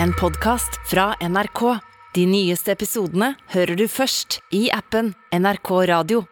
En 0.00 0.12
podcast 0.14 0.70
fra 0.90 1.14
NRK. 1.20 1.78
De 2.14 2.26
nyeste 2.26 2.72
episodene 2.72 3.34
hører 3.52 3.76
du 3.76 3.86
først 3.88 4.40
i 4.52 4.68
appen 4.72 5.14
NRK 5.32 5.70
Radio. 5.88 6.24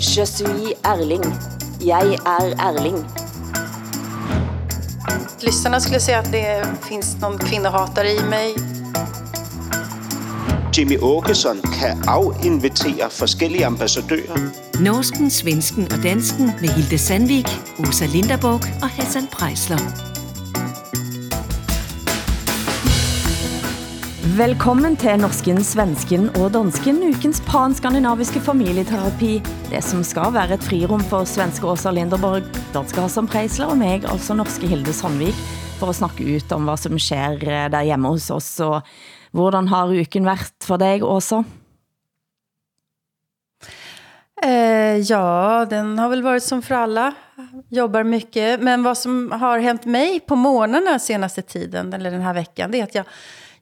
Je 0.00 0.26
suis 0.26 0.74
Erling. 0.84 1.24
Jeg 1.80 2.18
er 2.26 2.54
Erling. 2.68 2.98
Lyssnarna 5.42 5.80
skulle 5.80 6.00
säga 6.00 6.18
att 6.18 6.32
det 6.32 6.64
finns 6.88 7.20
någon 7.20 7.38
kvinnohatare 7.38 8.10
i 8.10 8.22
mig. 8.22 8.54
Jimmy 10.74 10.98
Åkesson 10.98 11.60
kan 11.80 12.02
afinvitere 12.08 13.10
forskellige 13.10 13.66
ambassadører. 13.66 14.38
Norsken, 14.80 15.30
svensken 15.30 15.84
og 15.92 16.02
dansken 16.02 16.46
med 16.60 16.68
Hilde 16.68 16.98
Sandvik, 16.98 17.48
Åsa 17.78 18.06
Linderborg 18.06 18.62
og 18.82 18.88
Hassan 18.88 19.26
Prejsler. 19.32 20.11
Velkommen 24.32 24.94
til 24.96 25.18
Norsken, 25.20 25.58
Svensken 25.60 26.30
og 26.40 26.54
Dansken, 26.54 27.02
ukens 27.04 27.42
pan-skandinaviske 27.44 28.40
familieterapi. 28.40 29.34
Det 29.68 29.82
som 29.84 30.00
skal 30.08 30.32
være 30.32 30.56
et 30.56 30.64
frirum 30.64 31.02
for 31.10 31.28
svenske 31.28 31.68
Åsa 31.68 31.92
Linderborg, 31.92 32.46
danske 32.72 33.04
Hassan 33.04 33.28
Preisler 33.28 33.68
og 33.68 33.76
meg, 33.76 34.06
altså 34.08 34.32
norske 34.38 34.70
Hilde 34.70 34.94
Sandvik, 34.96 35.36
for 35.76 35.92
at 35.92 35.98
snakke 35.98 36.24
ut 36.24 36.54
om 36.56 36.64
hvad 36.64 36.80
som 36.80 36.96
sker 36.96 37.44
eh, 37.44 37.66
der 37.74 37.84
hjemme 37.90 38.14
hos 38.14 38.30
oss, 38.32 38.48
og 38.64 38.80
hvordan 39.36 39.68
har 39.68 39.92
uken 40.00 40.30
været 40.30 40.64
for 40.64 40.80
dig, 40.80 41.04
Åsa? 41.04 41.42
Eh, 44.42 44.96
ja, 45.10 45.66
den 45.70 45.98
har 45.98 46.08
väl 46.08 46.22
varit 46.22 46.42
som 46.42 46.62
för 46.62 46.74
alla. 46.74 47.12
Jobbar 47.68 48.04
mycket. 48.04 48.60
Men 48.60 48.82
vad 48.82 48.98
som 48.98 49.32
har 49.32 49.58
hänt 49.58 49.84
mig 49.84 50.20
på 50.20 50.36
månaderna 50.36 50.98
senaste 50.98 51.42
tiden, 51.42 51.92
eller 51.92 52.10
den 52.10 52.20
här 52.20 52.34
veckan, 52.34 52.70
det 52.70 52.80
är 52.80 52.84
att 52.84 52.94
jag, 52.94 53.04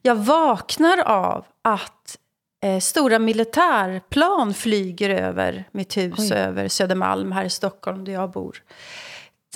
jag 0.01 0.15
vaknar 0.15 0.97
av 0.97 1.45
att 1.61 2.17
eh, 2.63 2.79
stora 2.79 3.19
militärplan 3.19 4.53
flyger 4.53 5.09
över 5.09 5.67
mitt 5.71 5.97
hus, 5.97 6.31
Oj. 6.31 6.33
över 6.33 6.67
Södermalm 6.67 7.31
här 7.31 7.45
i 7.45 7.49
Stockholm 7.49 8.05
där 8.05 8.13
jag 8.13 8.31
bor. 8.31 8.63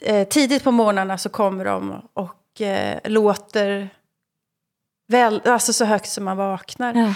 Eh, 0.02 0.28
tidigt 0.28 0.64
på 0.64 0.72
morgnarna 0.72 1.17
så 1.17 1.30
kommer 1.30 1.66
de 1.66 2.02
och 2.14 2.61
eh, 2.61 3.00
låter 3.03 3.89
väl, 5.08 5.42
alltså 5.45 5.73
så 5.73 5.86
högt 5.86 6.09
som 6.09 6.23
man 6.23 6.38
vaknar. 6.38 6.94
Ja. 6.94 7.14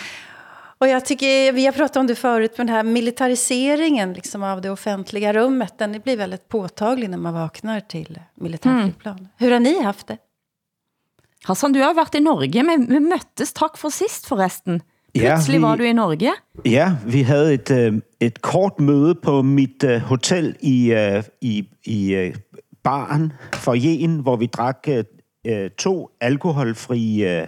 Och 0.80 0.88
jag 0.88 1.06
tycker, 1.06 1.52
vi 1.52 1.66
har 1.66 1.74
pratat 1.74 1.98
om 1.98 2.08
det 2.08 2.16
förut, 2.16 2.54
men 2.58 2.68
den 2.68 2.76
här 2.76 2.84
militariseringen 2.84 4.14
liksom 4.14 4.44
av 4.44 4.62
det 4.62 4.70
offentliga 4.70 5.34
rummet, 5.34 5.78
den 5.78 6.00
blir 6.00 6.18
väldigt 6.18 6.48
påtaglig 6.48 7.10
när 7.10 7.18
man 7.18 7.34
vaknar 7.34 7.80
till 7.80 8.20
militärflygplan. 8.36 9.28
Hur 9.38 9.52
har 9.52 9.60
ni 9.60 9.84
haft 9.84 10.08
det? 10.08 10.18
Hassan, 11.46 11.74
du 11.74 11.80
har 11.80 11.94
været 11.96 12.16
i 12.16 12.20
Norge, 12.20 12.64
men 12.64 12.90
vi 12.90 13.00
mødtes 13.00 13.54
tak 13.54 13.78
for 13.78 13.90
sidst 13.90 14.28
forresten. 14.28 14.82
Ja, 15.16 15.36
Pludselig 15.36 15.58
vi- 15.60 15.64
var 15.64 15.76
du 15.76 15.84
i 15.84 15.94
Norge. 15.94 16.32
Ja, 16.66 16.96
vi 17.08 17.22
havde 17.22 17.54
et, 17.54 17.72
øh, 17.72 17.94
et 18.20 18.42
kort 18.42 18.80
møde 18.80 19.16
på 19.16 19.42
mit 19.42 19.84
øh, 19.84 20.00
hotel 20.02 20.56
i, 20.62 20.92
øh, 20.92 21.24
i, 21.42 21.68
i 21.86 22.14
øh, 22.14 22.36
baren 22.84 23.34
for 23.54 23.74
Jen, 23.74 24.20
hvor 24.20 24.36
vi 24.36 24.46
drak 24.46 24.88
øh, 25.48 25.70
to 25.78 26.10
alkoholfri 26.22 27.24
øh, 27.24 27.48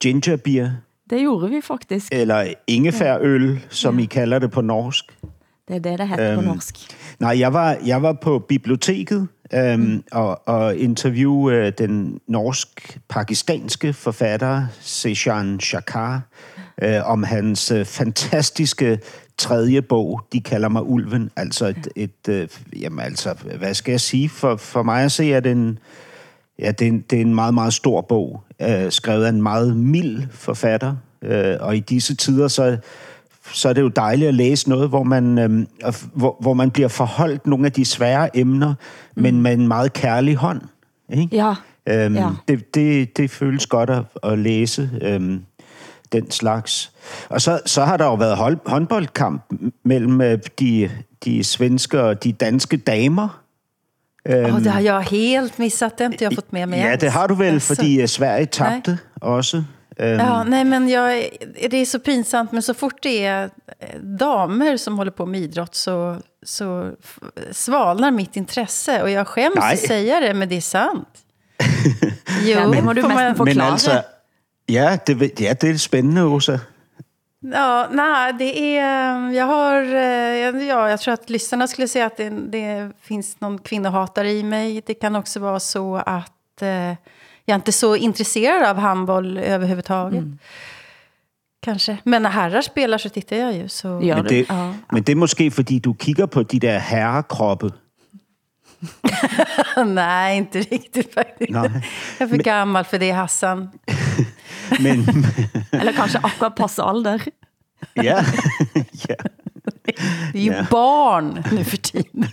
gingerbeer, 0.00 0.70
Det 1.10 1.20
gjorde 1.20 1.50
vi 1.50 1.60
faktisk. 1.60 2.12
eller 2.12 2.52
ingefærøl, 2.66 3.60
som 3.70 3.98
I 3.98 4.04
kalder 4.04 4.38
det 4.38 4.50
på 4.50 4.60
norsk. 4.60 5.04
Det 5.68 5.76
er 5.76 5.80
det, 5.80 5.98
det 5.98 6.08
heter 6.08 6.34
på 6.34 6.40
Øhm, 6.40 6.48
norsk. 6.48 6.76
Nej, 7.20 7.38
jeg 7.38 7.52
var, 7.52 7.76
jeg 7.86 8.02
var 8.02 8.12
på 8.12 8.38
biblioteket 8.38 9.28
øhm, 9.54 9.80
mm. 9.80 10.04
og, 10.12 10.48
og 10.48 10.76
interviewe 10.76 11.54
øh, 11.54 11.72
den 11.78 12.20
norsk-pakistanske 12.28 13.92
forfatter 13.92 14.66
Sejan 14.80 15.60
Shakar 15.60 16.22
øh, 16.82 17.10
om 17.10 17.22
hans 17.22 17.70
øh, 17.70 17.84
fantastiske 17.84 18.98
tredje 19.38 19.82
bog, 19.82 20.20
De 20.32 20.40
kalder 20.40 20.68
mig 20.68 20.82
Ulven. 20.82 21.30
Altså 21.36 21.66
et, 21.66 21.88
et 21.96 22.28
øh, 22.28 22.48
jamen 22.82 23.00
altså, 23.00 23.34
hvad 23.58 23.74
skal 23.74 23.92
jeg 23.92 24.00
sige? 24.00 24.28
For, 24.28 24.56
for 24.56 24.82
mig 24.82 25.04
at 25.04 25.12
se, 25.12 25.32
er 25.32 25.40
det 25.40 25.52
en, 25.52 25.78
ja, 26.58 26.70
det 26.70 26.84
er 26.84 26.88
en, 26.88 27.04
det 27.10 27.16
er 27.16 27.20
en 27.20 27.34
meget, 27.34 27.54
meget 27.54 27.74
stor 27.74 28.00
bog, 28.00 28.42
øh, 28.62 28.92
skrevet 28.92 29.24
af 29.24 29.28
en 29.28 29.42
meget 29.42 29.76
mild 29.76 30.22
forfatter. 30.30 30.96
Øh, 31.22 31.56
og 31.60 31.76
i 31.76 31.80
disse 31.80 32.14
tider, 32.16 32.48
så 32.48 32.76
så 33.52 33.68
er 33.68 33.72
det 33.72 33.80
jo 33.82 33.88
dejligt 33.88 34.28
at 34.28 34.34
læse 34.34 34.68
noget, 34.68 34.88
hvor 34.88 35.02
man, 35.02 35.38
øhm, 35.38 35.66
f- 35.84 36.08
hvor, 36.14 36.36
hvor 36.40 36.54
man 36.54 36.70
bliver 36.70 36.88
forholdt 36.88 37.46
nogle 37.46 37.66
af 37.66 37.72
de 37.72 37.84
svære 37.84 38.36
emner, 38.36 38.74
mm. 39.16 39.22
men 39.22 39.42
med 39.42 39.52
en 39.52 39.68
meget 39.68 39.92
kærlig 39.92 40.36
hånd. 40.36 40.60
Ikke? 41.12 41.36
Ja, 41.36 41.54
Øhm, 41.88 42.14
ja. 42.14 42.28
det, 42.48 42.74
det, 42.74 43.16
det 43.16 43.30
føles 43.30 43.66
godt 43.66 43.90
at, 43.90 44.02
at 44.22 44.38
læse 44.38 44.90
øhm, 45.02 45.42
den 46.12 46.30
slags. 46.30 46.92
Og 47.28 47.40
så, 47.40 47.60
så 47.66 47.84
har 47.84 47.96
der 47.96 48.04
jo 48.04 48.14
været 48.14 48.36
hold, 48.36 48.58
håndboldkamp 48.66 49.42
mellem 49.84 50.20
øh, 50.20 50.38
de, 50.60 50.90
de 51.24 51.44
svenske 51.44 52.02
og 52.02 52.24
de 52.24 52.32
danske 52.32 52.76
damer. 52.76 53.40
Ja, 54.28 54.46
det 54.46 54.66
har 54.66 54.80
jag 54.80 55.02
helt 55.02 55.58
missat, 55.58 55.98
det 55.98 56.06
har 56.06 56.16
jag 56.20 56.34
fått 56.34 56.52
med 56.52 56.66
mig 56.66 56.76
Ja, 56.78 56.96
det 56.96 57.10
har 57.10 57.26
du 57.26 57.34
vel, 57.34 57.46
Alltså. 57.52 57.74
fordi 57.74 58.00
øh, 58.00 58.08
Sverige 58.08 58.46
tabte 58.46 58.98
også. 59.20 59.64
Øhm, 59.98 60.18
Ja, 60.20 60.44
nej 60.44 60.64
men 60.64 60.88
jag, 60.88 61.28
det 61.70 61.76
är 61.76 61.84
så 61.86 61.98
pinsamt, 61.98 62.52
men 62.52 62.62
så 62.62 62.74
fort 62.74 63.02
det 63.02 63.24
är 63.24 63.50
eh, 63.78 64.00
damer 64.00 64.76
som 64.76 64.98
håller 64.98 65.10
på 65.10 65.26
med 65.26 65.40
idrott 65.40 65.74
så, 65.74 66.16
så 66.42 66.90
svalnar 67.52 68.10
mitt 68.10 68.36
intresse. 68.36 69.02
Och 69.02 69.10
jag 69.10 69.26
skäms 69.28 69.56
Nej. 69.56 69.74
att 69.74 69.80
säga 69.80 70.20
det, 70.20 70.34
men 70.34 70.48
det 70.48 70.56
är 70.56 70.60
sant. 70.60 71.08
Jo, 72.44 72.58
Ja, 72.60 72.66
det 72.68 72.82
må 72.82 72.92
du 72.92 73.02
får 73.02 73.08
mest 73.08 73.20
man- 73.20 73.36
få- 73.36 73.44
men 73.44 73.60
altså, 73.60 74.02
ja 74.66 74.98
det, 75.06 75.40
ja, 75.40 75.54
det 75.60 75.64
er 75.70 75.76
spændende, 75.78 76.22
Åsa. 76.24 76.60
Ja, 77.40 77.88
nej, 77.90 78.32
det 78.32 78.78
är... 78.78 79.30
Jag 79.30 79.46
har... 79.46 79.82
eh, 79.82 80.66
Ja, 80.68 80.90
jag 80.90 81.00
tror 81.00 81.14
att 81.14 81.30
lyssnarna 81.30 81.66
skulle 81.68 81.88
säga 81.88 82.06
att 82.06 82.16
det, 82.16 82.30
det 82.30 82.90
finns 83.00 83.40
någon 83.40 83.58
kvinnohatare 83.58 84.30
i 84.32 84.42
mig. 84.42 84.82
Det 84.86 84.94
kan 84.94 85.16
också 85.16 85.40
vara 85.40 85.60
så 85.60 85.96
att 85.96 86.62
eh, 86.62 86.92
jag 87.46 87.54
inte 87.56 87.70
är 87.70 87.72
så 87.72 87.96
intresserad 87.96 88.68
av 88.70 88.76
handboll 88.78 89.38
överhuvudtaget. 89.38 90.24
Kanske. 91.62 91.98
Men 92.04 92.22
när 92.22 92.30
herrar 92.30 92.62
spelar 92.62 92.98
så 92.98 93.08
tittar 93.08 93.36
jag 93.36 93.54
ju. 93.54 93.68
Så... 93.68 93.88
Gør 94.00 94.14
Men 94.16 94.24
det, 94.24 94.46
Ja. 94.48 94.74
men 94.92 95.02
det 95.02 95.12
er 95.12 95.16
måske, 95.16 95.50
fordi 95.50 95.78
du 95.78 95.94
kigger 95.98 96.26
på 96.26 96.42
de 96.42 96.58
der 96.58 96.78
herrekroppe. 96.78 97.70
nej, 99.86 100.36
inte 100.36 100.58
riktigt 100.60 101.14
faktiskt. 101.14 101.50
Nej. 101.50 101.70
Jag 102.18 102.26
är 102.26 102.36
för 102.36 102.36
gammal 102.42 102.84
för 102.84 102.98
det, 102.98 103.10
Hassan. 103.10 103.70
Men 104.80 105.04
Eller 105.72 105.92
kanskje 105.92 106.20
akkurat 106.22 106.56
passe 106.56 106.82
alder. 106.82 107.22
ja, 107.94 108.02
ja. 109.08 109.16
Det 110.32 110.38
är 110.38 110.42
ju 110.42 110.52
Ja. 110.52 110.66
barn 110.70 111.44
nu 111.52 111.64
för 111.64 111.76
tiden. 111.76 112.24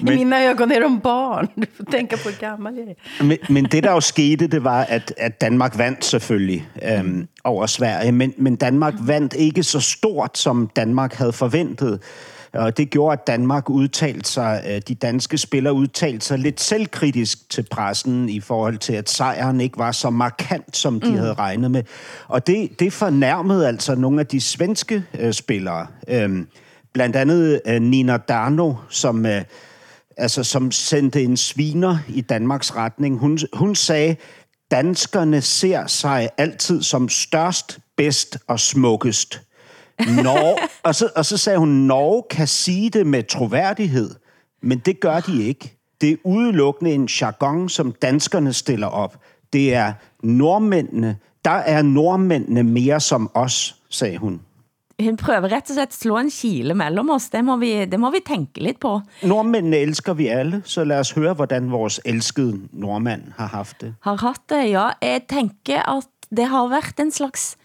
I 0.00 0.04
Men- 0.04 0.14
mina 0.16 0.42
ögon 0.42 0.72
är 0.72 0.80
de 0.80 0.98
barn. 0.98 1.48
Du 1.54 1.66
får 1.76 1.84
tänka 1.84 2.16
på 2.16 2.28
hur 2.28 2.36
gammal 2.40 2.76
jag 2.76 2.88
är. 2.88 3.24
Men, 3.24 3.38
men 3.48 3.64
det, 3.64 3.82
der 3.82 3.92
jo 3.92 4.00
skete, 4.00 4.46
det 4.46 4.64
var, 4.64 4.84
at, 4.88 5.12
at 5.16 5.40
Danmark 5.40 5.78
vandt 5.78 6.04
selvfølgelig 6.04 6.68
øhm, 6.82 7.28
over 7.44 7.66
Sverige, 7.66 8.12
men, 8.12 8.34
men 8.36 8.56
Danmark 8.56 8.94
vandt 9.00 9.34
ikke 9.34 9.62
så 9.62 9.80
stort, 9.80 10.38
som 10.38 10.70
Danmark 10.76 11.14
havde 11.14 11.32
forventet. 11.32 12.00
Og 12.54 12.76
det 12.76 12.90
gjorde, 12.90 13.12
at 13.12 13.26
Danmark 13.26 13.70
udtalte 13.70 14.30
sig, 14.30 14.62
øh, 14.70 14.80
de 14.88 14.94
danske 14.94 15.38
spillere 15.38 15.74
udtalte 15.74 16.26
sig 16.26 16.38
lidt 16.38 16.60
selvkritisk 16.60 17.50
til 17.50 17.66
pressen 17.70 18.28
i 18.28 18.40
forhold 18.40 18.78
til, 18.78 18.92
at 18.92 19.10
sejren 19.10 19.60
ikke 19.60 19.78
var 19.78 19.92
så 19.92 20.10
markant, 20.10 20.76
som 20.76 21.00
de 21.00 21.10
mm. 21.10 21.16
havde 21.16 21.34
regnet 21.34 21.70
med. 21.70 21.82
Og 22.28 22.46
det, 22.46 22.80
det 22.80 22.92
fornærmede 22.92 23.68
altså 23.68 23.94
nogle 23.94 24.20
af 24.20 24.26
de 24.26 24.40
svenske 24.40 25.02
øh, 25.18 25.32
spillere. 25.32 25.86
Øhm, 26.08 26.46
blandt 26.92 27.16
andet 27.16 27.60
øh, 27.66 27.82
Nina 27.82 28.16
Darno, 28.16 28.74
som... 28.88 29.26
Øh, 29.26 29.42
altså, 30.16 30.44
som 30.44 30.70
sendte 30.70 31.22
en 31.22 31.36
sviner 31.36 31.98
i 32.08 32.20
Danmarks 32.20 32.76
retning. 32.76 33.18
Hun, 33.18 33.38
hun 33.52 33.74
sagde, 33.74 34.16
danskerne 34.70 35.40
ser 35.40 35.86
sig 35.86 36.30
altid 36.38 36.82
som 36.82 37.08
størst, 37.08 37.78
bedst 37.96 38.38
og 38.46 38.60
smukkest. 38.60 39.40
Norge, 39.98 40.56
og, 40.82 40.94
så, 40.94 41.08
og 41.16 41.26
så 41.26 41.36
sagde 41.36 41.58
hun, 41.58 41.68
Norge 41.68 42.22
kan 42.30 42.46
sige 42.46 42.90
det 42.90 43.06
med 43.06 43.22
troværdighed, 43.22 44.10
men 44.62 44.78
det 44.78 45.00
gør 45.00 45.20
de 45.20 45.42
ikke. 45.42 45.78
Det 46.00 46.10
er 46.10 46.16
udelukkende 46.24 46.92
en 46.92 47.08
jargon, 47.20 47.68
som 47.68 47.92
danskerne 47.92 48.52
stiller 48.52 48.86
op. 48.86 49.18
Det 49.52 49.74
er 49.74 49.92
nordmændene. 50.22 51.16
Der 51.44 51.50
er 51.50 51.82
nordmændene 51.82 52.62
mere 52.62 53.00
som 53.00 53.30
os, 53.34 53.76
sagde 53.90 54.18
hun. 54.18 54.40
Hun 55.00 55.16
prøver 55.16 55.48
rett 55.52 55.70
og 55.70 55.76
slett 55.76 55.94
slå 55.96 56.18
en 56.20 56.30
kile 56.32 56.74
mellem 56.78 57.10
os. 57.14 57.30
Det 57.32 57.42
må 57.44 57.56
vi, 57.60 57.72
det 57.88 58.00
må 58.00 58.10
vi 58.12 58.20
tænke 58.26 58.62
lidt 58.62 58.80
på. 58.80 58.98
Nordmændene 59.22 59.80
elsker 59.82 60.14
vi 60.18 60.28
alle, 60.28 60.62
så 60.64 60.84
lad 60.84 61.00
os 61.00 61.12
høre, 61.16 61.34
hvordan 61.34 61.70
vores 61.72 62.00
elskede 62.04 62.60
nordmand 62.72 63.32
har 63.36 63.46
haft 63.46 63.80
det. 63.80 63.94
Har 64.02 64.20
haft 64.20 64.44
det, 64.52 64.70
ja. 64.70 64.90
Jeg 65.02 65.24
tænker 65.30 65.82
at 65.96 66.08
det 66.30 66.48
har 66.48 66.68
været 66.68 67.00
en 67.00 67.10
slags 67.10 67.56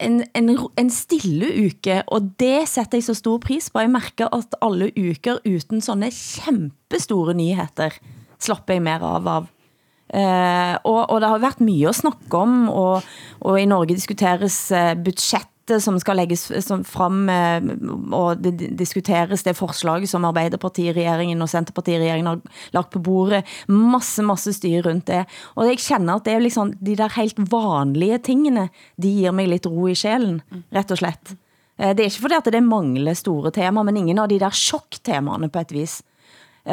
en, 0.00 0.22
en, 0.36 0.58
en 0.78 0.90
stille 0.90 1.48
uke, 1.66 2.02
og 2.06 2.30
det 2.40 2.68
sætter 2.68 2.98
jeg 2.98 3.04
så 3.04 3.14
stor 3.14 3.38
pris 3.38 3.70
på. 3.70 3.80
Jeg 3.80 3.90
mærker 3.90 4.28
at 4.34 4.56
alle 4.62 4.92
uker 4.92 5.40
uden 5.46 5.80
sånne 5.80 6.10
kæmpestore 6.12 7.34
nyheder 7.34 7.96
slapper 8.38 8.76
jeg 8.76 8.84
mer 8.84 9.04
av 9.04 9.28
av 9.28 9.52
Eh, 10.06 10.74
og, 10.86 11.00
og 11.10 11.20
det 11.20 11.28
har 11.28 11.40
været 11.42 11.62
mye 11.66 11.88
at 11.90 11.98
snakke 11.98 12.38
om, 12.38 12.68
og, 12.70 13.02
og 13.42 13.56
i 13.58 13.66
Norge 13.66 13.96
diskuteres 13.96 14.70
eh, 14.70 14.92
dette 15.66 15.80
som 15.82 15.98
skal 16.00 16.20
lægges 16.20 16.50
eh, 16.50 16.62
som 16.62 16.84
frem, 16.86 17.28
eh, 17.28 17.64
og 18.14 18.42
det 18.42 18.70
diskuteres 18.78 19.42
det 19.46 19.56
forslag 19.58 20.06
som 20.08 20.26
Arbeiderpartiregeringen 20.28 21.42
og 21.42 21.50
Centerpartiregeringen 21.50 22.30
har 22.30 22.40
lagt 22.76 22.92
på 22.94 23.02
bordet. 23.02 23.44
Masse, 23.68 24.22
masse 24.22 24.54
styr 24.56 24.86
rundt 24.86 25.08
det. 25.10 25.24
Og 25.56 25.66
jeg 25.70 25.82
kender 25.82 26.20
at 26.20 26.26
det 26.26 26.36
er 26.36 26.44
liksom, 26.44 26.74
de 26.80 26.96
der 26.98 27.12
helt 27.18 27.40
vanlige 27.50 28.18
tingene, 28.30 28.68
de 28.96 29.12
giver 29.18 29.34
mig 29.34 29.50
lidt 29.50 29.66
ro 29.66 29.88
i 29.90 29.96
sjælen, 29.98 30.40
rett 30.74 30.94
og 30.94 31.02
slett. 31.02 31.36
Eh, 31.78 31.94
det 31.94 32.04
er 32.04 32.10
ikke 32.10 32.26
fordi 32.28 32.40
at 32.40 32.52
det 32.54 32.62
mangler 32.64 33.18
store 33.18 33.50
temaer, 33.54 33.86
men 33.86 34.04
ingen 34.04 34.22
av 34.22 34.30
de 34.30 34.40
der 34.42 34.54
chocktemaerne 34.54 35.50
på 35.50 35.64
et 35.64 35.74
vis. 35.74 36.02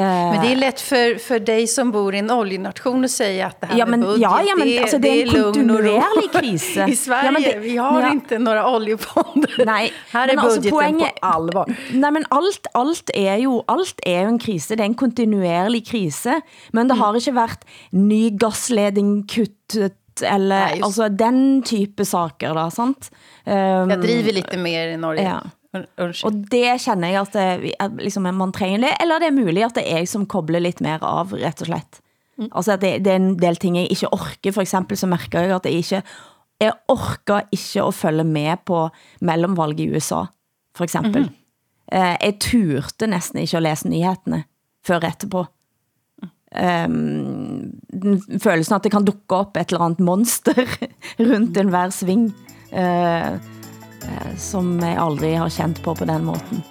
Men 0.01 0.41
det 0.41 0.51
är 0.51 0.55
lätt 0.55 0.81
för, 0.81 1.17
för 1.17 1.39
dig 1.39 1.67
som 1.67 1.91
bor 1.91 2.15
i 2.15 2.17
en 2.17 2.31
oljenation 2.31 3.05
att 3.05 3.11
säga 3.11 3.47
att 3.47 3.61
det 3.61 3.67
här 3.67 3.77
Ja, 3.79 3.85
med 3.85 3.99
men- 3.99 4.07
budget, 4.07 4.21
ja, 4.21 4.41
ja, 4.47 4.55
men 4.57 4.67
det, 4.67 4.79
alltså, 4.79 4.97
det 4.97 5.07
är 5.09 5.25
en 5.37 5.43
kontinuerlig 5.43 6.31
kris. 6.39 6.77
I 6.77 6.95
Sverige, 6.95 7.25
Ja, 7.25 7.31
men 7.31 7.41
det- 7.41 7.59
vi 7.59 7.77
har 7.77 8.01
ja. 8.01 8.11
inte 8.11 8.39
några 8.39 8.69
oljefonder. 8.75 9.65
Nej, 9.65 9.91
här 10.11 10.27
är 10.27 10.35
men 10.35 10.45
budgeten 10.45 10.71
poenget- 10.71 11.15
på 11.21 11.27
allvar. 11.27 11.75
Nej, 11.91 12.11
men 12.11 12.25
alt, 12.29 12.67
alt, 12.73 13.09
er 13.13 13.35
jo, 13.35 13.63
alt 13.67 13.99
er 14.05 14.21
jo 14.21 14.27
en 14.27 14.39
krise. 14.39 14.75
Det 14.75 14.81
er 14.83 14.85
en 14.85 14.93
kontinuerlig 14.95 15.87
krise. 15.87 16.41
Men 16.71 16.87
det 16.87 16.95
har 16.95 17.15
ikke 17.15 17.35
været 17.35 17.65
ny 17.91 18.29
gasledning 18.39 19.27
kuttet, 19.29 20.21
eller 20.23 20.59
Nej, 20.59 20.71
just- 20.77 20.85
altså 20.85 21.09
den 21.09 21.63
type 21.63 22.05
saker 22.05 22.53
da, 22.53 22.69
sant? 22.71 23.11
Um, 23.45 23.89
Jag 23.89 24.01
driver 24.01 24.33
lite 24.33 24.57
mer 24.57 24.87
i 24.87 24.97
Norge. 24.97 25.23
Ja. 25.23 25.39
Un- 25.73 25.87
Unnskyld. 25.97 26.27
Og 26.27 26.49
det 26.51 26.81
känner 26.83 27.09
jeg 27.09 27.21
at, 27.21 27.33
det, 27.33 27.73
at 27.79 27.91
liksom, 27.97 28.27
man 28.29 28.51
trænger 28.53 28.85
det, 28.85 28.91
eller 29.01 29.19
det 29.19 29.27
er 29.27 29.37
muligt 29.37 29.65
at 29.65 29.75
det 29.75 29.85
er 29.89 30.03
jeg 30.03 30.09
som 30.11 30.27
kobler 30.29 30.61
lidt 30.61 30.81
mere 30.81 31.01
av, 31.01 31.33
rett 31.33 31.61
og 31.65 31.71
slett. 31.71 32.01
Mm. 32.37 32.49
Altså 32.51 32.75
at 32.75 32.81
det, 32.81 32.91
det 33.05 33.11
er 33.11 33.21
en 33.21 33.39
del 33.39 33.57
ting 33.61 33.77
jeg 33.77 33.91
ikke 33.93 34.11
orker, 34.13 34.53
for 34.53 34.61
eksempel 34.61 34.97
så 34.97 35.09
mærker 35.09 35.41
jeg 35.41 35.55
at 35.55 35.65
jeg 35.65 35.81
ikke, 35.81 36.03
jeg 36.61 36.73
orker 36.87 37.49
ikke 37.51 37.83
at 37.87 37.93
følge 37.93 38.23
med 38.23 38.61
på 38.65 38.87
mellemvalg 39.21 39.79
i 39.79 39.89
USA, 39.95 40.23
for 40.75 40.83
eksempel. 40.83 41.21
Mm 41.21 41.29
-hmm. 41.29 41.97
eh, 41.97 42.17
jeg 42.21 42.37
turte 42.39 43.07
næsten 43.07 43.39
ikke 43.39 43.57
at 43.57 43.63
læse 43.63 43.89
nyhetene 43.89 44.43
før 44.85 44.99
etterpå. 44.99 45.45
Um, 46.53 47.73
følelsen 48.39 48.75
at 48.75 48.83
det 48.83 48.91
kan 48.91 49.05
dukke 49.05 49.35
op 49.35 49.57
et 49.57 49.71
eller 49.71 49.85
andet 49.85 49.99
monster 49.99 50.53
rundt 51.19 51.57
en 51.57 51.69
hver 51.69 51.89
sving, 51.89 52.35
uh, 52.71 53.39
Eh, 54.09 54.37
som 54.37 54.75
jeg 54.81 54.97
aldrig 54.99 55.35
har 55.39 55.51
kendt 55.53 55.83
på 55.83 55.95
på 55.95 56.07
den 56.09 56.25
måten. 56.27 56.63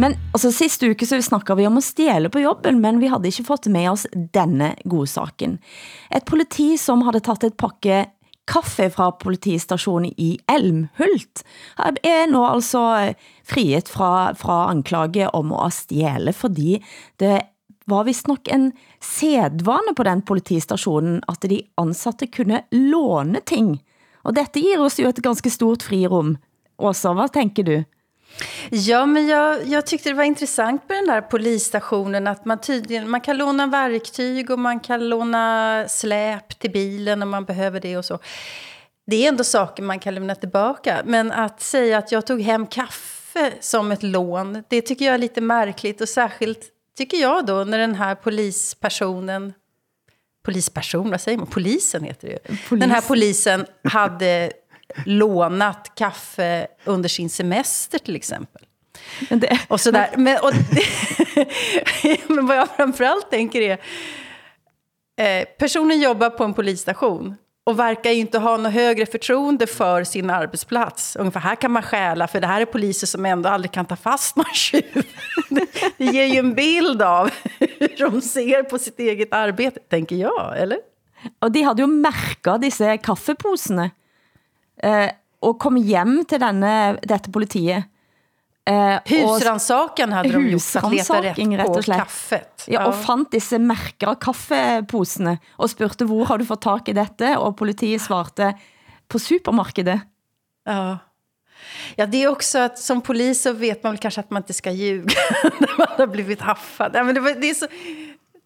Men 0.00 0.14
altså, 0.32 0.48
sidste 0.54 0.88
uke 0.94 1.04
så 1.04 1.18
snakkede 1.20 1.58
vi 1.60 1.66
om 1.68 1.76
at 1.76 1.84
stjæle 1.84 2.30
på 2.32 2.40
jobben, 2.40 2.80
men 2.80 3.02
vi 3.02 3.10
havde 3.12 3.28
ikke 3.28 3.44
fått 3.44 3.68
med 3.68 3.90
oss 3.90 4.06
denne 4.32 4.72
godsaken. 4.88 5.58
Et 6.14 6.24
politi 6.24 6.76
som 6.80 7.04
havde 7.04 7.20
taget 7.20 7.50
et 7.50 7.58
pakke 7.60 8.06
kaffe 8.50 8.88
fra 8.90 9.10
politistationen 9.20 10.10
i 10.18 10.32
Elmhult, 10.50 11.44
er 11.78 12.24
nu 12.32 12.40
altså 12.48 12.82
eh, 12.98 13.14
friet 13.46 13.88
fra, 13.88 14.32
fra 14.32 14.70
anklage 14.72 15.28
om 15.36 15.52
at 15.52 15.76
stjæle, 15.76 16.32
fordi 16.32 16.80
det 17.20 17.40
var 17.90 18.06
vist 18.06 18.30
nok 18.30 18.48
en 18.48 18.70
sedvane 19.02 19.94
på 19.96 20.06
den 20.06 20.22
politistationen, 20.22 21.20
at 21.28 21.44
de 21.50 21.62
ansatte 21.80 22.30
kunne 22.30 22.62
låne 22.70 23.42
ting. 23.46 23.74
Og 24.24 24.36
dette 24.36 24.60
giver 24.62 24.84
oss 24.84 24.98
jo 25.00 25.08
et 25.10 25.22
ganske 25.24 25.50
stort 25.50 25.84
frirum. 25.86 26.36
Åsa, 26.80 27.12
hvad 27.12 27.32
tænker 27.32 27.62
du? 27.62 27.76
Ja, 28.70 29.06
men 29.06 29.26
jag, 29.26 29.66
jag 29.66 29.86
tyckte 29.86 30.08
det 30.08 30.14
var 30.14 30.24
intressant 30.24 30.88
med 30.88 30.98
den 30.98 31.06
där 31.06 31.20
polisstationen 31.20 32.26
att 32.26 32.44
man 32.44 32.60
tydligen 32.60 33.10
man 33.10 33.20
kan 33.20 33.36
låna 33.36 33.66
verktyg 33.66 34.50
och 34.50 34.58
man 34.58 34.80
kan 34.80 35.08
låna 35.08 35.84
släp 35.88 36.58
till 36.58 36.70
bilen 36.70 37.22
om 37.22 37.30
man 37.30 37.44
behöver 37.44 37.80
det 37.80 37.96
och 37.96 38.04
så. 38.04 38.18
Det 39.06 39.24
är 39.24 39.28
ändå 39.28 39.44
saker 39.44 39.82
man 39.82 39.98
kan 39.98 40.14
lämna 40.14 40.34
tillbaka, 40.34 41.02
men 41.04 41.32
att 41.32 41.60
säga 41.60 41.98
att 41.98 42.12
jag 42.12 42.26
tog 42.26 42.40
hem 42.40 42.66
kaffe 42.66 43.52
som 43.60 43.92
ett 43.92 44.02
lån, 44.02 44.62
det 44.68 44.82
tycker 44.82 45.04
jag 45.04 45.14
är 45.14 45.18
lite 45.18 45.40
märkligt 45.40 46.00
och 46.00 46.08
särskilt 46.08 46.79
tycker 47.00 47.16
jag 47.16 47.46
då 47.46 47.64
när 47.64 47.78
den 47.78 47.94
här 47.94 48.14
polispersonen 48.14 49.52
polisperson, 50.44 51.10
vad 51.10 51.20
säger 51.20 51.38
man? 51.38 51.46
Polisen 51.46 52.04
heter 52.04 52.28
det 52.28 52.32
ju. 52.32 52.56
Polis. 52.68 52.80
Den 52.80 52.90
här 52.90 53.00
polisen 53.00 53.66
hade 53.84 54.52
lånat 55.04 55.92
kaffe 55.94 56.66
under 56.84 57.08
sin 57.08 57.30
semester 57.30 57.98
till 57.98 58.16
exempel. 58.16 58.62
Men 59.30 59.40
det, 59.40 59.60
Och 59.68 59.80
sådär. 59.80 60.14
Men, 60.16 60.38
och 60.42 60.52
det, 60.70 62.28
men 62.28 62.46
vad 62.46 62.56
jag 62.56 62.68
framförallt 62.76 63.30
tänker 63.30 63.60
är, 63.60 63.80
eh, 65.20 65.44
personen 65.58 66.00
jobbar 66.00 66.30
på 66.30 66.44
en 66.44 66.54
polisstation 66.54 67.36
och 67.64 67.78
verkar 67.78 68.10
ju 68.10 68.16
inte 68.16 68.38
ha 68.38 68.56
något 68.56 68.72
högre 68.72 69.06
förtroende 69.06 69.66
för 69.66 70.04
sin 70.04 70.30
arbetsplats. 70.30 71.16
Ungefär 71.16 71.40
här 71.40 71.54
kan 71.54 71.70
man 71.70 71.82
stjäla, 71.82 72.28
för 72.28 72.40
det 72.40 72.46
här 72.46 72.60
är 72.60 72.64
poliser 72.64 73.06
som 73.06 73.26
ändå 73.26 73.48
aldrig 73.48 73.72
kan 73.72 73.86
ta 73.86 73.96
fast 73.96 74.36
någon 74.36 74.54
tjuv. 74.54 74.82
Det, 75.50 75.66
det 75.96 76.04
ger 76.04 76.24
ju 76.24 76.38
en 76.38 76.54
bild 76.54 77.02
av 77.02 77.30
hur 77.58 78.10
de 78.10 78.20
ser 78.20 78.62
på 78.62 78.78
sitt 78.78 78.98
eget 78.98 79.32
arbete, 79.32 79.80
tänker 79.80 80.16
jag, 80.16 80.58
eller? 80.58 80.78
Och 81.38 81.52
de 81.52 81.62
hade 81.62 81.82
ju 81.82 81.86
märkt 81.86 82.60
dessa 82.60 82.98
kaffeposarna 82.98 83.90
eh, 84.82 85.10
och 85.40 85.58
kom 85.58 85.76
hem 85.84 86.24
till 86.28 86.40
denne, 86.40 86.98
detta 87.02 87.30
politiet. 87.30 87.84
Eh, 88.70 89.00
Husransakan 89.04 90.12
hade 90.12 90.32
de 90.32 90.48
gjort 90.48 90.76
att 90.76 90.92
leta 90.92 91.22
rätt 91.22 91.66
på 91.66 91.72
och 91.72 91.84
kaffet. 91.84 92.64
Ja, 92.68 92.84
og 92.86 92.94
fandt 92.94 93.32
disse 93.34 93.58
mærker 93.58 94.14
kaffeposene, 94.20 95.38
og 95.58 95.72
spurgte, 95.72 96.06
hvor 96.06 96.28
har 96.28 96.38
du 96.38 96.46
fået 96.46 96.62
tag 96.62 96.90
i 96.92 96.94
dette? 96.94 97.32
Og 97.40 97.56
politiet 97.58 98.02
svarte, 98.04 98.52
på 99.10 99.18
supermarkedet. 99.18 100.00
Ja. 100.68 100.98
Ja, 101.96 102.06
det 102.06 102.22
är 102.22 102.28
också 102.28 102.58
att 102.58 102.78
som 102.78 103.00
polis 103.00 103.42
så 103.42 103.52
vet 103.52 103.82
man 103.82 103.92
väl 103.92 103.98
kanske 103.98 104.20
att 104.20 104.30
man 104.30 104.42
inte 104.42 104.52
ska 104.52 104.70
ljuga 104.70 105.14
när 105.42 105.78
man 105.78 105.88
har 105.96 106.06
blivit 106.06 106.40
haffad. 106.40 106.90
Ja, 106.94 107.04
men 107.04 107.14
det, 107.14 107.20
var, 107.20 107.34
det, 107.34 107.50
är 107.50 107.54
så, 107.54 107.66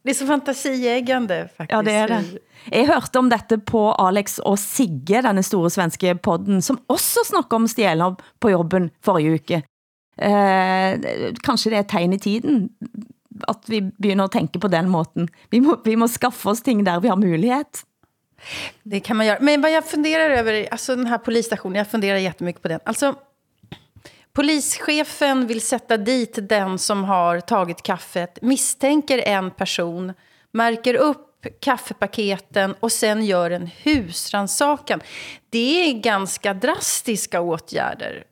det 0.04 0.10
är 0.10 0.14
så 0.14 0.26
fantasieggande 0.26 1.48
faktiskt. 1.56 1.70
Ja, 1.70 1.82
det 1.82 1.92
er 1.92 2.08
det. 2.08 2.38
Jeg 2.72 2.88
hørte 2.88 3.18
om 3.18 3.28
dette 3.28 3.58
på 3.58 3.92
Alex 3.92 4.38
og 4.40 4.56
Sigge, 4.58 5.20
denne 5.22 5.42
store 5.44 5.70
svenske 5.70 6.14
podden, 6.16 6.62
som 6.64 6.78
også 6.88 7.26
snakker 7.28 7.60
om 7.60 7.68
stjæler 7.68 8.16
på 8.40 8.50
jobben 8.54 8.90
forrige 9.04 9.34
uke. 9.38 9.62
Eh, 10.16 11.32
kanskje 11.42 11.72
det 11.72 11.78
er 11.78 11.84
et 11.84 11.90
tegn 11.90 12.12
i 12.14 12.20
tiden, 12.22 12.68
at 13.48 13.66
vi 13.66 13.80
begynder 13.82 14.28
at 14.28 14.36
tænke 14.36 14.60
på 14.62 14.70
den 14.70 14.88
måten. 14.88 15.28
Vi 15.50 15.60
må, 15.60 15.76
vi 15.84 15.96
må 15.96 16.08
skaffe 16.08 16.48
oss 16.50 16.62
ting 16.62 16.84
der 16.86 17.00
vi 17.00 17.10
har 17.10 17.18
mulighed. 17.20 17.82
Det 18.82 19.00
kan 19.00 19.16
man 19.16 19.26
göra. 19.26 19.38
Men 19.40 19.60
vad 19.60 19.72
jag 19.72 19.84
funderar 19.84 20.30
över, 20.30 20.68
alltså 20.70 20.96
den 20.96 21.06
här 21.06 21.18
polisstationen, 21.18 21.76
jag 21.76 21.88
funderar 21.88 22.18
jättemycket 22.18 22.62
på 22.62 22.68
den. 22.68 22.80
Alltså, 22.84 23.14
polischefen 24.32 25.46
vill 25.46 25.60
sätta 25.60 25.96
dit 25.96 26.38
den 26.48 26.78
som 26.78 27.04
har 27.04 27.40
tagit 27.40 27.82
kaffet, 27.82 28.38
misstänker 28.42 29.18
en 29.18 29.50
person, 29.50 30.12
märker 30.52 30.94
upp 30.94 31.46
kaffepaketen 31.60 32.74
och 32.80 32.92
sen 32.92 33.24
gör 33.24 33.50
en 33.50 33.66
husransakan. 33.66 35.00
Det 35.50 35.90
är 35.90 35.92
ganska 35.92 36.54
drastiska 36.54 37.40
åtgärder 37.40 38.24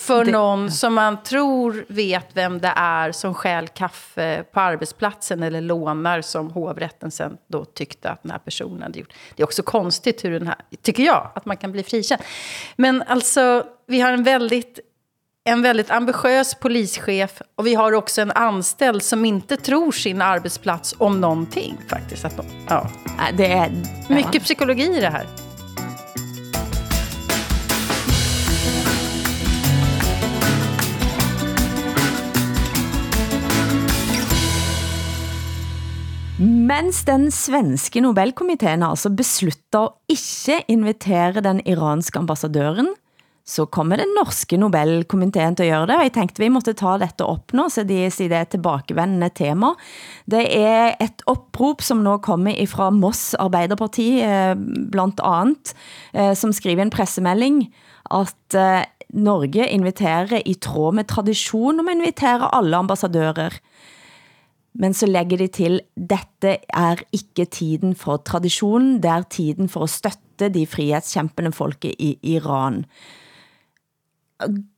för 0.00 0.24
Det- 0.24 0.32
någon 0.32 0.70
som 0.70 0.94
man 0.94 1.22
tror 1.22 1.84
vet 1.88 2.26
vem 2.32 2.58
det 2.60 2.72
är 2.76 3.12
som 3.12 3.34
stjäl 3.34 3.68
kaffe 3.68 4.44
på 4.52 4.60
arbetsplatsen 4.60 5.42
eller 5.42 5.60
lånar 5.60 6.20
som 6.22 6.50
hovrätten 6.50 7.10
sen 7.10 7.36
då 7.48 7.64
tyckte 7.64 8.10
att 8.10 8.22
den 8.22 8.30
här 8.30 8.38
personen 8.38 8.82
hade 8.82 8.98
gjort. 8.98 9.12
Det 9.36 9.42
är 9.42 9.44
också 9.46 9.62
konstigt 9.62 10.24
hur 10.24 10.30
den 10.38 10.46
här, 10.46 10.56
tycker 10.82 11.02
jag, 11.02 11.30
att 11.34 11.46
man 11.46 11.56
kan 11.56 11.72
bli 11.72 11.82
frikänd. 11.82 12.22
Men 12.76 13.02
alltså, 13.02 13.64
vi 13.86 14.00
har 14.00 14.12
en 14.12 14.22
väldigt, 14.22 14.80
en 15.44 15.62
väldigt 15.62 15.90
ambitiös 15.90 16.54
polischef 16.54 17.42
och 17.54 17.66
vi 17.66 17.74
har 17.74 17.92
också 17.92 18.20
en 18.20 18.30
anställd 18.30 19.02
som 19.02 19.24
inte 19.24 19.56
tror 19.56 19.92
sin 19.92 20.22
arbetsplats 20.22 20.94
om 20.98 21.20
någonting 21.20 21.76
faktiskt. 21.90 22.24
Att 22.24 22.36
de, 22.36 22.46
ja. 22.68 22.90
Nej, 23.18 23.32
Det 23.36 23.46
er... 23.46 23.70
Mycket 24.08 24.42
psykologi 24.42 24.96
i 24.96 25.00
det 25.00 25.10
här. 25.10 25.26
Mens 36.42 37.04
den 37.06 37.28
svenske 37.30 38.00
Nobelkomiteen 38.02 38.82
altså 38.82 39.06
beslutter 39.14 39.84
at 39.86 39.92
ikke 40.10 40.56
invitere 40.66 41.38
den 41.44 41.60
iranske 41.62 42.18
ambassadøren, 42.18 42.88
så 43.46 43.68
kommer 43.70 44.00
den 44.00 44.10
norske 44.16 44.58
Nobelkomiteen 44.58 45.54
til 45.54 45.68
at 45.68 45.76
gøre 45.76 45.86
det, 45.86 45.96
og 46.00 46.02
jeg 46.08 46.12
tænkte 46.16 46.42
vi 46.42 46.48
måtte 46.50 46.74
ta 46.74 46.96
dette 46.98 47.22
op 47.22 47.54
nu, 47.54 47.68
så 47.70 47.84
de 47.86 48.10
siger 48.10 48.32
det 48.32 48.38
er 48.40 48.48
et 48.48 48.54
tilbakevendende 48.56 49.30
tema. 49.30 49.76
Det 50.26 50.42
er 50.58 50.96
et 50.98 51.22
opprop, 51.30 51.86
som 51.86 52.02
nå 52.02 52.16
kommer 52.18 52.58
fra 52.66 52.90
Moss 52.90 53.36
Arbeiderparti, 53.38 54.08
eh, 54.26 54.56
blandt 54.90 55.22
andet, 55.22 55.70
eh, 56.14 56.34
som 56.34 56.50
skriver 56.50 56.82
en 56.82 56.90
pressemelding, 56.90 57.68
at 58.10 58.58
eh, 58.58 58.82
Norge 59.14 59.68
inviterer 59.70 60.42
i 60.42 60.58
tråd 60.58 60.98
med 60.98 61.06
tradition 61.06 61.78
om 61.78 61.88
at 61.88 61.94
invitere 61.94 62.50
alle 62.50 62.76
ambassadører. 62.76 63.60
Men 64.74 64.94
så 64.94 65.06
lægger 65.06 65.38
de 65.38 65.46
til, 65.46 65.80
dette 65.94 66.58
er 66.68 66.98
ikke 67.14 67.44
tiden 67.46 67.94
for 67.94 68.16
traditionen, 68.26 68.98
det 69.02 69.10
er 69.10 69.22
tiden 69.22 69.68
for 69.70 69.86
at 69.86 69.90
støtte 69.90 70.48
de 70.50 70.66
frihedskæmpende 70.66 71.52
folke 71.52 71.94
i 72.02 72.18
Iran. 72.22 72.84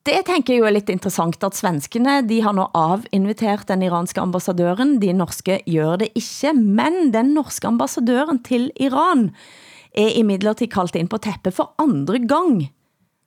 Det 0.07 0.21
tænker 0.27 0.55
jeg 0.55 0.61
jo 0.61 0.67
er 0.69 0.75
lidt 0.77 0.93
interessant, 0.93 1.43
at 1.43 1.57
svenskene, 1.57 2.21
de 2.29 2.43
har 2.45 2.53
nu 2.53 2.67
avinviteret 2.77 3.65
den 3.69 3.83
iranske 3.83 4.21
ambassadøren, 4.21 5.01
de 5.01 5.13
norske 5.17 5.63
gør 5.65 5.97
det 5.97 6.13
ikke, 6.15 6.53
men 6.53 7.15
den 7.15 7.33
norske 7.35 7.67
ambassadøren 7.67 8.43
til 8.45 8.71
Iran 8.77 9.31
er 9.97 10.13
i 10.13 10.23
midlertid 10.23 10.69
kaldt 10.69 10.95
ind 10.95 11.09
på 11.09 11.17
teppe 11.19 11.51
for 11.51 11.73
andre 11.79 12.21
gang. 12.29 12.69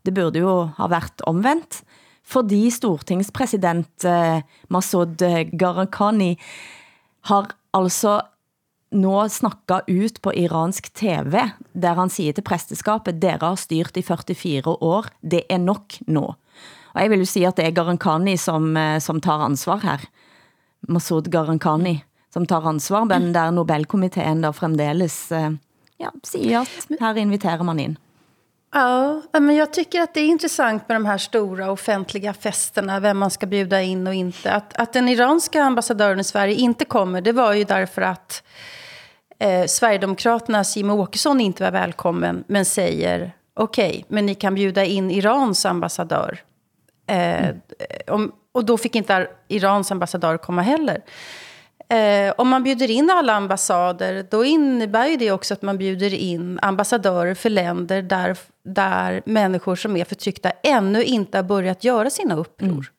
Det 0.06 0.14
burde 0.14 0.40
jo 0.40 0.70
ha 0.78 0.88
været 0.88 1.22
omvendt, 1.26 1.82
fordi 2.30 2.70
stortingspræsident 2.70 4.06
eh, 4.06 4.42
Masoud 4.70 5.18
Gharahkhani 5.58 6.36
har 7.30 7.56
altså 7.74 8.20
nå 8.92 9.28
snakket 9.30 9.90
ut 9.90 10.18
på 10.22 10.34
iransk 10.34 10.90
tv, 10.98 11.46
der 11.74 11.98
han 11.98 12.10
siger 12.10 12.34
til 12.34 12.46
præsteskabet, 12.46 13.22
dere 13.22 13.42
har 13.42 13.56
styrt 13.56 13.98
i 13.98 14.02
44 14.02 14.78
år, 14.82 15.10
det 15.22 15.44
er 15.50 15.58
nok 15.58 16.00
nå. 16.08 16.34
Og 16.94 17.02
jeg 17.02 17.10
vil 17.10 17.20
jo 17.20 17.26
sige, 17.26 17.48
at 17.48 17.58
det 17.58 17.66
er 17.66 17.72
Gharahkhani, 17.72 18.38
som, 18.38 18.78
eh, 18.78 19.00
som 19.02 19.22
tar 19.22 19.46
ansvar 19.46 19.80
her. 19.84 20.06
Masoud 20.90 21.30
Gharahkhani, 21.30 22.04
som 22.34 22.46
tar 22.46 22.66
ansvar, 22.66 23.04
men 23.04 23.34
der 23.34 23.52
Nobelkomiteen 23.52 24.44
der 24.44 24.52
fremdeles 24.52 25.32
eh, 25.32 25.52
ja, 26.00 26.10
siger, 26.24 26.62
at 26.62 27.00
her 27.00 27.16
inviterer 27.16 27.64
man 27.64 27.80
ind. 27.80 27.98
Ja, 28.72 29.22
men 29.32 29.56
jag 29.56 29.74
tycker 29.74 30.02
att 30.02 30.14
det 30.14 30.20
är 30.20 30.26
intressant 30.26 30.90
med 30.90 30.96
de 30.96 31.06
här 31.06 31.18
stora 31.18 31.72
offentliga 31.72 32.34
festerna, 32.34 33.00
vem 33.00 33.18
man 33.18 33.32
ska 33.32 33.46
bjuda 33.46 33.82
in 33.82 34.08
och 34.08 34.14
inte. 34.14 34.52
Att, 34.52 34.78
att 34.78 34.94
den 34.94 35.10
iranska 35.10 35.64
ambassadören 35.64 36.20
i 36.20 36.24
Sverige 36.24 36.56
inte 36.56 36.86
kommer, 36.86 37.22
det 37.22 37.32
var 37.32 37.54
ju 37.54 37.64
därför 37.64 38.02
att 38.02 38.44
eh, 39.40 39.66
Sverigedemokraternas 39.66 40.78
Jimmie 40.78 40.96
Åkesson 40.96 41.42
inte 41.42 41.64
var 41.64 41.72
välkommen, 41.72 42.44
men 42.48 42.66
säger 42.66 43.32
okej, 43.54 43.90
okay, 43.90 44.04
men 44.08 44.26
ni 44.26 44.36
kan 44.36 44.56
bjuda 44.56 44.86
in 44.86 45.12
Irans 45.12 45.66
ambassadör. 45.66 46.40
Eh, 47.08 47.48
mm. 47.48 47.62
om, 48.08 48.32
och 48.52 48.66
då 48.66 48.78
fick 48.78 48.96
inte 48.96 49.28
Irans 49.48 49.92
ambassadör 49.92 50.38
komma 50.38 50.62
heller. 50.62 51.02
Eh, 51.90 52.34
om 52.38 52.50
man 52.50 52.64
bjuder 52.64 52.92
in 52.92 53.10
alla 53.10 53.34
ambassader, 53.34 54.26
då 54.30 54.46
innebär 54.46 55.08
ju 55.08 55.18
det 55.18 55.32
också 55.32 55.54
att 55.54 55.62
man 55.62 55.78
bjuder 55.78 56.14
in 56.14 56.60
ambassadörer 56.62 57.34
för 57.34 57.50
länder 57.50 58.02
där, 58.02 58.38
där 58.64 59.22
människor 59.26 59.76
som 59.76 59.98
är 59.98 60.06
förtryckta 60.06 60.52
ännu 60.64 61.04
inte 61.04 61.38
har 61.38 61.44
börjat 61.44 61.84
göra 61.84 62.10
sina 62.10 62.36
uppror. 62.36 62.92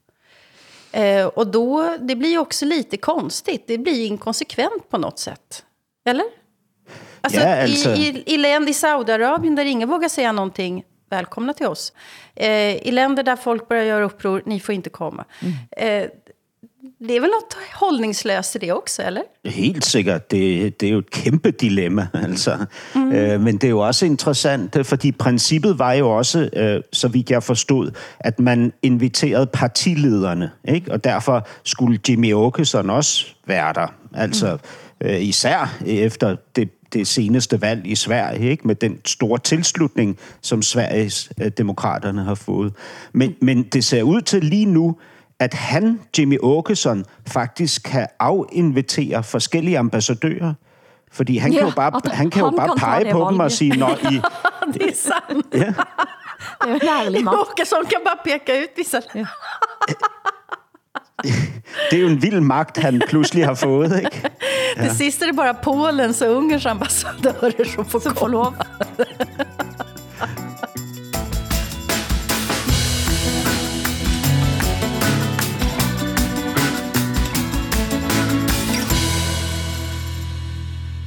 Mm. 0.93 1.19
Eh, 1.21 1.27
och 1.27 1.47
då, 1.47 1.97
det 2.01 2.17
blir 2.17 2.31
ju 2.31 2.39
också 2.39 2.65
lite 2.65 2.97
konstigt. 2.97 3.65
Det 3.67 3.79
blir 3.79 4.07
inkonsekvent 4.07 4.91
på 4.91 4.99
något 4.99 5.19
sätt. 5.19 5.65
Eller? 6.05 6.27
Alltså, 7.21 7.41
ja, 7.41 7.63
alltså... 7.63 7.91
I, 7.91 8.09
i, 8.09 8.35
i 8.35 8.37
länder 8.37 8.71
i 8.71 8.75
Saudiarabien 8.75 9.55
där 9.55 9.65
ingen 9.65 9.89
vågar 9.89 10.09
säga 10.09 10.33
någonting, 10.33 10.85
välkomna 11.11 11.55
till 11.55 11.67
oss. 11.67 11.93
Eh, 12.35 12.77
I 12.77 12.91
länder 12.91 13.23
där 13.23 13.37
folk 13.37 13.69
börjar 13.69 13.85
göra 13.85 14.05
uppror, 14.05 14.43
ni 14.47 14.61
får 14.61 14.75
inte 14.75 14.91
komma. 14.91 15.25
Mm. 15.41 16.05
Eh, 16.05 16.11
det 16.99 17.17
er 17.17 17.21
vel 17.21 17.31
noget 17.31 17.69
holdningsløst 17.75 18.55
i 18.55 18.59
det 18.59 18.73
også, 18.73 19.03
eller? 19.07 19.21
Helt 19.45 19.85
sikkert. 19.85 20.31
Det, 20.31 20.81
det 20.81 20.89
er 20.89 20.93
jo 20.93 20.99
et 20.99 21.11
kæmpe 21.11 21.51
dilemma, 21.51 22.07
altså. 22.27 22.67
Mm. 22.95 23.13
Øh, 23.13 23.41
men 23.41 23.55
det 23.55 23.65
er 23.65 23.71
jo 23.71 23.81
også 23.81 24.07
interessant, 24.07 24.87
fordi 24.87 25.13
princippet 25.13 25.79
var 25.79 25.93
jo 25.93 26.11
også, 26.11 26.51
øh, 26.53 26.83
så 26.93 27.09
vidt 27.09 27.31
jeg 27.31 27.43
forstod, 27.43 27.91
at 28.21 28.41
man 28.41 28.73
inviterede 28.83 29.47
partilederne, 29.47 30.51
ikke? 30.69 30.93
Og 30.93 31.05
derfor 31.05 31.49
skulle 31.65 31.99
Jimmy 32.09 32.33
Åkesson 32.33 32.91
også 32.91 33.27
være 33.47 33.73
der. 33.73 33.95
Altså, 34.15 34.59
mm. 35.01 35.07
øh, 35.07 35.23
især 35.23 35.79
efter 35.87 36.37
det 36.57 36.69
det 36.93 37.07
seneste 37.07 37.61
valg 37.61 37.87
i 37.87 37.95
Sverige, 37.95 38.51
ikke? 38.51 38.67
med 38.67 38.75
den 38.75 38.99
store 39.05 39.39
tilslutning, 39.39 40.19
som 40.41 40.63
Sveriges 40.63 41.33
øh, 41.41 41.51
demokraterne 41.59 42.25
har 42.25 42.35
fået. 42.35 42.73
Men, 43.13 43.35
men 43.41 43.63
det 43.63 43.85
ser 43.85 44.03
ud 44.03 44.21
til 44.21 44.45
lige 44.45 44.67
nu, 44.67 44.97
at 45.41 45.55
han, 45.55 46.01
Jimmy 46.19 46.39
Åkesson, 46.43 47.05
faktisk 47.27 47.83
kan 47.83 48.07
afinvitere 48.19 49.23
forskellige 49.23 49.79
ambassadører. 49.79 50.55
Fordi 51.13 51.37
han 51.39 51.53
ja, 51.53 51.59
kan 51.59 51.69
jo 51.69 51.75
bare, 51.77 52.01
han 52.05 52.31
kan 52.31 52.43
jo 52.43 52.51
bare 52.51 52.77
pege 52.77 53.13
på 53.13 53.27
dem 53.31 53.41
og 53.41 53.53
sige, 53.53 53.77
når 53.77 53.91
I... 54.11 54.21
det 54.75 54.83
er 54.83 54.95
sandt. 54.95 55.47
Ja. 55.55 55.73
Det 56.65 56.89
er 56.89 57.05
ærlig 57.05 57.25
magt. 57.25 57.37
Åkesson 57.51 57.85
kan 57.85 57.99
bare 58.05 58.17
peke 58.25 58.53
ud 58.53 58.67
visse... 58.77 59.01
Ja. 59.15 59.25
det 61.91 61.97
er 61.97 62.01
jo 62.01 62.09
en 62.09 62.23
vild 62.23 62.41
magt, 62.41 62.77
han 62.77 63.03
pludselig 63.09 63.47
har 63.47 63.55
fået, 63.55 63.97
ikke? 64.05 64.31
Ja. 64.77 64.83
Det 64.83 64.97
sidste 64.97 65.27
er 65.27 65.33
bare 65.33 65.55
Polens 65.63 66.23
og 66.23 66.37
Ungerns 66.37 66.67
ambassadører, 66.67 67.65
som 67.75 67.85
får, 67.85 67.99
som 68.07 68.17
får 68.17 68.29
lov. 68.29 68.55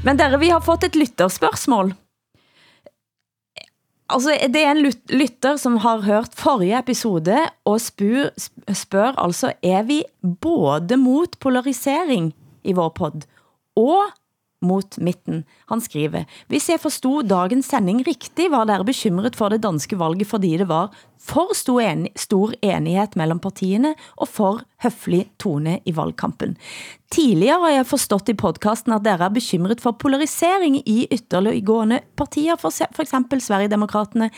Men 0.03 0.19
dere, 0.19 0.39
vi 0.41 0.51
har 0.51 0.63
fått 0.63 0.83
et 0.87 0.97
lytterspørgsmål. 0.99 1.93
Altså, 4.13 4.35
det 4.51 4.61
er 4.61 4.73
en 4.75 4.83
lytter, 5.15 5.55
som 5.57 5.79
har 5.81 6.03
hørt 6.05 6.35
forrige 6.37 6.79
episode, 6.83 7.37
og 7.65 7.79
spør, 7.81 8.33
spør 8.75 9.15
altså, 9.17 9.53
er 9.63 9.87
vi 9.87 10.03
både 10.43 10.99
mot 10.99 11.39
polarisering 11.39 12.33
i 12.63 12.75
vår 12.75 12.91
podd, 12.99 13.23
og 13.79 14.11
mot 14.63 14.97
midten. 14.97 15.43
Han 15.69 15.83
skriver, 15.83 16.23
hvis 16.47 16.69
jeg 16.71 16.81
forstod 16.81 17.27
dagens 17.29 17.69
sending 17.71 18.03
riktigt, 18.07 18.51
var 18.51 18.65
der 18.69 18.83
bekymret 18.87 19.35
for 19.35 19.51
det 19.53 19.63
danske 19.63 19.99
valget, 19.99 20.27
fordi 20.27 20.57
det 20.57 20.67
var 20.67 20.93
for 21.23 21.53
stor, 21.55 21.79
en, 21.79 22.07
stor 22.19 22.51
enighed 22.61 23.15
mellem 23.15 23.39
partierne 23.39 23.93
og 24.19 24.27
for 24.27 24.61
høflig 24.83 25.29
tone 25.39 25.79
i 25.87 25.95
valgkampen. 25.95 26.57
Tidligere 27.13 27.61
har 27.61 27.75
jeg 27.77 27.85
forstået 27.87 28.29
i 28.33 28.33
podcasten, 28.33 28.93
at 28.93 29.05
dere 29.05 29.29
er 29.29 29.33
bekymret 29.33 29.81
for 29.81 29.95
polarisering 29.95 30.81
i 30.89 31.07
ytterliggående 31.11 32.01
partier, 32.17 32.57
for, 32.59 32.73
for 32.73 33.05
eksempel 33.05 33.41
Sverigedemokraterne. 33.41 34.29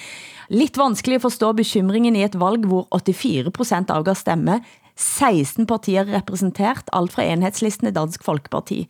Lidt 0.50 0.78
vanskelig 0.78 1.16
at 1.16 1.26
forstå 1.26 1.54
bekymringen 1.58 2.16
i 2.16 2.24
et 2.24 2.40
valg, 2.40 2.66
hvor 2.68 2.88
84% 2.94 3.86
afgav 3.90 4.16
stemme, 4.16 4.62
16 4.96 5.66
partier 5.68 6.06
repræsentert, 6.08 6.90
alt 6.94 7.12
fra 7.16 7.24
enhedslisten 7.24 7.88
i 7.88 7.96
Dansk 7.96 8.24
Folkeparti 8.24 8.86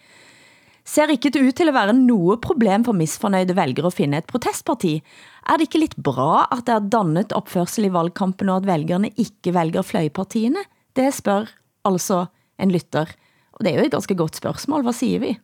ser 0.86 1.12
ikke 1.12 1.30
det 1.30 1.42
ud 1.42 1.52
til 1.52 1.68
at 1.68 1.74
være 1.74 1.94
noget 1.94 2.42
problem 2.42 2.86
for 2.86 2.92
misfornøjde 2.92 3.56
vælgere 3.56 3.88
at 3.88 3.94
finde 3.94 4.18
et 4.18 4.26
protestparti. 4.26 5.02
Er 5.50 5.54
det 5.54 5.62
ikke 5.62 5.80
lidt 5.80 5.96
bra, 6.04 6.48
at 6.52 6.68
der 6.68 6.76
er 6.76 6.90
dannet 6.90 7.34
opførsel 7.34 7.86
i 7.86 7.94
valgkampen, 7.94 8.50
og 8.50 8.58
at 8.58 8.68
vælgerne 8.68 9.10
ikke 9.18 9.54
vælger 9.54 9.82
fløjpartiene? 9.82 10.62
Det 10.96 11.14
spørger 11.14 11.46
altså 11.86 12.26
en 12.60 12.72
lytter. 12.72 13.06
Og 13.54 13.66
det 13.66 13.74
er 13.74 13.80
jo 13.80 13.86
et 13.86 13.92
ganske 13.92 14.16
godt 14.16 14.36
spørgsmål. 14.36 14.84
Hvad 14.84 14.94
siger 14.94 15.20
vi? 15.20 15.38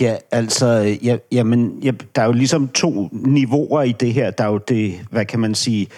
Ja, 0.00 0.16
altså, 0.30 0.96
ja, 1.02 1.16
jamen, 1.32 1.78
ja, 1.82 1.92
der 2.14 2.22
er 2.22 2.26
jo 2.26 2.32
ligesom 2.32 2.68
to 2.68 3.08
niveauer 3.12 3.82
i 3.82 3.92
det 3.92 4.12
her. 4.14 4.30
Der 4.30 4.44
er 4.44 4.48
jo 4.48 4.58
det, 4.58 5.00
hvad 5.10 5.24
kan 5.24 5.40
man 5.40 5.54
sige, 5.54 5.88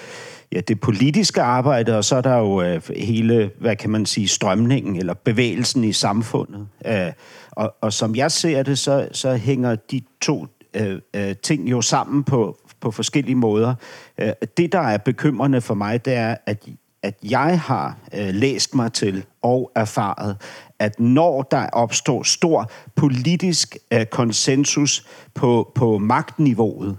ja, 0.52 0.60
det 0.60 0.80
politiske 0.80 1.42
arbejde, 1.42 1.96
og 1.96 2.04
så 2.04 2.16
er 2.16 2.20
der 2.20 2.36
jo 2.36 2.62
øh, 2.62 2.82
hele, 2.96 3.50
hvad 3.60 3.76
kan 3.76 3.90
man 3.90 4.06
sige, 4.06 4.28
strømningen 4.28 4.96
eller 4.96 5.14
bevægelsen 5.14 5.84
i 5.84 5.92
samfundet. 5.92 6.68
Øh, 6.86 7.12
og, 7.50 7.74
og 7.80 7.92
som 7.92 8.16
jeg 8.16 8.30
ser 8.30 8.62
det, 8.62 8.78
så, 8.78 9.08
så 9.12 9.36
hænger 9.36 9.74
de 9.74 10.00
to 10.20 10.46
øh, 10.74 11.00
øh, 11.16 11.36
ting 11.42 11.70
jo 11.70 11.82
sammen 11.82 12.24
på, 12.24 12.58
på 12.80 12.90
forskellige 12.90 13.34
måder. 13.34 13.74
Øh, 14.18 14.32
det, 14.56 14.72
der 14.72 14.80
er 14.80 14.98
bekymrende 14.98 15.60
for 15.60 15.74
mig, 15.74 16.04
det 16.04 16.14
er, 16.14 16.36
at, 16.46 16.68
at 17.02 17.14
jeg 17.22 17.60
har 17.60 17.96
øh, 18.14 18.34
læst 18.34 18.74
mig 18.74 18.92
til 18.92 19.24
og 19.42 19.72
erfaret, 19.76 20.36
at 20.78 21.00
når 21.00 21.42
der 21.42 21.66
opstår 21.66 22.22
stor 22.22 22.70
politisk 22.96 23.76
øh, 23.90 24.06
konsensus 24.06 25.06
på, 25.34 25.72
på 25.74 25.98
magtniveauet, 25.98 26.96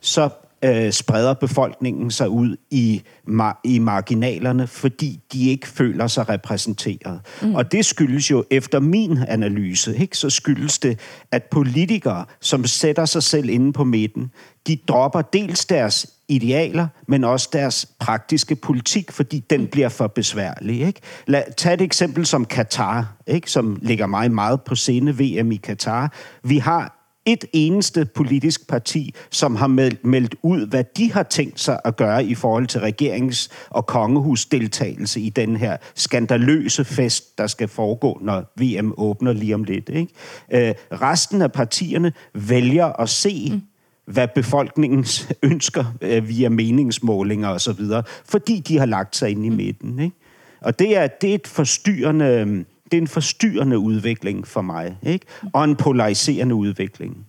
så 0.00 0.28
øh, 0.64 0.92
spreder 0.92 1.34
befolkningen 1.34 2.10
sig 2.10 2.28
ud 2.28 2.56
i, 2.70 3.02
mar- 3.28 3.60
i 3.64 3.78
marginalerne, 3.78 4.66
fordi 4.66 5.20
de 5.32 5.50
ikke 5.50 5.68
føler 5.68 6.06
sig 6.06 6.28
repræsenteret. 6.28 7.20
Mm. 7.42 7.54
Og 7.54 7.72
det 7.72 7.84
skyldes 7.84 8.30
jo, 8.30 8.44
efter 8.50 8.80
min 8.80 9.18
analyse, 9.28 9.96
ikke, 9.96 10.18
så 10.18 10.30
skyldes 10.30 10.78
det, 10.78 10.98
at 11.32 11.42
politikere, 11.42 12.24
som 12.40 12.64
sætter 12.64 13.04
sig 13.04 13.22
selv 13.22 13.48
inde 13.48 13.72
på 13.72 13.84
midten, 13.84 14.30
de 14.66 14.78
dropper 14.88 15.22
dels 15.22 15.64
deres 15.64 16.06
idealer, 16.28 16.86
men 17.08 17.24
også 17.24 17.48
deres 17.52 17.88
praktiske 18.00 18.56
politik, 18.56 19.12
fordi 19.12 19.44
den 19.50 19.66
bliver 19.66 19.88
for 19.88 20.06
besværlig. 20.06 20.80
Ikke? 20.80 21.00
Lad, 21.26 21.42
tag 21.56 21.74
et 21.74 21.80
eksempel 21.80 22.26
som 22.26 22.44
Katar, 22.44 23.16
ikke? 23.26 23.50
som 23.50 23.78
ligger 23.82 24.06
mig 24.06 24.32
meget 24.32 24.62
på 24.62 24.74
scene 24.74 25.12
VM 25.18 25.52
i 25.52 25.56
Katar. 25.56 26.12
Vi 26.44 26.58
har 26.58 27.01
et 27.26 27.44
eneste 27.52 28.04
politisk 28.04 28.68
parti, 28.68 29.14
som 29.30 29.56
har 29.56 29.66
meldt, 30.02 30.34
ud, 30.42 30.66
hvad 30.66 30.84
de 30.96 31.12
har 31.12 31.22
tænkt 31.22 31.60
sig 31.60 31.80
at 31.84 31.96
gøre 31.96 32.24
i 32.24 32.34
forhold 32.34 32.66
til 32.66 32.78
regerings- 32.78 33.48
og 33.70 33.86
kongehusdeltagelse 33.86 35.20
i 35.20 35.28
den 35.28 35.56
her 35.56 35.76
skandaløse 35.94 36.84
fest, 36.84 37.38
der 37.38 37.46
skal 37.46 37.68
foregå, 37.68 38.18
når 38.20 38.52
VM 38.60 38.94
åbner 38.96 39.32
lige 39.32 39.54
om 39.54 39.64
lidt. 39.64 39.88
Ikke? 39.88 40.68
Øh, 40.68 40.74
resten 40.92 41.42
af 41.42 41.52
partierne 41.52 42.12
vælger 42.34 42.86
at 42.86 43.08
se 43.08 43.50
mm 43.52 43.62
hvad 44.06 44.28
befolkningens 44.34 45.28
ønsker 45.42 45.84
øh, 46.00 46.28
via 46.28 46.48
meningsmålinger 46.48 47.48
og 47.48 47.60
så 47.60 47.72
videre, 47.72 48.02
fordi 48.24 48.60
de 48.60 48.78
har 48.78 48.86
lagt 48.86 49.16
sig 49.16 49.30
ind 49.30 49.46
i 49.46 49.48
midten. 49.48 49.98
Ikke? 49.98 50.16
Og 50.60 50.78
det 50.78 50.96
er, 50.96 51.06
det 51.06 51.30
er 51.30 51.34
et 51.34 51.46
forstyrrende, 51.46 52.64
det 52.92 52.96
är 52.96 53.00
en 53.00 53.08
förstyrrande 53.08 53.76
utveckling 53.76 54.46
för 54.46 54.62
mig. 54.62 54.96
Ikke? 55.02 55.26
Och 55.52 55.64
en 55.64 55.76
polariserande 55.76 56.68
utveckling. 56.68 57.24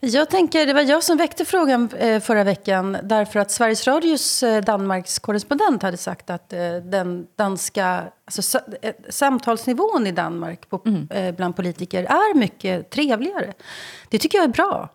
Jag 0.00 0.30
tänker, 0.30 0.66
det 0.66 0.72
var 0.72 0.80
jag 0.80 1.04
som 1.04 1.16
väckte 1.16 1.44
frågan 1.44 1.88
eh, 1.98 2.20
förra 2.20 2.44
veckan 2.44 2.96
därför 3.02 3.40
att 3.40 3.50
Sveriges 3.50 3.86
Radios 3.86 4.42
eh, 4.42 4.64
Danmarks 4.64 5.18
korrespondent 5.18 5.82
hade 5.82 5.96
sagt 5.96 6.30
att 6.30 6.52
eh, 6.52 6.74
den 6.74 7.26
danska 7.36 8.02
alltså, 8.24 8.60
samtalsnivån 9.08 10.06
i 10.06 10.12
Danmark 10.12 10.70
på, 10.70 10.82
mm. 10.86 11.34
bland 11.36 11.56
politiker 11.56 12.04
är 12.04 12.34
mycket 12.34 12.90
trevligare. 12.90 13.52
Det 14.08 14.18
tycker 14.18 14.38
jag 14.38 14.44
är 14.44 14.52
bra. 14.52 14.88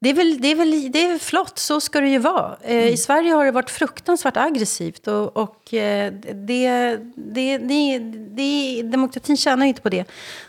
Det 0.00 0.10
är, 0.10 0.14
väl, 0.14 0.40
det, 0.40 0.48
är 0.48 0.54
väl, 0.54 0.92
det 0.92 1.04
är 1.04 1.18
flott, 1.18 1.58
så 1.58 1.80
ska 1.80 2.00
det 2.00 2.08
ju 2.08 2.18
vara. 2.18 2.56
Eh, 2.62 2.76
mm. 2.76 2.94
I 2.94 2.96
Sverige 2.96 3.32
har 3.32 3.44
det 3.44 3.50
varit 3.50 3.70
fruktansvärt 3.70 4.36
aggressivt 4.36 5.08
och, 5.08 5.36
och 5.36 5.74
eh, 5.74 6.12
det, 6.12 6.96
det, 7.14 7.58
det, 7.58 7.98
det, 8.36 8.82
demokratin 8.82 9.36
tjänar 9.36 9.66
inte 9.66 9.82
på 9.82 9.88
det. 9.88 10.04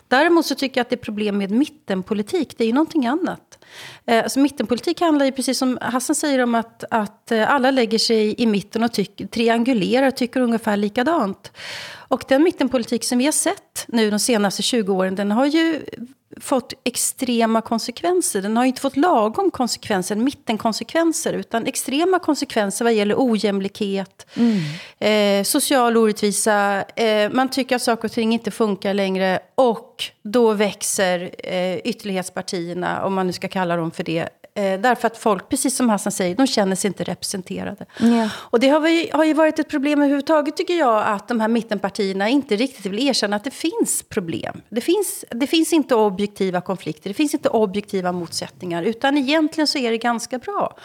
Däremot 0.07 0.45
så 0.45 0.55
tycker 0.55 0.79
jag 0.79 0.81
att 0.81 0.89
det 0.89 0.95
är 0.95 0.97
problem 0.97 1.37
med 1.37 1.51
mittenpolitik. 1.51 2.57
Det 2.57 2.63
är 2.63 2.67
ju 2.67 2.73
någonting 2.73 3.05
annat. 3.05 3.59
Eh, 4.05 4.23
alltså 4.23 4.39
mittenpolitik 4.39 5.01
handlar 5.01 5.25
ju 5.25 5.31
precis 5.31 5.57
som 5.57 5.77
Hassan 5.81 6.15
säger 6.15 6.39
om 6.39 6.55
att, 6.55 6.83
att 6.91 7.31
alla 7.31 7.71
lägger 7.71 7.99
sig 7.99 8.41
i 8.41 8.45
mitten 8.45 8.83
och 8.83 8.93
tycker, 8.93 9.27
triangulerar 9.27 10.07
och 10.07 10.15
tycker 10.15 10.39
ungefär 10.39 10.77
likadant. 10.77 11.51
Och 12.09 12.23
den 12.27 12.43
mittenpolitik 12.43 13.03
som 13.03 13.17
vi 13.17 13.25
har 13.25 13.31
sett 13.31 13.85
nu 13.87 14.09
de 14.09 14.19
senaste 14.19 14.61
20 14.63 14.93
åren, 14.93 15.15
den 15.15 15.31
har 15.31 15.45
ju 15.45 15.81
fått 16.41 16.73
extrema 16.83 17.61
konsekvenser. 17.61 18.41
Den 18.41 18.57
har 18.57 18.65
inte 18.65 18.81
fått 18.81 18.97
lagom 18.97 19.51
konsekvenser, 19.51 20.15
mittenkonsekvenser, 20.15 21.33
utan 21.33 21.65
extrema 21.65 22.19
konsekvenser 22.19 22.85
vad 22.85 22.93
gäller 22.93 23.15
ojämlikhet, 23.17 24.27
mm. 24.35 25.39
eh, 25.39 25.43
social 25.43 25.97
orättvisa, 25.97 26.83
eh, 26.95 27.31
man 27.31 27.49
tycker 27.49 27.75
att 27.75 27.81
saker 27.81 28.07
och 28.07 28.11
ting 28.11 28.33
inte 28.33 28.51
funkar 28.51 28.93
längre 28.93 29.39
och 29.55 30.03
då 30.23 30.53
växer 30.53 31.31
eh, 31.43 31.77
ytterlighetspartierna, 31.77 33.05
om 33.05 33.13
man 33.13 33.27
nu 33.27 33.33
ska 33.33 33.47
kalla 33.47 33.75
dem 33.75 33.91
för 33.91 34.03
det, 34.03 34.29
Eh, 34.57 34.79
därför 34.79 35.07
att 35.07 35.17
folk, 35.17 35.49
precis 35.49 35.75
som 35.75 35.89
Hassan 35.89 36.11
säger, 36.11 36.35
de 36.35 36.47
känner 36.47 36.75
sig 36.75 36.87
inte 36.87 37.03
representerade. 37.03 37.85
Yeah. 37.99 38.31
Och 38.37 38.59
det 38.59 38.69
har, 38.69 38.79
vi, 38.79 39.09
har 39.13 39.23
ju 39.23 39.33
varit 39.33 39.59
ett 39.59 39.69
problem 39.69 39.99
överhuvudtaget 39.99 40.57
tycker 40.57 40.73
jag, 40.73 41.03
att 41.07 41.27
de 41.27 41.39
här 41.39 41.47
mittenpartierna 41.47 42.29
inte 42.29 42.55
riktigt 42.55 42.85
vill 42.85 43.07
erkänna 43.07 43.35
att 43.35 43.43
det 43.43 43.51
finns 43.51 44.03
problem. 44.09 44.61
Det 44.69 44.81
finns, 44.81 45.25
det 45.31 45.47
finns 45.47 45.73
inte 45.73 45.95
objektiva 45.95 46.61
konflikter, 46.61 47.09
det 47.09 47.13
finns 47.13 47.33
inte 47.33 47.49
objektiva 47.49 48.11
motsättningar, 48.11 48.83
utan 48.83 49.17
egentligen 49.17 49.67
så 49.67 49.77
är 49.77 49.91
det 49.91 49.97
ganska 49.97 50.37
bra. 50.37 50.77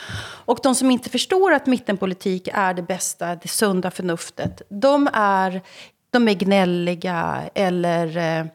Och 0.45 0.59
de 0.62 0.75
som 0.75 0.91
inte 0.91 1.11
förstår 1.11 1.52
att 1.52 1.67
mittenpolitik 1.67 2.49
är 2.52 2.75
det 2.75 2.83
bästa, 2.83 3.35
det 3.35 3.49
sunda 3.49 3.91
förnuftet, 3.91 4.62
de 4.69 5.09
är, 5.12 5.62
de 6.11 6.29
är 6.29 6.35
gnälliga 6.35 7.43
eller 7.55 8.17
eh, 8.17 8.47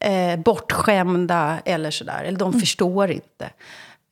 eh 0.00 0.38
bortskämda 0.38 1.58
eller 1.64 1.90
sådär, 1.90 2.24
eller 2.24 2.38
de 2.38 2.48
mm. 2.48 2.60
förstår 2.60 3.10
inte. 3.10 3.50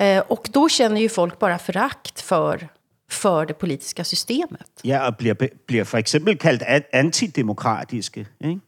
Eh, 0.02 0.22
och 0.28 0.48
då 0.52 0.68
känner 0.68 1.00
ju 1.00 1.08
folk 1.08 1.38
bara 1.38 1.58
förakt 1.58 2.20
för, 2.20 2.68
för 3.10 3.46
det 3.46 3.54
politiska 3.54 4.04
systemet. 4.04 4.80
Ja, 4.84 5.06
og 5.06 5.16
bliver, 5.16 5.48
bliver 5.66 5.84
for 5.84 5.98
eksempel 5.98 6.38
kaldt 6.38 6.62
antidemokratiske, 6.92 8.26
ikke? 8.44 8.60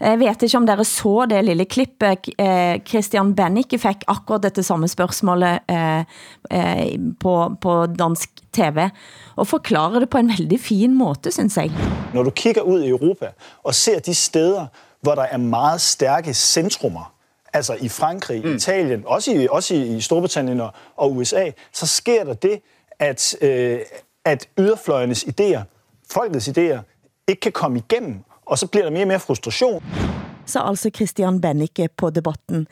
Jeg 0.00 0.18
vet 0.20 0.42
ikke 0.42 0.58
om 0.58 0.66
dere 0.68 0.84
så 0.84 1.26
det 1.30 1.44
lille 1.44 1.64
klippet. 1.64 2.28
Eh, 2.38 2.82
Christian 2.84 3.34
Bennicke 3.34 3.78
fik 3.78 4.04
akkurat 4.06 4.42
dette 4.42 4.62
samme 4.62 4.88
spørgsmålet 4.88 5.58
eh, 5.68 6.04
eh, 6.50 6.98
på, 7.20 7.56
på 7.60 7.86
dansk 7.86 8.30
tv, 8.52 8.90
og 9.36 9.46
forklarer 9.46 10.04
det 10.04 10.10
på 10.10 10.18
en 10.18 10.28
veldig 10.28 10.60
fin 10.60 10.94
måde, 10.94 11.32
synes 11.32 11.56
jeg. 11.56 11.70
Når 12.14 12.22
du 12.22 12.30
kigger 12.30 12.62
ud 12.62 12.82
i 12.82 12.88
Europa 12.88 13.32
og 13.64 13.74
ser 13.74 13.98
de 13.98 14.14
steder, 14.14 14.66
hvor 15.00 15.14
der 15.14 15.22
er 15.22 15.36
meget 15.36 15.80
stærke 15.80 16.34
centrummer, 16.34 17.12
altså 17.56 17.74
i 17.80 17.88
Frankrig, 17.88 18.44
mm. 18.44 18.54
Italien, 18.54 19.02
også 19.06 19.32
i, 19.32 19.48
også 19.50 19.74
i 19.74 20.00
Storbritannien 20.00 20.60
og, 20.60 20.70
og 20.96 21.16
USA, 21.16 21.50
så 21.72 21.86
sker 21.86 22.24
der 22.24 22.34
det, 22.34 22.60
at, 22.98 23.36
øh, 23.40 23.78
at 24.24 24.48
yderfløjenes 24.58 25.24
idéer, 25.24 25.62
folkets 26.10 26.48
idéer, 26.48 26.78
ikke 27.28 27.40
kan 27.40 27.52
komme 27.52 27.78
igennem, 27.78 28.16
og 28.46 28.58
så 28.58 28.66
bliver 28.66 28.84
der 28.84 28.90
mere 28.90 29.02
og 29.02 29.08
mere 29.08 29.20
frustration. 29.20 29.84
Så 30.46 30.60
altså 30.60 30.90
Christian 30.96 31.40
Bennicke 31.40 31.88
på 31.96 32.10
debatten, 32.10 32.66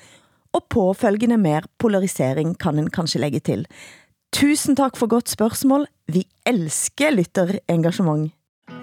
og 0.53 0.65
påfølgende 0.71 1.37
mere 1.37 1.63
polarisering 1.79 2.59
kan 2.59 2.79
en 2.79 2.91
kanskje 2.91 3.21
lægge 3.21 3.41
til. 3.41 3.67
Tusen 4.33 4.77
tak 4.77 4.97
for 4.97 5.07
godt 5.07 5.29
spørgsmål. 5.29 5.87
Vi 6.09 6.27
elsker 6.47 7.11
lytterengagement. 7.11 8.33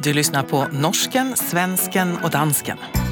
Du 0.05 0.09
lyssnar 0.09 0.43
på 0.43 0.63
Norsken, 0.73 1.35
Svensken 1.35 2.17
och 2.23 2.31
Dansken. 2.31 3.11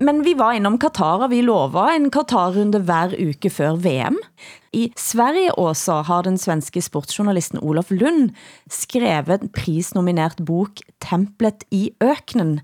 Men 0.00 0.22
vi 0.22 0.34
var 0.34 0.52
inom 0.56 0.78
Qatar, 0.80 1.26
og 1.26 1.30
vi 1.30 1.42
lover 1.44 1.90
en 1.92 2.08
Qatar-runde 2.12 2.80
hver 2.88 3.12
uke 3.20 3.50
før 3.52 3.76
VM. 3.84 4.16
I 4.72 4.86
Sverige 4.96 5.52
også 5.60 5.98
har 6.08 6.24
den 6.24 6.38
svenske 6.40 6.80
sportsjournalisten 6.80 7.60
Olof 7.60 7.90
Lund 7.92 8.30
skrevet 8.72 9.44
en 9.44 9.52
prisnominert 9.52 10.40
bok 10.40 10.80
Templet 11.04 11.66
i 11.70 11.90
öknen. 12.00 12.60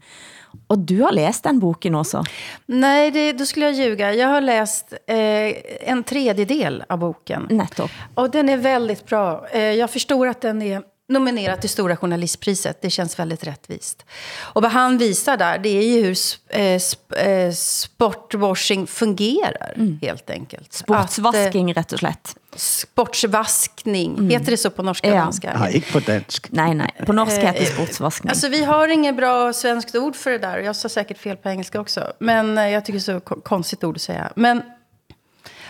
Och 0.67 0.79
du 0.79 1.03
har 1.03 1.13
läst 1.13 1.45
den 1.45 1.59
boken 1.59 1.95
också? 1.95 2.25
Nej, 2.67 3.11
det, 3.11 3.33
då 3.33 3.47
skulle 3.47 3.67
jag 3.67 3.75
ljuga. 3.75 4.15
Jag 4.15 4.29
har 4.29 4.41
läst 4.41 4.93
eh, 5.07 5.91
en 5.91 6.05
tredjedel 6.05 6.85
av 6.89 6.99
boken. 6.99 7.47
Nettopp. 7.51 7.91
Och 8.15 8.31
den 8.31 8.49
är 8.49 8.57
väldigt 8.57 9.07
bra. 9.07 9.47
Eh, 9.53 9.61
jag 9.61 9.91
förstår 9.91 10.27
att 10.27 10.41
den 10.41 10.63
är 10.63 10.83
nominerat 11.09 11.61
till 11.61 11.71
Stora 11.71 11.97
Journalistpriset. 11.97 12.83
Det 12.83 12.91
känns 12.91 13.19
väldigt 13.19 13.45
rättvist. 13.45 14.05
Och 14.39 14.63
vad 14.63 14.71
han 14.71 14.99
visar 14.99 15.37
där, 15.37 15.59
det 15.59 15.69
är 15.69 15.83
ju 15.83 16.03
hur 16.03 16.17
eh, 16.49 17.27
eh, 17.27 17.53
sportwashing 17.53 18.87
fungerar, 18.87 19.73
mm. 19.77 19.99
helt 20.03 20.31
enkelt. 20.31 20.73
Sportsvasking, 20.73 21.75
rätt 21.75 21.93
och 21.93 21.99
slätt. 21.99 22.37
Sportsvaskning, 22.57 24.15
mm. 24.19 24.31
heter 24.31 24.51
det 24.51 24.57
så 24.57 24.71
på 24.71 24.83
norska 24.83 25.09
ja. 25.09 25.15
danska? 25.15 25.59
Nej, 25.59 25.75
inte 25.77 25.93
på 25.93 26.01
dansk. 26.01 26.49
Nej, 26.51 26.75
nej, 26.75 26.95
på 27.07 27.13
norska 27.13 27.41
heter 27.41 27.61
det 27.61 27.67
sportsvaskning. 27.67 28.31
Alltså 28.31 28.49
vi 28.49 28.65
har 28.65 28.89
inget 28.89 29.17
bra 29.17 29.53
svenskt 29.53 29.95
ord 29.95 30.17
för 30.17 30.31
det 30.31 30.39
där. 30.39 30.59
Jag 30.59 30.77
sa 30.77 30.89
säkert 30.89 31.19
fel 31.19 31.37
på 31.37 31.49
engelska 31.49 31.81
också. 31.81 32.13
Men 32.19 32.57
jag 32.57 32.85
tycker 32.85 32.99
det 32.99 33.13
är 33.13 33.21
så 33.21 33.41
konstigt 33.41 33.85
ord 33.85 33.97
att 33.97 34.03
säga. 34.03 34.33
Men 34.37 34.63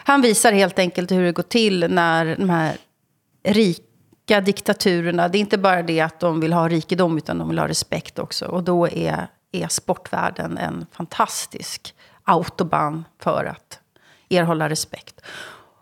han 0.04 0.22
visar 0.22 0.52
helt 0.52 0.78
enkelt 0.78 1.10
hur 1.10 1.24
det 1.24 1.32
går 1.32 1.42
till 1.42 1.86
när 1.90 2.36
de 2.36 2.50
här 2.50 2.76
rika 3.44 3.82
rika 4.26 4.40
diktaturerna, 4.40 5.28
det 5.28 5.38
är 5.38 5.40
inte 5.40 5.58
bara 5.58 5.82
det 5.82 6.00
att 6.00 6.20
de 6.20 6.40
vill 6.40 6.52
ha 6.52 6.68
rikedom, 6.68 7.16
utan 7.16 7.38
de 7.38 7.48
vill 7.48 7.58
ha 7.58 7.68
respekt 7.68 8.18
också. 8.18 8.46
Och 8.46 8.62
då 8.62 8.88
är, 8.88 9.28
är 9.52 9.68
sportvärlden 9.68 10.58
en 10.58 10.86
fantastisk 10.92 11.94
autobahn 12.24 13.04
för 13.22 13.44
att 13.44 13.80
erhålla 14.30 14.68
respekt. 14.68 15.20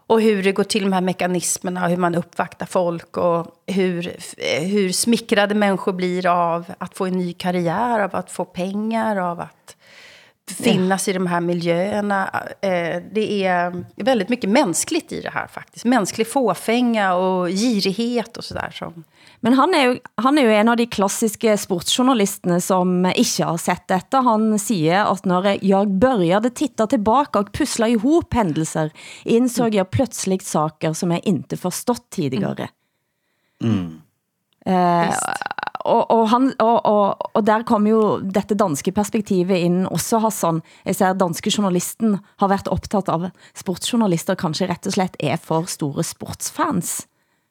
Och 0.06 0.20
hur 0.20 0.42
det 0.42 0.52
går 0.52 0.64
till, 0.64 0.82
de 0.82 0.92
här 0.92 1.00
mekanismerna, 1.00 1.88
hur 1.88 1.96
man 1.96 2.14
uppvaktar 2.14 2.66
folk 2.66 3.16
och 3.16 3.46
hur, 3.66 4.16
eh, 4.36 4.62
hur 4.62 4.92
smickrade 4.92 5.54
människor 5.54 5.92
blir 5.92 6.26
av 6.26 6.64
att 6.78 6.96
få 6.96 7.06
en 7.06 7.18
ny 7.18 7.32
karriär, 7.32 8.00
av 8.00 8.16
att 8.16 8.30
få 8.30 8.44
pengar, 8.44 9.16
av 9.16 9.40
att 9.40 9.73
finnas 10.50 11.08
ja. 11.08 11.10
i 11.10 11.14
de 11.14 11.26
här 11.26 11.40
miljöerna. 11.40 12.30
Eh, 12.60 13.02
det 13.12 13.44
är 13.44 13.84
väldigt 13.96 14.28
mycket 14.28 14.50
mänskligt 14.50 15.12
i 15.12 15.20
det 15.20 15.30
här 15.30 15.46
faktiskt. 15.46 15.84
Mänsklig 15.84 16.28
fåfänga 16.30 17.14
och 17.14 17.48
girighet 17.48 18.36
och 18.36 18.44
sådär. 18.44 18.70
Som... 18.70 19.04
Men 19.40 19.52
han 19.52 19.74
är, 19.74 19.84
ju, 19.84 19.98
han 20.14 20.38
är 20.38 20.42
ju 20.42 20.54
en 20.54 20.68
av 20.68 20.76
de 20.76 20.86
klassiska 20.86 21.56
sportjournalisterna 21.56 22.60
som 22.60 23.12
inte 23.14 23.44
har 23.44 23.58
sett 23.58 23.88
detta. 23.88 24.20
Han 24.20 24.58
säger 24.58 25.04
att 25.04 25.24
när 25.24 25.58
jag 25.64 25.90
började 25.90 26.50
titta 26.50 26.86
tillbaka 26.86 27.38
och 27.38 27.52
pussla 27.52 27.88
ihop 27.88 28.34
händelser 28.34 28.90
insåg 29.24 29.74
jag 29.74 29.90
plötsligt 29.90 30.44
saker 30.44 30.92
som 30.92 31.10
jag 31.10 31.26
inte 31.26 31.56
förstått 31.56 32.10
tidigare. 32.10 32.68
Mm. 33.62 34.00
Eh, 34.66 35.14
og, 35.84 36.02
og, 36.10 36.28
han, 36.32 36.50
og, 36.58 36.76
og, 36.88 37.30
og 37.36 37.46
der 37.46 37.64
kommer 37.68 37.92
jo 37.92 38.02
dette 38.20 38.56
danske 38.56 38.92
perspektivet 38.92 39.56
ind 39.66 39.86
også, 39.86 40.18
Hassan. 40.24 40.62
Jeg 40.84 40.96
ser, 40.96 41.16
danske 41.20 41.52
journalisten 41.52 42.18
har 42.40 42.48
været 42.48 42.70
optaget 42.72 43.10
av 43.12 43.28
sportsjournalister 43.56 44.38
kanskje 44.40 44.70
rett 44.72 44.88
og 44.88 44.96
slett 44.96 45.18
er 45.20 45.36
for 45.40 45.68
store 45.70 46.04
sportsfans. 46.04 47.02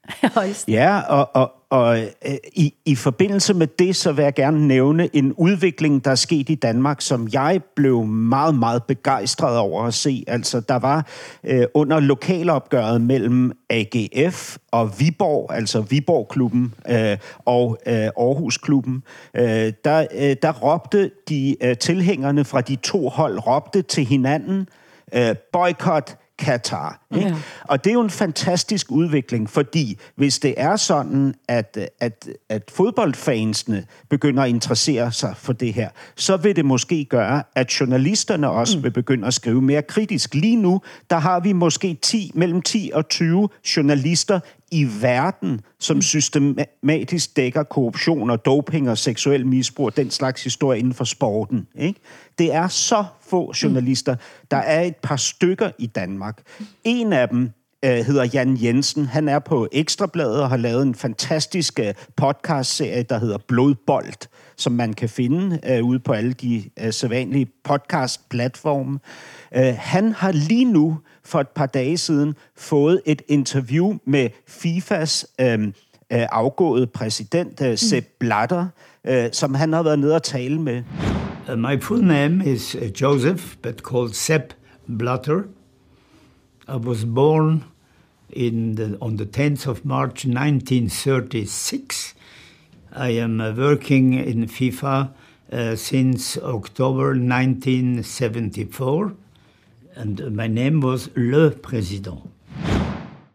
Ja, 0.19 0.30
ja 0.67 0.93
og, 1.15 1.30
og, 1.32 1.52
og 1.74 2.00
øh, 2.00 2.36
i, 2.54 2.74
i 2.86 2.96
forbindelse 2.96 3.54
med 3.54 3.68
det, 3.68 3.96
så 3.96 4.12
vil 4.12 4.24
jeg 4.24 4.34
gerne 4.34 4.68
nævne 4.68 5.16
en 5.16 5.34
udvikling, 5.34 6.06
der 6.06 6.12
er 6.12 6.16
sket 6.16 6.50
i 6.50 6.56
Danmark, 6.56 7.02
som 7.02 7.28
jeg 7.34 7.62
blev 7.76 8.04
meget, 8.06 8.56
meget 8.56 8.84
begejstret 8.84 9.58
over 9.58 9.84
at 9.84 9.94
se. 9.94 10.24
Altså, 10.28 10.60
der 10.60 10.76
var 10.76 11.08
øh, 11.44 11.66
under 11.74 12.00
lokalopgøret 12.00 13.02
mellem 13.02 13.52
AGF 13.70 14.58
og 14.72 15.00
Viborg, 15.00 15.54
altså 15.54 15.82
Viborg-klubben 15.82 16.74
øh, 16.90 17.18
og 17.46 17.78
øh, 17.88 17.94
Aarhus-klubben, 17.96 19.04
øh, 19.34 19.74
der, 19.84 20.06
øh, 20.16 20.36
der 20.42 20.52
råbte 20.52 21.12
de 21.30 21.56
øh, 21.64 21.78
tilhængerne 21.78 22.46
fra 22.46 22.62
de 22.62 22.76
to 22.76 23.10
hold 23.10 23.48
råbte 23.48 23.82
til 23.82 24.06
hinanden, 24.06 24.68
øh, 25.14 25.36
boykot 25.54 26.18
Katar. 26.40 27.03
Ikke? 27.15 27.30
Ja. 27.30 27.36
Og 27.62 27.84
det 27.84 27.89
er 27.89 27.93
jo 27.93 28.02
en 28.02 28.10
fantastisk 28.10 28.91
udvikling, 28.91 29.49
fordi 29.49 29.97
hvis 30.15 30.39
det 30.39 30.54
er 30.58 30.76
sådan, 30.76 31.36
at, 31.47 31.78
at, 31.99 32.30
at 32.49 32.71
fodboldfansene 32.73 33.86
begynder 34.10 34.43
at 34.43 34.49
interessere 34.49 35.12
sig 35.12 35.34
for 35.38 35.54
det 35.54 35.73
her, 35.73 35.89
så 36.15 36.38
vil 36.38 36.56
det 36.56 36.65
måske 36.65 37.06
gøre, 37.06 37.43
at 37.56 37.80
journalisterne 37.80 38.49
også 38.49 38.78
mm. 38.78 38.84
vil 38.84 38.91
begynde 38.91 39.28
at 39.28 39.34
skrive 39.34 39.62
mere 39.62 39.82
kritisk. 39.82 40.36
Lige 40.36 40.56
nu, 40.56 40.82
der 41.10 41.17
har 41.17 41.39
vi 41.39 41.54
måske 41.54 41.97
10, 42.02 42.32
mellem 42.36 42.62
10 42.62 42.91
og 42.93 43.10
20 43.10 43.49
journalister 43.78 44.39
i 44.73 44.88
verden, 45.02 45.62
som 45.80 46.02
systematisk 46.02 47.36
dækker 47.36 47.63
korruption 47.63 48.30
og 48.30 48.45
doping 48.45 48.89
og 48.89 48.97
seksuel 48.97 49.45
misbrug 49.45 49.86
og 49.86 49.97
den 49.97 50.12
slags 50.12 50.43
historie 50.43 50.80
inden 50.80 50.93
for 50.93 51.04
sporten. 51.04 51.67
Ikke? 51.76 51.99
Det 52.38 52.54
er 52.54 52.67
så 52.67 53.06
få 53.30 53.54
journalister. 53.63 54.15
Der 54.52 54.58
er 54.58 54.82
et 54.82 54.95
par 54.95 55.15
stykker 55.15 55.71
i 55.78 55.88
Danmark. 55.88 56.41
En 56.84 57.03
af 57.12 57.30
dem 57.30 57.50
øh, 57.86 57.92
hedder 57.92 58.24
Jan 58.34 58.58
Jensen. 58.63 59.06
Han 59.06 59.30
er 59.30 59.39
på 59.39 59.68
Ekstrabladet 59.72 60.42
og 60.42 60.50
har 60.50 60.58
lavet 60.58 60.84
en 60.84 60.96
fantastisk 60.96 61.80
øh, 61.80 61.94
podcastserie, 62.16 63.04
der 63.04 63.20
hedder 63.20 63.38
Blodbold, 63.48 64.28
som 64.58 64.74
man 64.74 64.94
kan 64.94 65.10
finde 65.10 65.60
øh, 65.70 65.84
ude 65.84 66.00
på 66.00 66.13
alle 66.13 66.34
de 66.34 66.63
øh, 66.80 66.94
sædvanlige 66.94 67.48
podcast-platforme. 67.63 69.00
Øh, 69.56 69.74
han 69.78 70.12
har 70.12 70.32
lige 70.32 70.66
nu 70.66 70.98
for 71.24 71.39
et 71.39 71.48
par 71.48 71.66
dage 71.66 71.98
siden 71.98 72.36
fået 72.58 73.02
et 73.06 73.22
interview 73.28 73.98
med 74.06 74.30
FIFAs 74.48 75.26
øh, 75.42 75.63
øh, 75.63 75.72
afgåede 76.10 76.88
præsident, 76.88 77.62
øh, 77.62 77.78
Sepp 77.78 78.08
Blatter, 78.20 78.68
øh, 79.08 79.30
som 79.32 79.56
han 79.56 79.74
har 79.74 79.84
været 79.84 80.00
nede 80.00 80.16
og 80.16 80.24
tale 80.24 80.62
med. 80.62 80.84
Uh, 81.52 81.60
my 81.60 81.82
full 81.82 82.04
name 82.06 82.46
is 82.46 82.76
uh, 82.76 83.02
Joseph, 83.02 83.44
but 83.63 83.82
called 83.92 84.13
Sepp 84.13 84.44
Blatter. 84.98 85.42
I 86.67 86.78
was 86.78 87.06
born 87.06 87.63
in 88.30 88.76
the, 88.76 88.97
on 89.02 89.17
the 89.17 89.26
10th 89.26 89.67
of 89.67 89.86
March 89.86 90.26
1936. 90.26 92.15
I 92.95 93.10
am 93.10 93.41
uh, 93.41 93.54
working 93.54 94.13
in 94.13 94.47
FIFA 94.47 95.10
uh, 95.52 95.76
since 95.76 96.38
October 96.38 97.10
1974 97.10 99.13
and 99.95 100.32
my 100.32 100.47
name 100.47 100.82
was 100.82 101.10
Le 101.15 101.52
Président. 101.52 102.19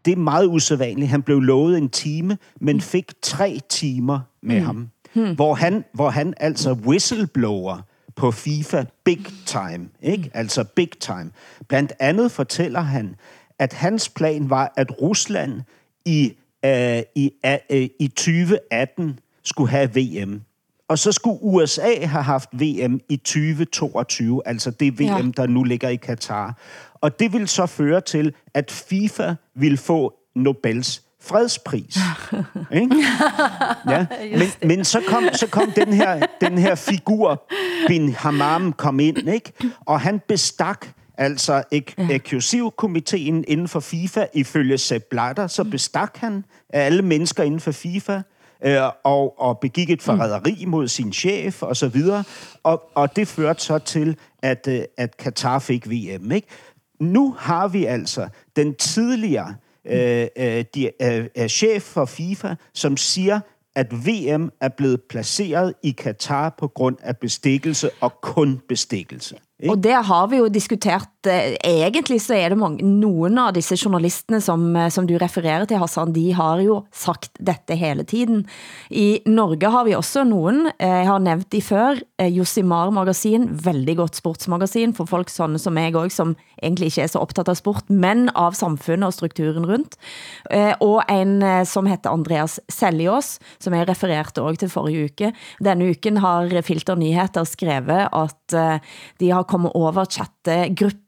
Det 0.05 0.11
er 0.11 0.17
meget 0.17 0.47
usædvanligt. 0.47 1.09
Han 1.09 1.21
blev 1.21 1.39
lovet 1.39 1.77
en 1.77 1.89
time, 1.89 2.37
men 2.61 2.81
fik 2.81 3.11
tre 3.21 3.59
timer 3.69 4.19
med 4.41 4.59
mm. 4.59 4.65
ham. 4.65 4.89
Hmm. 5.13 5.35
Hvor, 5.35 5.53
han, 5.53 5.83
hvor 5.93 6.09
han 6.09 6.33
altså 6.37 6.73
whistleblower 6.73 7.81
på 8.19 8.31
FIFA 8.31 8.83
big 9.03 9.25
time. 9.45 9.89
Ikke? 10.01 10.31
Altså 10.33 10.63
big 10.63 10.89
time. 10.99 11.31
Blandt 11.67 11.93
andet 11.99 12.31
fortæller 12.31 12.79
han, 12.79 13.15
at 13.59 13.73
hans 13.73 14.09
plan 14.09 14.49
var, 14.49 14.73
at 14.77 15.01
Rusland 15.01 15.61
i, 16.05 16.33
uh, 16.65 16.99
i, 17.15 17.31
uh, 17.47 17.77
i 17.99 18.07
2018 18.07 19.19
skulle 19.43 19.71
have 19.71 19.89
VM. 19.95 20.41
Og 20.87 20.99
så 20.99 21.11
skulle 21.11 21.39
USA 21.41 22.05
have 22.05 22.23
haft 22.23 22.49
VM 22.53 22.99
i 23.09 23.17
2022, 23.17 24.41
altså 24.45 24.71
det 24.71 24.99
VM, 24.99 25.05
ja. 25.05 25.31
der 25.37 25.47
nu 25.47 25.63
ligger 25.63 25.89
i 25.89 25.95
Katar. 25.95 26.57
Og 26.93 27.19
det 27.19 27.33
vil 27.33 27.47
så 27.47 27.65
føre 27.65 28.01
til, 28.01 28.33
at 28.53 28.71
FIFA 28.71 29.35
vil 29.55 29.77
få 29.77 30.13
Nobels 30.35 31.03
fredspris. 31.21 31.97
ikke? 32.81 32.95
Ja. 33.89 34.05
Men, 34.37 34.47
men 34.69 34.85
så 34.85 35.01
kom, 35.07 35.23
så 35.33 35.47
kom 35.47 35.71
den, 35.71 35.93
her, 35.93 36.25
den 36.41 36.57
her 36.57 36.75
figur, 36.75 37.43
Bin 37.87 38.13
Hammam, 38.13 38.73
kom 38.73 38.99
ind, 38.99 39.29
ikke? 39.29 39.53
og 39.85 40.01
han 40.01 40.21
bestak 40.27 40.87
altså 41.17 41.63
eksklusivkomiteen 42.09 43.43
inden 43.47 43.67
for 43.67 43.79
FIFA, 43.79 44.25
ifølge 44.33 44.77
Sepp 44.77 45.05
Blatter, 45.09 45.47
så 45.47 45.63
bestak 45.63 46.17
han 46.17 46.45
alle 46.69 47.01
mennesker 47.01 47.43
inden 47.43 47.59
for 47.59 47.71
FIFA, 47.71 48.21
øh, 48.65 48.81
og, 49.03 49.41
og 49.41 49.59
begik 49.59 49.89
et 49.89 50.01
forræderi 50.01 50.65
mod 50.67 50.87
sin 50.87 51.13
chef 51.13 51.63
og 51.63 51.77
så 51.77 51.87
videre. 51.87 52.23
Og, 52.63 52.83
og 52.95 53.15
det 53.15 53.27
førte 53.27 53.63
så 53.63 53.77
til, 53.77 54.17
at, 54.41 54.67
øh, 54.67 54.81
at 54.97 55.17
Katar 55.17 55.59
fik 55.59 55.89
VM. 55.89 56.31
Ikke? 56.31 56.47
Nu 56.99 57.35
har 57.39 57.67
vi 57.67 57.85
altså 57.85 58.27
den 58.55 58.75
tidligere 58.75 59.55
øh, 59.85 60.27
øh, 60.37 60.65
de, 60.75 60.91
øh, 61.01 61.25
øh, 61.37 61.47
chef 61.47 61.83
for 61.83 62.05
FIFA, 62.05 62.55
som 62.73 62.97
siger, 62.97 63.39
at 63.75 63.93
VM 63.93 64.51
er 64.61 64.69
blevet 64.77 65.01
placeret 65.09 65.73
i 65.83 65.91
Katar 65.91 66.55
på 66.57 66.67
grund 66.67 66.97
af 67.01 67.17
bestikkelse 67.17 67.89
og 68.01 68.21
kun 68.21 68.61
bestikkelse. 68.67 69.35
Ikke? 69.59 69.73
Og 69.73 69.83
det 69.83 70.05
har 70.05 70.27
vi 70.27 70.37
jo 70.37 70.47
at 71.19 71.29
Eh, 71.29 71.57
egentlig 71.63 72.21
så 72.21 72.33
er 72.37 72.49
det 72.49 72.57
mange, 72.59 72.83
nogen 72.83 73.37
av 73.37 73.53
disse 73.53 73.75
journalistene, 73.75 74.41
som, 74.41 74.75
eh, 74.75 74.89
som 74.89 75.05
du 75.05 75.17
refererer 75.17 75.67
til, 75.67 75.77
Hassan, 75.77 76.13
de 76.13 76.31
har 76.31 76.59
jo 76.61 76.85
sagt 76.91 77.31
dette 77.39 77.75
hele 77.75 78.03
tiden. 78.03 78.45
I 78.89 79.21
Norge 79.25 79.69
har 79.69 79.83
vi 79.85 79.91
også 79.91 80.23
nogen, 80.27 80.67
eh, 80.79 80.87
jeg 80.87 81.07
har 81.07 81.19
nævnt 81.19 81.49
de 81.49 81.61
før, 81.61 82.01
eh, 82.17 82.31
Josimar 82.31 82.91
Magasin, 82.91 83.49
veldig 83.49 83.95
godt 83.97 84.15
sportsmagasin 84.15 84.95
for 84.95 85.05
folk 85.05 85.27
sånne 85.27 85.59
som 85.59 85.75
jeg 85.75 85.93
også, 85.93 86.11
som 86.11 86.35
egentlig 86.61 86.87
ikke 86.87 87.03
er 87.03 87.07
så 87.07 87.21
optaget 87.21 87.49
av 87.49 87.55
sport, 87.55 87.89
men 87.89 88.29
av 88.35 88.53
samfundet 88.53 89.07
og 89.07 89.13
strukturen 89.13 89.65
rundt. 89.65 89.97
Eh, 90.49 90.73
og 90.81 91.03
en 91.09 91.65
som 91.65 91.85
heter 91.85 92.11
Andreas 92.11 92.59
Seljås, 92.69 93.39
som 93.59 93.73
jeg 93.73 93.87
refererte 93.87 94.41
også 94.41 94.59
til 94.59 94.69
forrige 94.69 95.05
uke. 95.09 95.33
Denne 95.61 95.89
uken 95.89 96.17
har 96.17 96.47
Filter 96.61 96.95
Nyheter 96.95 97.43
skrevet 97.45 98.09
at 98.11 98.81
de 99.19 99.29
har 99.29 99.43
kommet 99.43 99.71
over 99.75 100.05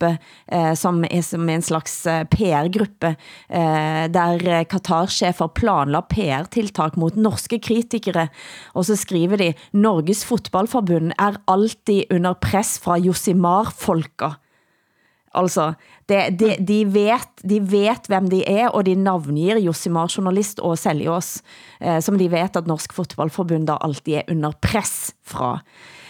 gruppe, 0.01 0.17
eh, 0.47 0.73
som, 0.73 1.03
er, 1.03 1.21
som 1.21 1.49
en 1.49 1.61
slags 1.61 2.05
eh, 2.05 2.23
PR-gruppe, 2.25 3.15
eh, 3.49 4.07
der 4.11 4.47
eh, 4.47 4.65
Qatar-chefer 4.65 5.51
planla 5.53 6.01
PR-tiltak 6.01 6.97
mot 6.97 7.15
norske 7.15 7.59
kritikere. 7.59 8.29
Og 8.75 8.85
så 8.85 8.95
skriver 8.95 9.37
de, 9.37 9.53
Norges 9.73 10.25
fotballforbund 10.25 11.13
er 11.17 11.39
alltid 11.47 12.11
under 12.11 12.33
press 12.33 12.79
fra 12.79 12.97
Josimar-folka. 12.97 14.35
Altså, 15.33 15.73
det, 16.09 16.35
de, 16.35 16.57
de, 16.59 16.81
vet, 16.91 17.29
de 17.47 17.61
vet 17.63 18.07
hvem 18.11 18.27
de 18.27 18.41
er, 18.43 18.67
og 18.73 18.83
de 18.83 18.97
navngir 18.99 19.61
Josimar 19.63 20.11
Journalist 20.11 20.59
og 20.59 20.75
Seljås, 20.77 21.39
eh, 21.79 22.01
som 22.03 22.17
de 22.19 22.27
vet 22.27 22.57
at 22.59 22.67
Norsk 22.67 22.91
Fotballforbund 22.91 23.71
alltid 23.71 24.19
er 24.19 24.27
under 24.33 24.51
press 24.59 25.13
fra. 25.23 25.61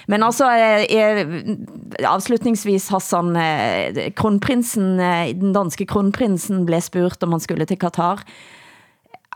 Men 0.08 0.24
altså, 0.24 0.48
eh, 0.50 2.06
afslutningsvis, 2.08 2.88
Hassan, 2.90 3.36
eh, 3.36 4.12
kronprinsen, 4.18 5.00
eh, 5.00 5.34
den 5.38 5.54
danske 5.54 5.86
kronprinsen 5.86 6.66
blev 6.66 6.82
spurgt, 6.82 7.24
om 7.24 7.32
han 7.32 7.44
skulle 7.44 7.66
til 7.66 7.78
Katar. 7.78 8.24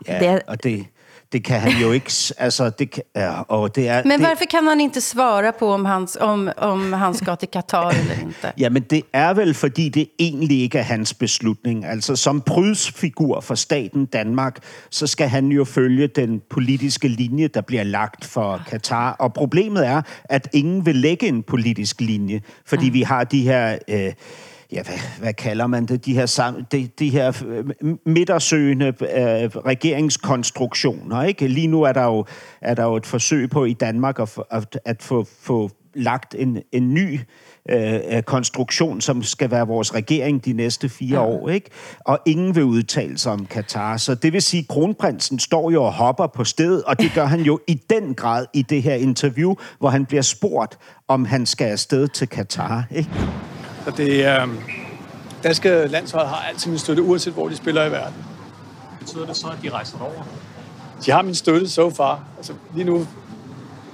Ja, 0.06 0.18
det, 0.20 0.42
og 0.48 0.62
det, 0.62 0.86
det 1.32 1.44
kan 1.44 1.60
han 1.60 1.82
jo 1.82 1.92
ikke... 1.92 2.12
Altså, 2.38 2.70
det, 2.70 3.00
ja, 3.16 3.42
og 3.48 3.76
det 3.76 3.88
er, 3.88 4.02
men 4.04 4.20
det, 4.20 4.28
varför 4.28 4.44
kan 4.44 4.66
han 4.66 4.80
inte 4.80 5.00
svara 5.00 5.52
på 5.52 5.72
om 5.72 5.84
han, 5.84 6.08
om, 6.20 6.50
om 6.56 6.92
han 6.92 7.14
ska 7.14 7.34
till 7.36 7.48
Qatar 7.48 7.90
eller 7.90 8.20
inte? 8.22 8.52
Ja, 8.58 8.70
men 8.70 8.82
det 8.82 9.02
er 9.12 9.34
vel, 9.34 9.54
fordi 9.54 9.88
det 9.88 10.06
egentlig 10.18 10.62
ikke 10.62 10.78
er 10.78 10.82
hans 10.82 11.14
beslutning. 11.14 11.84
Altså, 11.84 12.16
som 12.16 12.40
prydsfigur 12.40 13.40
for 13.40 13.54
staten 13.54 14.06
Danmark, 14.06 14.58
så 14.90 15.06
skal 15.06 15.28
han 15.28 15.48
jo 15.48 15.64
følge 15.64 16.06
den 16.06 16.42
politiske 16.50 17.08
linje, 17.08 17.48
der 17.48 17.60
bliver 17.60 17.84
lagt 17.84 18.24
for 18.24 18.62
Katar. 18.70 19.12
Og 19.12 19.32
problemet 19.32 19.86
er, 19.86 20.02
at 20.24 20.48
ingen 20.52 20.86
vil 20.86 20.96
lægge 20.96 21.28
en 21.28 21.42
politisk 21.42 22.00
linje, 22.00 22.40
fordi 22.66 22.88
vi 22.88 23.02
har 23.02 23.24
de 23.24 23.40
her... 23.40 23.78
Øh, 23.88 24.12
ja, 24.76 24.82
hvad, 24.82 24.98
hvad 25.18 25.34
kalder 25.34 25.66
man 25.66 25.86
det, 25.86 26.06
de 26.06 26.14
her, 26.14 26.64
de, 26.72 26.88
de 26.98 27.10
her 27.10 27.42
øh, 27.46 27.64
midtersøgende 28.06 28.86
øh, 28.86 28.94
regeringskonstruktioner. 29.66 31.22
Ikke? 31.22 31.48
Lige 31.48 31.66
nu 31.66 31.82
er 31.82 31.92
der, 31.92 32.04
jo, 32.04 32.24
er 32.60 32.74
der 32.74 32.84
jo 32.84 32.96
et 32.96 33.06
forsøg 33.06 33.50
på 33.50 33.64
i 33.64 33.72
Danmark 33.72 34.18
at, 34.18 34.38
at, 34.50 34.78
at 34.84 35.02
få, 35.02 35.26
få 35.40 35.70
lagt 35.94 36.34
en, 36.38 36.62
en 36.72 36.94
ny 36.94 37.20
øh, 37.68 38.22
konstruktion, 38.22 39.00
som 39.00 39.22
skal 39.22 39.50
være 39.50 39.66
vores 39.66 39.94
regering 39.94 40.44
de 40.44 40.52
næste 40.52 40.88
fire 40.88 41.20
ja. 41.20 41.26
år, 41.26 41.48
ikke? 41.48 41.70
Og 42.00 42.18
ingen 42.26 42.54
vil 42.54 42.64
udtale 42.64 43.18
sig 43.18 43.32
om 43.32 43.46
Katar. 43.46 43.96
Så 43.96 44.14
det 44.14 44.32
vil 44.32 44.42
sige, 44.42 44.60
at 44.60 44.68
kronprinsen 44.68 45.38
står 45.38 45.70
jo 45.70 45.84
og 45.84 45.92
hopper 45.92 46.26
på 46.26 46.44
stedet, 46.44 46.82
og 46.82 47.00
det 47.00 47.12
gør 47.14 47.24
han 47.24 47.40
jo 47.40 47.60
i 47.66 47.80
den 47.90 48.14
grad 48.14 48.46
i 48.54 48.62
det 48.62 48.82
her 48.82 48.94
interview, 48.94 49.54
hvor 49.78 49.88
han 49.88 50.06
bliver 50.06 50.22
spurgt, 50.22 50.78
om 51.08 51.24
han 51.24 51.46
skal 51.46 51.64
afsted 51.64 52.08
til 52.08 52.28
Katar, 52.28 52.84
ikke? 52.90 53.10
Så 53.86 53.92
det 53.96 54.26
øh, 54.26 54.48
danske 55.42 55.86
landshold 55.86 56.26
har 56.26 56.36
altid 56.48 56.70
min 56.70 56.78
støtte, 56.78 57.02
uanset 57.02 57.32
hvor 57.32 57.48
de 57.48 57.56
spiller 57.56 57.84
i 57.84 57.90
verden. 57.90 58.24
Betyder 59.00 59.26
det 59.26 59.36
så, 59.36 59.46
at 59.46 59.58
de 59.62 59.70
rejser 59.70 59.98
over? 60.00 60.22
de 61.06 61.10
har 61.10 61.22
min 61.22 61.34
støtte 61.34 61.68
so 61.68 61.90
far. 61.90 62.20
Altså, 62.36 62.52
lige 62.74 62.84
nu, 62.84 63.06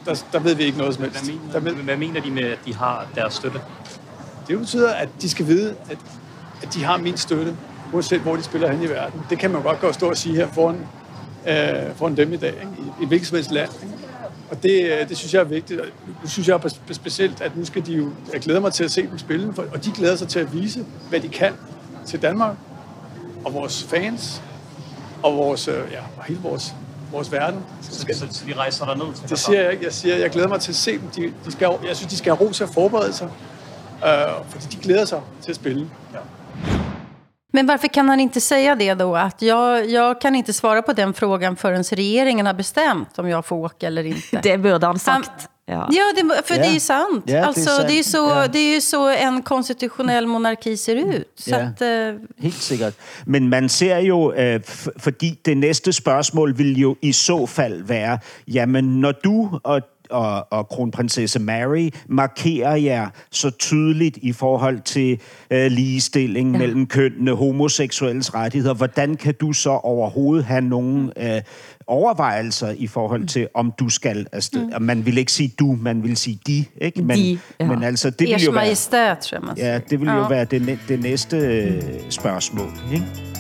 der, 0.05 0.25
der 0.33 0.39
ved 0.39 0.55
vi 0.55 0.63
ikke 0.63 0.79
noget 0.79 0.95
som 0.95 1.03
helst. 1.05 1.25
Hvad 1.25 1.35
mener, 1.35 1.53
Der 1.53 1.61
ved, 1.61 1.73
hvad 1.73 1.97
mener 1.97 2.21
de 2.21 2.31
med, 2.31 2.43
at 2.43 2.59
de 2.67 2.75
har 2.75 3.07
deres 3.15 3.35
støtte? 3.35 3.61
det 4.49 4.59
betyder, 4.59 4.93
at 4.93 5.09
de 5.23 5.31
skal 5.31 5.47
vide, 5.47 5.77
at, 5.91 5.99
at 6.63 6.75
de 6.75 6.85
har 6.85 6.97
min 6.97 7.17
støtte, 7.17 7.57
uanset 7.93 8.21
hvor 8.21 8.37
de 8.37 8.43
spiller 8.43 8.73
hen 8.73 8.83
i 8.83 8.89
verden. 8.89 9.21
Det 9.31 9.39
kan 9.39 9.51
man 9.51 9.63
godt 9.63 9.81
gå 9.81 9.87
og 9.87 9.95
stå 9.95 10.09
og 10.09 10.17
sige 10.17 10.35
her 10.35 10.49
foran, 10.49 10.87
øh, 11.47 11.97
foran 11.97 12.17
dem 12.17 12.33
i 12.33 12.37
dag, 12.37 12.55
ikke? 12.55 12.93
i 13.01 13.03
et 13.03 13.09
hvilket 13.09 13.29
som 13.29 13.37
helst 13.37 13.51
land. 13.51 13.71
Ikke? 13.83 13.95
Og 14.53 14.63
det, 14.63 14.93
øh, 14.93 15.09
det 15.09 15.17
synes 15.17 15.35
jeg 15.35 15.41
er 15.41 15.45
vigtigt. 15.45 15.81
Og 15.81 15.87
nu 16.23 16.29
synes 16.29 16.49
jeg 16.49 16.61
spe- 16.65 16.95
specielt, 16.95 17.41
at 17.41 17.57
nu 17.57 17.65
skal 17.65 17.87
de 17.87 17.93
jo... 17.93 18.11
Jeg 18.33 18.41
glæder 18.41 18.61
mig 18.61 18.73
til 18.73 18.85
at 18.85 18.91
se 18.91 19.03
dem 19.03 19.19
spille, 19.19 19.53
for, 19.55 19.65
og 19.75 19.85
de 19.85 19.91
glæder 19.91 20.17
sig 20.17 20.29
til 20.29 20.39
at 20.39 20.53
vise, 20.55 20.85
hvad 21.09 21.21
de 21.21 21.29
kan 21.29 21.53
til 22.07 22.23
Danmark 22.23 22.57
og 23.45 23.55
vores 23.55 23.85
fans 23.85 24.43
og 25.23 25.37
vores, 25.37 25.69
øh, 25.69 25.75
ja, 25.75 26.01
og 26.19 26.25
hele 26.25 26.41
vores, 26.43 26.75
vores 27.13 27.33
verden. 27.33 27.61
Så, 27.83 28.07
så, 28.13 28.27
så 28.31 28.45
de 28.47 28.55
rejser 28.55 28.85
der 28.85 28.95
ned 28.95 29.15
til 29.15 29.29
Det 29.29 29.39
siger 29.39 29.63
jeg 29.63 29.73
ikke. 29.73 29.85
Jeg 29.85 29.93
siger, 29.93 30.17
jeg 30.17 30.31
glæder 30.31 30.49
mig 30.49 30.61
til 30.61 30.73
at 30.73 30.77
se 30.77 30.93
dem. 30.93 31.09
De, 31.17 31.33
de 31.47 31.53
skal, 31.53 31.69
jeg 31.89 31.97
synes, 31.97 32.13
de 32.13 32.17
skal 32.17 32.37
have 32.37 32.49
ro 32.49 32.53
til 32.53 32.65
at 32.65 32.71
forberede 32.71 33.13
sig, 33.13 33.29
øh, 34.05 34.11
fordi 34.49 34.67
de 34.77 34.83
glæder 34.83 35.05
sig 35.05 35.21
til 35.43 35.51
at 35.51 35.57
spille. 35.57 35.91
Ja. 36.13 36.19
Men 37.55 37.67
varför 37.67 37.89
kan 37.89 38.09
han 38.09 38.21
inte 38.21 38.41
säga 38.41 38.75
det 38.75 38.95
då? 38.95 39.17
Att 39.17 39.43
jag, 39.43 39.89
jag 39.91 40.21
kan 40.21 40.35
inte 40.35 40.53
svara 40.53 40.83
på 40.83 40.93
den 40.93 41.15
frågan 41.15 41.57
förrän 41.57 41.83
regeringen 41.83 42.47
har 42.47 42.55
bestämt 42.55 43.19
om 43.19 43.29
jag 43.29 43.47
får 43.47 43.57
åka 43.57 43.87
eller 43.87 44.05
inte. 44.05 44.41
Det 44.43 44.59
burde 44.59 44.87
han 44.87 44.99
sagt. 44.99 45.49
Ja. 45.67 45.89
Ja, 45.91 46.03
det, 46.17 46.43
för 46.45 46.55
Ja. 46.55 46.61
det 46.63 46.69
är 46.69 46.73
ju 46.75 46.81
sant. 46.81 47.25
Ja, 47.27 47.33
det 47.33 47.39
är 47.39 47.43
alltså, 47.45 47.71
sant. 47.71 47.89
det, 47.89 47.99
är 47.99 48.03
så, 48.03 48.17
Ja. 48.17 48.47
det 48.53 48.59
är 48.59 48.75
ju 48.75 48.81
så 48.81 49.09
en 49.09 49.43
konstitutionell 49.43 50.27
monarki 50.27 50.77
ser 50.77 50.97
ut. 50.97 51.33
Så 51.37 51.51
Ja. 51.51 51.57
att, 51.57 51.81
eh, 51.83 51.89
Helt 52.43 52.63
sikkert. 52.63 52.95
Men 53.27 53.49
man 53.49 53.69
ser 53.69 53.99
jo, 53.99 54.33
øh, 54.33 54.61
f- 54.67 54.89
fordi 54.99 55.39
det 55.45 55.57
næste 55.57 55.93
spørgsmål 55.93 56.59
vil 56.59 56.79
jo 56.81 56.97
i 57.03 57.13
så 57.13 57.47
fald 57.47 57.83
være, 57.85 58.19
jamen 58.47 58.85
når 59.01 59.13
du 59.25 59.61
og 59.65 59.81
og, 60.13 60.53
og 60.53 60.69
kronprinsesse 60.69 61.39
Mary 61.39 61.91
markerer 62.09 62.77
jer 62.77 63.09
så 63.31 63.51
tydeligt 63.51 64.17
i 64.23 64.33
forhold 64.33 64.81
til 64.81 65.21
øh, 65.51 65.71
ligestilling 65.71 66.53
ja. 66.53 66.59
mellem 66.59 66.87
kønnene, 66.87 67.33
homoseksuelles 67.33 68.35
rettigheder. 68.35 68.75
Hvordan 68.75 69.15
kan 69.17 69.35
du 69.41 69.53
så 69.53 69.71
overhovedet 69.71 70.45
have 70.45 70.61
nogle 70.61 71.35
øh, 71.35 71.43
overvejelser 71.87 72.71
i 72.77 72.87
forhold 72.87 73.27
til, 73.27 73.49
om 73.55 73.73
du 73.79 73.89
skal 73.89 74.27
afsted? 74.33 74.67
Mm. 74.79 74.83
Man 74.83 75.07
vil 75.07 75.19
ikke 75.19 75.33
sige 75.33 75.55
du, 75.59 75.79
man 75.81 76.03
vil 76.03 76.17
sige 76.17 76.39
de, 76.47 76.65
ikke? 76.81 77.03
Men, 77.03 77.17
De, 77.19 77.39
ja. 77.61 77.67
men 77.67 77.83
altså, 77.83 78.11
det 78.11 78.29
vil 78.29 78.45
jo 78.45 78.51
være... 78.51 78.75
Tror 78.75 79.19
jeg, 79.33 79.41
man 79.43 79.57
Ja, 79.57 79.79
det 79.91 80.01
vil 80.01 80.09
jo 80.09 80.23
Ja. 80.23 80.29
være 80.29 80.45
det, 80.45 80.79
det 80.89 81.01
næste 81.01 81.37
øh, 81.37 81.83
spørgsmål, 82.11 82.71
ikke? 82.93 83.32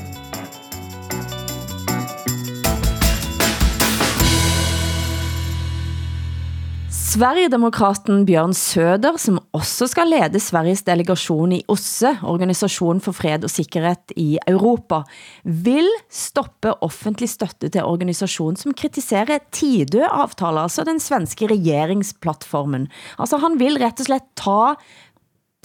Sverigedemokraten 7.12 8.22
Bjørn 8.25 8.55
Söder, 8.57 9.18
som 9.20 9.37
også 9.53 9.85
skal 9.90 10.09
lede 10.09 10.40
Sveriges 10.40 10.81
delegation 10.87 11.51
i 11.53 11.59
OSSE, 11.68 12.14
Organisation 12.25 13.03
for 13.05 13.12
Fred 13.12 13.44
og 13.44 13.53
Sikkerhed 13.53 14.14
i 14.16 14.38
Europa, 14.48 15.03
vil 15.44 15.90
stoppe 16.09 16.72
offentlig 16.81 17.29
støtte 17.29 17.68
til 17.75 17.85
organisation 17.85 18.57
som 18.57 18.72
kritiserer 18.72 19.44
Tidø-avtaler, 19.53 20.70
altså 20.70 20.87
den 20.88 21.03
svenske 21.05 21.51
regeringsplattformen. 21.53 22.88
Altså 23.20 23.42
han 23.44 23.61
vil 23.61 23.77
rett 23.83 24.01
og 24.01 24.09
slett 24.09 24.31
ta 24.38 24.72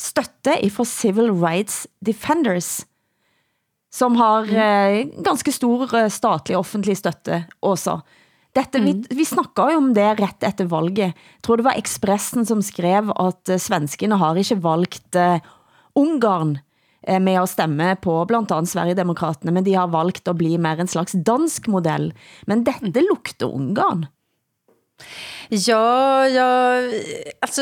støtte 0.02 0.60
fra 0.74 0.90
Civil 0.90 1.32
Rights 1.32 1.86
Defenders, 2.04 2.82
som 3.94 4.20
har 4.20 4.52
eh, 4.52 5.06
ganske 5.24 5.56
stor 5.56 5.96
eh, 5.96 6.12
statlig 6.12 6.60
offentlig 6.60 7.00
støtte 7.00 7.46
også. 7.64 8.02
Dette, 8.58 8.80
vi, 8.82 8.94
vi 9.10 9.26
snakker 9.26 9.72
jo 9.72 9.78
om 9.84 9.92
det 9.94 10.08
ret 10.18 10.44
efter 10.48 10.66
valget. 10.72 11.14
Jeg 11.14 11.46
tror 11.46 11.60
det 11.60 11.68
var 11.68 11.78
Expressen 11.78 12.46
som 12.48 12.64
skrev, 12.66 13.12
at 13.14 13.52
eh, 13.54 13.62
svenskene 13.62 14.18
har 14.18 14.40
ikke 14.40 14.58
valgt 14.64 15.18
eh, 15.20 15.38
Ungarn 15.98 16.56
eh, 17.06 17.20
med 17.22 17.38
at 17.44 17.52
stemme 17.54 17.92
på 18.02 18.16
blandt 18.30 18.54
andet 18.56 18.72
Sverigedemokraterne, 18.74 19.54
men 19.54 19.68
de 19.68 19.76
har 19.78 19.92
valgt 19.94 20.28
at 20.28 20.40
bli 20.40 20.56
mer 20.58 20.82
en 20.82 20.90
slags 20.90 21.14
dansk 21.14 21.70
model. 21.70 22.10
Men 22.50 22.66
dette 22.66 23.06
lugter 23.06 23.54
Ungarn. 23.54 24.08
Ja, 25.50 26.28
jag, 26.28 26.94
alltså, 27.42 27.62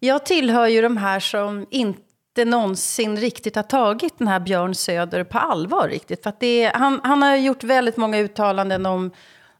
jag 0.00 0.26
tillhör 0.26 0.66
ju 0.66 0.82
de 0.82 0.96
här 0.96 1.20
som 1.20 1.66
inte 1.70 2.44
någonsin 2.44 3.16
riktigt 3.16 3.56
har 3.56 3.62
tagit 3.62 4.18
den 4.18 4.28
här 4.28 4.40
Björn 4.40 4.74
Söder 4.74 5.24
på 5.24 5.38
allvar 5.38 5.88
riktigt. 5.88 6.22
För 6.22 6.30
att 6.30 6.40
det 6.40 6.72
han, 6.74 7.00
han 7.04 7.22
har 7.22 7.36
gjort 7.36 7.64
väldigt 7.64 7.96
många 7.96 8.18
uttalanden 8.18 8.86
om 8.86 9.10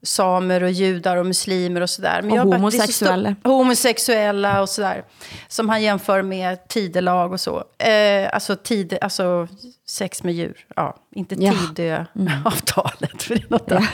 samer 0.03 0.63
och 0.63 0.71
judar 0.71 1.17
och 1.17 1.27
muslimer 1.27 1.81
och 1.81 1.91
sådär. 1.91 2.23
Men 2.23 2.31
Och 2.33 2.37
jag 2.39 2.47
bara- 2.47 2.57
homosexuella. 2.57 3.35
stor- 3.41 3.51
homosexuella 3.51 4.61
och 4.63 4.69
sådär. 4.69 5.05
Som 5.49 5.69
han 5.69 5.83
jämför 5.83 6.23
med 6.23 6.69
tidelag 6.69 7.33
och 7.33 7.41
så. 7.41 7.65
Eh, 7.79 8.29
alltså, 8.33 8.57
tid, 8.57 8.99
alltså 9.01 9.49
sex 9.89 10.23
med 10.23 10.35
djur. 10.35 10.67
Ja, 10.77 10.97
inte 11.15 11.35
Ja. 11.39 11.53
Tidö-avtalet. 11.53 13.23
För 13.23 13.35
det 13.35 13.43
är 13.43 13.47
något 13.51 13.73
annat. 13.73 13.89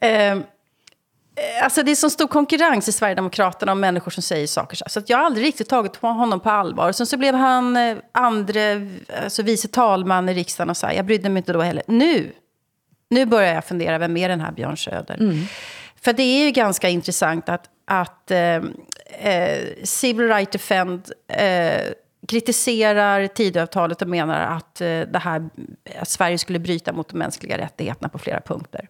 eh, 0.00 0.38
Alltså 1.62 1.82
det 1.82 1.90
är 1.90 1.94
så 1.94 2.10
stor 2.10 2.26
konkurrens 2.28 2.88
i 2.88 2.92
Sverigedemokraterna 2.92 3.72
om 3.72 3.80
människor 3.80 4.10
som 4.10 4.22
säger 4.22 4.46
saker. 4.46 4.78
Så 4.86 4.98
att 4.98 5.10
jag 5.10 5.18
har 5.18 5.24
aldrig 5.24 5.46
riktigt 5.46 5.68
tagit 5.68 5.96
honom 5.96 6.40
på 6.40 6.50
allvar. 6.50 6.92
Sen 6.92 7.06
så 7.06 7.16
blev 7.16 7.34
han 7.34 7.76
eh, 7.76 7.96
andre, 8.12 8.88
alltså 9.24 9.42
vice 9.42 9.68
talman 9.68 10.28
i 10.28 10.34
riksdagen 10.34 10.70
och 10.70 10.76
så 10.76 10.86
här. 10.86 10.94
Jag 10.94 11.04
brydde 11.04 11.28
mig 11.28 11.40
inte 11.40 11.52
då 11.52 11.60
heller. 11.62 11.82
Nu, 11.86 12.32
nu 13.10 13.26
börjar 13.26 13.54
jag 13.54 13.64
fundera, 13.64 13.98
vem 13.98 14.16
är 14.16 14.28
den 14.28 14.40
här 14.40 14.52
Björn 14.52 14.76
Söder? 14.76 15.16
För 16.00 16.12
det 16.12 16.22
är 16.22 16.44
ju 16.44 16.50
ganska 16.50 16.88
intressant 16.88 17.48
att, 17.48 17.70
att 17.84 18.30
eh, 18.30 18.56
eh, 19.20 19.64
Civil 19.84 20.28
Right 20.28 20.52
Defend 20.52 21.12
eh, 21.28 21.82
kritiserar 22.28 23.26
Tidöavtalet 23.26 24.02
och 24.02 24.08
menar 24.08 24.40
att, 24.40 24.80
eh, 24.80 25.00
det 25.00 25.18
här, 25.18 25.48
att 26.00 26.08
Sverige 26.08 26.38
skulle 26.38 26.58
bryta 26.58 26.92
mot 26.92 27.08
de 27.08 27.18
mänskliga 27.18 27.58
rättigheterna 27.58 28.08
på 28.08 28.18
flera 28.18 28.40
punkter 28.40 28.88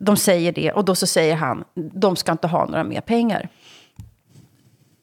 de 0.00 0.16
säger 0.16 0.52
det 0.52 0.72
och 0.72 0.84
då 0.84 0.94
så 0.94 1.06
säger 1.06 1.36
han, 1.36 1.64
de 1.74 2.16
ska 2.16 2.32
inte 2.32 2.46
ha 2.46 2.66
några 2.66 2.84
mer 2.84 3.00
pengar. 3.00 3.48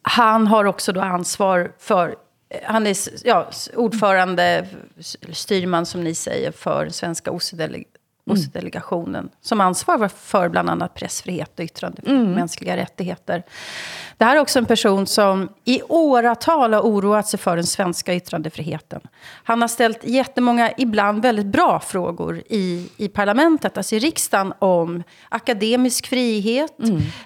Han 0.01 0.47
har 0.47 0.65
också 0.65 0.91
då 0.91 1.01
ansvar 1.01 1.71
för, 1.79 2.15
han 2.63 2.87
är 2.87 2.97
ja, 3.23 3.49
ordförande, 3.75 4.67
styrman 5.31 5.85
som 5.85 6.03
ni 6.03 6.15
säger, 6.15 6.51
för 6.51 6.89
svenska 6.89 7.31
OSSE-delegationen. 7.31 9.29
Som 9.41 9.61
ansvarar 9.61 10.07
för 10.07 10.49
bland 10.49 10.69
annat 10.69 10.93
pressfrihet 10.93 11.59
och 11.59 11.65
yttrandefrihet, 11.65 12.27
mänskliga 12.27 12.77
rättigheter. 12.77 13.43
Det 14.17 14.25
här 14.25 14.35
är 14.35 14.39
också 14.39 14.59
en 14.59 14.65
person 14.65 15.07
som 15.07 15.49
i 15.65 15.81
åratal 15.81 16.73
har 16.73 16.81
oroat 16.81 17.27
sig 17.27 17.39
för 17.39 17.55
den 17.55 17.65
svenska 17.65 18.15
yttrandefriheten. 18.15 19.01
Han 19.43 19.61
har 19.61 19.67
ställt 19.67 20.03
jättemånga, 20.03 20.71
ibland 20.77 21.21
väldigt 21.21 21.45
bra 21.45 21.79
frågor 21.79 22.43
i, 22.49 22.89
i 22.97 23.07
parlamentet, 23.07 23.77
alltså 23.77 23.95
i 23.95 23.99
riksdagen, 23.99 24.53
om 24.59 25.03
akademisk 25.29 26.07
frihet, 26.07 26.73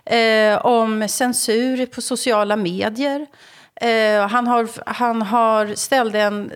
eh, 0.05 0.65
om 0.65 1.07
censur 1.07 1.85
på 1.85 2.01
sociala 2.01 2.55
medier. 2.55 3.27
Eh, 3.81 4.27
han, 4.27 4.47
har, 4.47 4.69
han 4.85 5.21
har 5.21 5.75
ställt 5.75 6.15
en, 6.15 6.51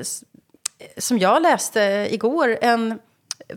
som 0.97 1.19
jag 1.19 1.41
läste 1.41 2.07
igår, 2.11 2.57
en, 2.61 2.99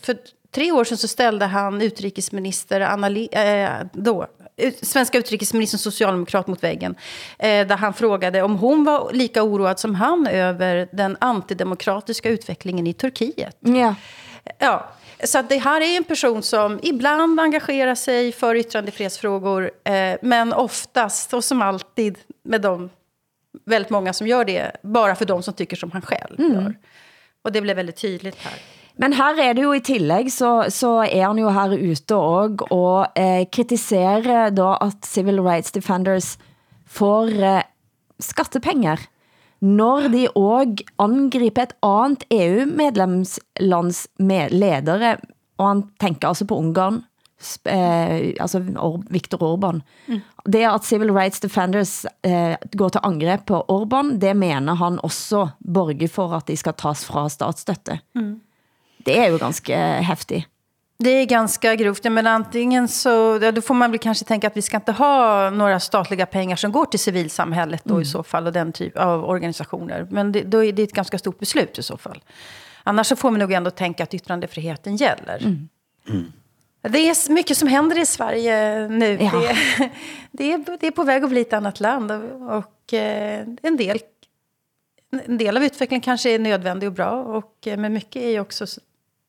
för 0.01 0.17
tre 0.55 0.73
år 0.73 0.85
sedan 0.85 0.99
så 0.99 1.09
ställde 1.09 1.45
han 1.45 1.83
utrikesminister 1.83 2.81
Anna, 2.81 3.09
eh, 3.09 3.87
då, 3.93 4.27
svenska 4.83 5.19
utrikesministern 5.19 5.79
socialdemokrat 5.79 6.47
mot 6.47 6.65
väggen. 6.65 6.95
Eh, 7.39 7.67
där 7.67 7.77
han 7.77 7.95
frågade 7.95 8.43
om 8.43 8.57
hon 8.57 8.85
var 8.85 9.13
lika 9.13 9.43
oroad 9.43 9.79
som 9.79 9.95
han 9.95 10.27
över 10.27 10.89
den 10.93 11.17
antidemokratiska 11.21 12.29
utvecklingen 12.29 12.87
i 12.87 12.93
Turkiet. 12.93 13.57
Ja. 13.61 13.95
Ja, 14.59 14.89
så 15.25 15.43
det 15.43 15.59
här 15.59 15.81
är 15.81 15.97
en 15.97 16.05
person 16.05 16.43
som 16.43 16.81
ibland 16.83 17.41
engagerar 17.41 17.95
sig 17.95 18.33
för 18.33 18.55
yttrandefrihetsfrågor, 18.55 19.71
eh, 19.85 20.17
men 20.23 20.53
oftast, 20.53 21.35
och 21.35 21.45
som 21.45 21.63
alltid 21.63 22.19
med 22.43 22.61
de 22.61 22.91
väldigt 23.65 23.91
många 23.91 24.13
som 24.13 24.27
gör 24.27 24.45
det, 24.45 24.71
bara 24.83 25.15
för 25.15 25.25
de 25.25 25.43
som 25.43 25.55
tycker 25.55 25.77
som 25.77 25.91
han 25.91 26.03
själv 26.03 26.41
gör. 26.41 26.75
Och 27.45 27.53
det 27.53 27.61
blev 27.61 27.77
väldigt 27.77 27.97
tydligt 27.97 28.37
här. 28.37 28.59
Men 28.99 29.13
her 29.13 29.39
er 29.39 29.55
det 29.55 29.63
jo 29.63 29.75
i 29.77 29.81
tillegg, 29.81 30.33
så, 30.33 30.65
så 30.75 31.05
er 31.07 31.29
han 31.29 31.39
jo 31.39 31.51
her 31.55 31.71
ute 31.71 32.17
også, 32.19 32.67
og 32.75 33.19
eh, 33.19 33.45
kritiserer 33.47 34.51
da 34.51 34.73
at 34.83 35.07
Civil 35.07 35.39
Rights 35.45 35.71
Defenders 35.73 36.33
får 36.87 37.31
eh, 37.31 37.63
skattepenger, 38.19 38.99
når 39.63 40.09
de 40.11 40.25
også 40.35 40.89
angriper 40.99 41.69
et 41.69 41.77
andet 41.87 42.27
EU-medlemslands 42.35 44.09
med 44.19 44.51
ledere, 44.51 45.17
og 45.59 45.69
han 45.69 45.85
tænker 46.03 46.29
altså 46.29 46.47
på 46.47 46.59
Ungarn, 46.59 47.05
eh, 47.65 48.35
altså 48.41 48.61
Or 48.79 49.03
Viktor 49.11 49.43
Orban. 49.43 49.83
Mm. 50.07 50.21
Det 50.45 50.65
at 50.67 50.85
Civil 50.85 51.13
Rights 51.13 51.41
Defenders 51.41 52.05
eh, 52.23 52.57
går 52.77 52.89
til 52.89 53.01
angreb 53.05 53.47
på 53.47 53.65
Orban, 53.69 54.19
det 54.19 54.37
mener 54.37 54.75
han 54.75 54.99
også 55.03 55.49
borger 55.61 56.09
for 56.09 56.35
at 56.37 56.47
de 56.47 56.57
skal 56.57 56.73
tas 56.75 57.05
fra 57.05 57.29
statsstøtte. 57.29 58.01
Mm. 58.17 58.41
Det 59.07 59.19
er 59.19 59.29
jo 59.31 59.39
ganske 59.39 59.75
hæftigt. 60.03 60.47
Det 61.01 61.11
är 61.11 61.27
ganska 61.27 61.75
grovt. 61.75 62.05
Men 62.05 62.27
antingen 62.27 62.89
så, 62.89 63.39
ja, 63.43 63.53
då 63.53 63.61
får 63.61 63.75
man 63.75 63.91
väl 63.91 63.99
kanske 63.99 64.25
tänka 64.25 64.47
att 64.47 64.57
vi 64.57 64.63
ska 64.63 64.77
inte 64.77 64.93
ha 64.93 65.51
några 65.51 65.81
statliga 65.81 66.27
pengar 66.27 66.57
som 66.57 66.73
går 66.73 66.85
till 66.85 66.99
civilsamhället 67.01 67.85
då 67.85 67.95
Mm. 67.95 68.03
i 68.03 68.05
så 68.05 68.23
fall 68.23 68.47
och 68.47 68.53
den 68.53 68.73
typ 68.73 68.97
av 68.97 69.25
organisationer. 69.25 70.07
Men 70.11 70.33
det, 70.33 70.43
då 70.43 70.65
är 70.65 70.73
det 70.73 70.83
ett 70.83 70.93
ganska 70.93 71.19
stort 71.19 71.39
beslut 71.39 71.79
i 71.79 71.83
så 71.83 71.97
fall. 71.97 72.23
Annars 72.85 73.07
så 73.07 73.17
får 73.17 73.31
man 73.31 73.41
nog 73.41 73.53
ändå 73.53 73.71
tänka 73.71 74.03
att 74.03 74.15
yttrandefriheten 74.15 74.97
gäller. 74.97 75.39
Mm. 76.09 76.33
Det 76.83 76.99
är 76.99 77.33
mycket 77.33 77.57
som 77.57 77.69
händer 77.69 77.99
i 77.99 78.07
Sverige 78.07 78.89
nu. 78.89 79.19
Ja. 79.21 79.31
Det, 79.31 79.57
det, 80.33 80.53
är, 80.53 80.79
det 80.81 80.87
är 80.87 80.91
på 80.91 81.05
väg 81.05 81.25
att 81.25 81.31
bli 81.31 81.41
ett 81.41 81.53
annat 81.53 81.81
land. 81.81 82.13
Och, 82.13 82.57
och 82.57 82.95
eh, 82.95 83.47
en, 83.63 83.77
del, 83.77 83.99
en 85.25 85.39
del 85.39 85.57
av 85.57 85.65
utvecklingen 85.65 86.01
kanske 86.01 86.31
är 86.31 86.39
nödvändig 86.39 86.89
och 86.89 86.95
bra. 86.95 87.11
Og, 87.11 87.67
eh, 87.67 87.77
men 87.77 87.93
mycket 87.93 88.23
är 88.23 88.31
ju 88.31 88.41
också 88.41 88.67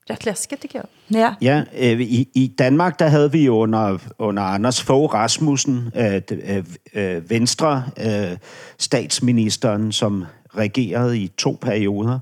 rätt 0.10 0.26
läskigt 0.26 0.62
tycker 0.62 0.80
jag. 0.80 0.88
Ja. 1.22 1.36
Ja, 1.42 1.64
øh, 1.78 2.02
i, 2.02 2.28
i 2.34 2.48
Danmark, 2.60 3.00
der 3.00 3.08
havde 3.08 3.32
vi 3.32 3.46
jo 3.46 3.56
under, 3.56 3.98
under 4.20 4.44
Anders 4.44 4.82
Fogh 4.82 5.14
Rasmussen, 5.14 5.92
øh, 5.96 6.22
øh, 6.32 6.64
øh, 6.94 7.30
Venstre, 7.30 7.84
øh, 7.98 8.38
statsministeren, 8.78 9.92
som 9.92 10.26
regerede 10.58 11.20
i 11.20 11.28
to 11.28 11.58
perioder, 11.62 12.20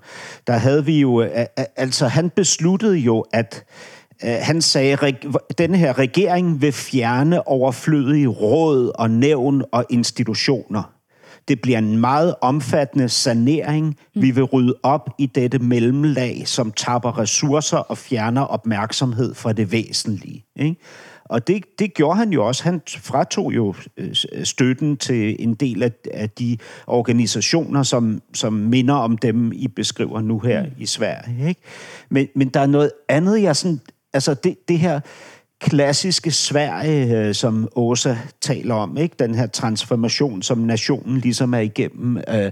der 0.48 0.54
havde 0.54 0.86
vi 0.86 1.00
jo, 1.00 1.22
øh, 1.22 1.30
øh, 1.40 1.66
altså 1.76 2.08
han 2.08 2.30
besluttede 2.30 2.98
jo, 2.98 3.26
at 3.34 3.64
øh, 3.68 3.97
han 4.22 4.62
sagde, 4.62 4.98
at 5.02 5.16
denne 5.58 5.78
her 5.78 5.98
regering 5.98 6.62
vil 6.62 6.72
fjerne 6.72 7.48
overflødige 7.48 8.28
råd 8.28 8.92
og 8.96 9.12
nævn 9.12 9.64
og 9.72 9.86
institutioner. 9.90 10.94
Det 11.48 11.62
bliver 11.62 11.78
en 11.78 11.98
meget 11.98 12.36
omfattende 12.42 13.10
sanering. 13.10 13.98
Vi 14.16 14.32
vil 14.32 14.44
rydde 14.44 14.76
op 14.84 15.10
i 15.18 15.26
dette 15.26 15.60
mellemlag, 15.60 16.44
som 16.46 16.72
tapper 16.72 17.20
ressourcer 17.20 17.78
og 17.78 17.98
fjerner 17.98 18.42
opmærksomhed 18.42 19.34
fra 19.34 19.54
det 19.54 19.72
væsentlige. 19.72 20.46
Ikke? 20.56 20.76
Og 21.26 21.48
det, 21.48 21.64
det 21.80 21.94
gjorde 21.94 22.18
han 22.18 22.30
jo 22.30 22.48
også. 22.48 22.64
Han 22.64 22.82
fratog 22.88 23.56
jo 23.56 23.76
øh, 23.98 24.16
støtten 24.44 24.98
til 24.98 25.36
en 25.40 25.54
del 25.54 25.84
af, 25.84 25.92
af 26.14 26.30
de 26.30 26.58
organisationer, 26.88 27.84
som, 27.84 28.22
som 28.34 28.54
minder 28.54 28.94
om 28.94 29.18
dem, 29.18 29.52
I 29.52 29.68
beskriver 29.68 30.22
nu 30.22 30.40
her 30.40 30.64
mm. 30.64 30.72
i 30.78 30.86
Sverige. 30.86 31.48
Ikke? 31.48 31.62
Men, 32.10 32.28
men 32.36 32.50
der 32.50 32.60
er 32.60 32.68
noget 32.68 32.92
andet, 33.10 33.42
jeg 33.42 33.56
sådan... 33.56 33.80
Altså 34.18 34.34
det, 34.34 34.56
det 34.68 34.80
her 34.80 35.00
klassiske 35.60 36.32
Sverige, 36.32 37.18
øh, 37.18 37.34
som 37.34 37.68
Åsa 37.76 38.16
taler 38.42 38.76
om, 38.76 38.98
ikke? 38.98 39.16
den 39.20 39.36
her 39.36 39.48
transformation, 39.48 40.42
som 40.42 40.58
nationen 40.58 41.18
ligesom 41.18 41.54
er 41.54 41.60
igennem. 41.60 42.18
Øh, 42.18 42.52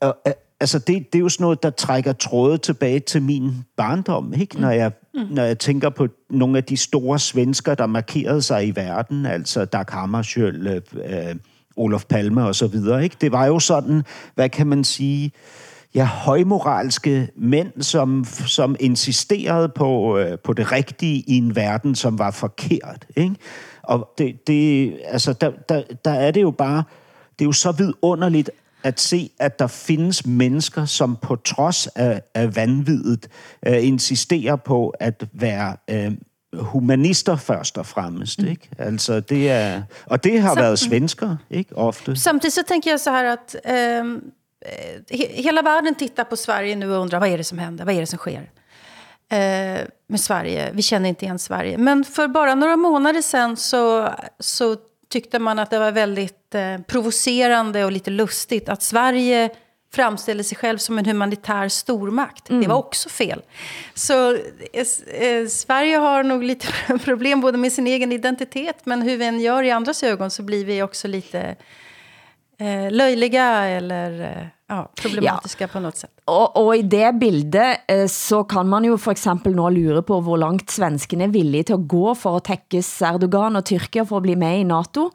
og, 0.00 0.16
øh, 0.26 0.32
altså 0.60 0.78
det, 0.78 1.12
det 1.12 1.18
er 1.18 1.22
jo 1.22 1.28
sådan 1.28 1.44
noget, 1.44 1.62
der 1.62 1.70
trækker 1.70 2.12
tråde 2.12 2.58
tilbage 2.58 3.00
til 3.00 3.22
min 3.22 3.50
barndom, 3.76 4.34
ikke? 4.34 4.60
Når, 4.60 4.70
jeg, 4.70 4.92
mm. 5.14 5.20
når 5.30 5.42
jeg 5.42 5.58
tænker 5.58 5.88
på 5.88 6.08
nogle 6.30 6.58
af 6.58 6.64
de 6.64 6.76
store 6.76 7.18
svensker, 7.18 7.74
der 7.74 7.86
markerede 7.86 8.42
sig 8.42 8.66
i 8.66 8.76
verden, 8.76 9.26
altså 9.26 9.64
Dag 9.64 9.84
Hammarskjöld, 9.88 10.66
øh, 10.66 11.28
øh, 11.28 11.36
Olof 11.76 12.04
Palme 12.04 12.44
og 12.44 12.54
så 12.54 12.66
videre. 12.66 13.04
Ikke? 13.04 13.16
Det 13.20 13.32
var 13.32 13.46
jo 13.46 13.58
sådan, 13.58 14.02
hvad 14.34 14.48
kan 14.48 14.66
man 14.66 14.84
sige, 14.84 15.32
ja, 15.94 16.04
højmoralske 16.04 17.28
mænd, 17.36 17.82
som, 17.82 18.24
som 18.46 18.76
insisterede 18.80 19.68
på, 19.68 20.18
øh, 20.18 20.38
på 20.38 20.52
det 20.52 20.72
rigtige 20.72 21.24
i 21.26 21.36
en 21.38 21.56
verden, 21.56 21.94
som 21.94 22.18
var 22.18 22.30
forkert. 22.30 23.06
Ikke? 23.16 23.34
Og 23.82 24.08
det, 24.18 24.46
det, 24.46 24.96
altså, 25.04 25.32
der, 25.32 25.50
der, 25.68 25.82
der 26.04 26.10
er 26.10 26.30
det 26.30 26.42
jo 26.42 26.50
bare, 26.50 26.82
det 27.38 27.44
er 27.44 27.46
jo 27.48 27.52
så 27.52 27.72
vidunderligt 27.72 28.50
at 28.82 29.00
se, 29.00 29.30
at 29.38 29.58
der 29.58 29.66
findes 29.66 30.26
mennesker, 30.26 30.84
som 30.84 31.16
på 31.22 31.36
trods 31.36 31.86
af, 31.86 32.22
af 32.34 32.56
vanviddet 32.56 33.28
øh, 33.66 33.86
insisterer 33.86 34.56
på 34.56 34.88
at 34.88 35.24
være 35.32 35.76
øh, 35.90 36.12
humanister 36.54 37.36
først 37.36 37.78
og 37.78 37.86
fremmest. 37.86 38.38
Ikke? 38.42 38.68
Altså, 38.78 39.20
det 39.20 39.50
er, 39.50 39.82
og 40.06 40.24
det 40.24 40.40
har 40.42 40.54
Så- 40.54 40.60
været 40.60 40.78
svensker, 40.78 41.36
ikke 41.50 41.76
ofte. 41.76 42.16
Samtidigt 42.16 42.54
så 42.54 42.62
tänker 42.68 42.90
jag 42.90 43.00
så 43.00 43.10
här 43.10 43.24
att 43.24 43.56
ehm, 43.64 44.16
eh, 44.16 44.22
he- 45.10 45.42
hela 45.42 45.62
världen 45.62 45.94
tittar 45.94 46.24
på 46.24 46.36
Sverige 46.36 46.76
nu 46.76 46.92
och 46.94 47.02
undrar 47.02 47.20
vad 47.20 47.28
är 47.28 47.38
det 47.38 47.44
som 47.44 47.58
händer, 47.58 47.84
vad 47.84 47.94
är 47.94 48.00
det 48.00 48.06
som 48.06 48.18
sker? 48.18 48.50
Eh, 49.32 49.80
med 50.06 50.20
Sverige, 50.20 50.70
vi 50.72 50.82
känner 50.82 51.08
inte 51.08 51.24
igen 51.24 51.38
Sverige. 51.38 51.78
Men 51.78 52.04
för 52.04 52.28
bara 52.28 52.54
några 52.54 52.76
månader 52.76 53.22
sedan 53.22 53.56
så, 53.56 54.08
så 54.38 54.76
tyckte 55.08 55.38
man 55.38 55.58
att 55.58 55.70
det 55.70 55.78
var 55.78 55.92
väldigt 55.92 56.54
eh, 56.54 56.78
provocerande 56.86 57.84
och 57.84 57.92
lite 57.92 58.10
lustigt 58.10 58.68
att 58.68 58.82
Sverige 58.82 59.50
framställer 59.92 60.42
sig 60.42 60.58
själv 60.58 60.78
som 60.78 60.98
en 60.98 61.04
humanitär 61.04 61.68
stormakt. 61.68 62.44
Det 62.62 62.68
var 62.68 62.76
också 62.76 63.08
fel. 63.08 63.42
Så 63.94 64.32
eh, 64.34 64.86
eh, 65.22 65.46
Sverige 65.46 65.96
har 65.96 66.22
nog 66.22 66.44
lite 66.44 66.66
problem 67.04 67.40
både 67.40 67.58
med 67.58 67.72
sin 67.72 67.86
egen 67.86 68.12
identitet 68.12 68.76
men 68.84 69.02
hur 69.02 69.16
vi 69.16 69.24
än 69.24 69.40
gör 69.40 69.62
i 69.62 69.70
andras 69.70 70.02
ögon 70.02 70.30
så 70.30 70.42
blir 70.42 70.64
vi 70.64 70.82
också 70.82 71.08
lite 71.08 71.56
eh, 72.60 72.90
löjliga 72.90 73.46
eller 73.64 74.20
eh, 74.20 74.46
ja, 74.68 74.90
problematiska 75.02 75.68
på 75.68 75.80
något 75.80 75.96
sätt. 75.96 76.10
Og, 76.24 76.56
og 76.56 76.76
i 76.76 76.82
det 76.82 77.12
bildet 77.12 77.80
eh, 77.88 78.06
så 78.06 78.44
kan 78.44 78.68
man 78.68 78.84
jo 78.84 78.98
for 78.98 79.16
eksempel 79.16 79.56
nå 79.56 79.70
lure 79.74 80.02
på, 80.06 80.20
hvor 80.24 80.38
langt 80.40 80.70
svenskene 80.70 81.26
er 81.26 81.34
villige 81.34 81.70
til 81.70 81.80
at 81.80 81.88
gå 81.90 82.14
for 82.18 82.40
at 82.40 82.48
tekkes 82.50 82.92
Erdogan 83.08 83.58
og 83.58 83.66
Tyrkia 83.66 84.04
for 84.04 84.20
at 84.20 84.28
blive 84.28 84.40
med 84.40 84.60
i 84.60 84.68
NATO. 84.68 85.10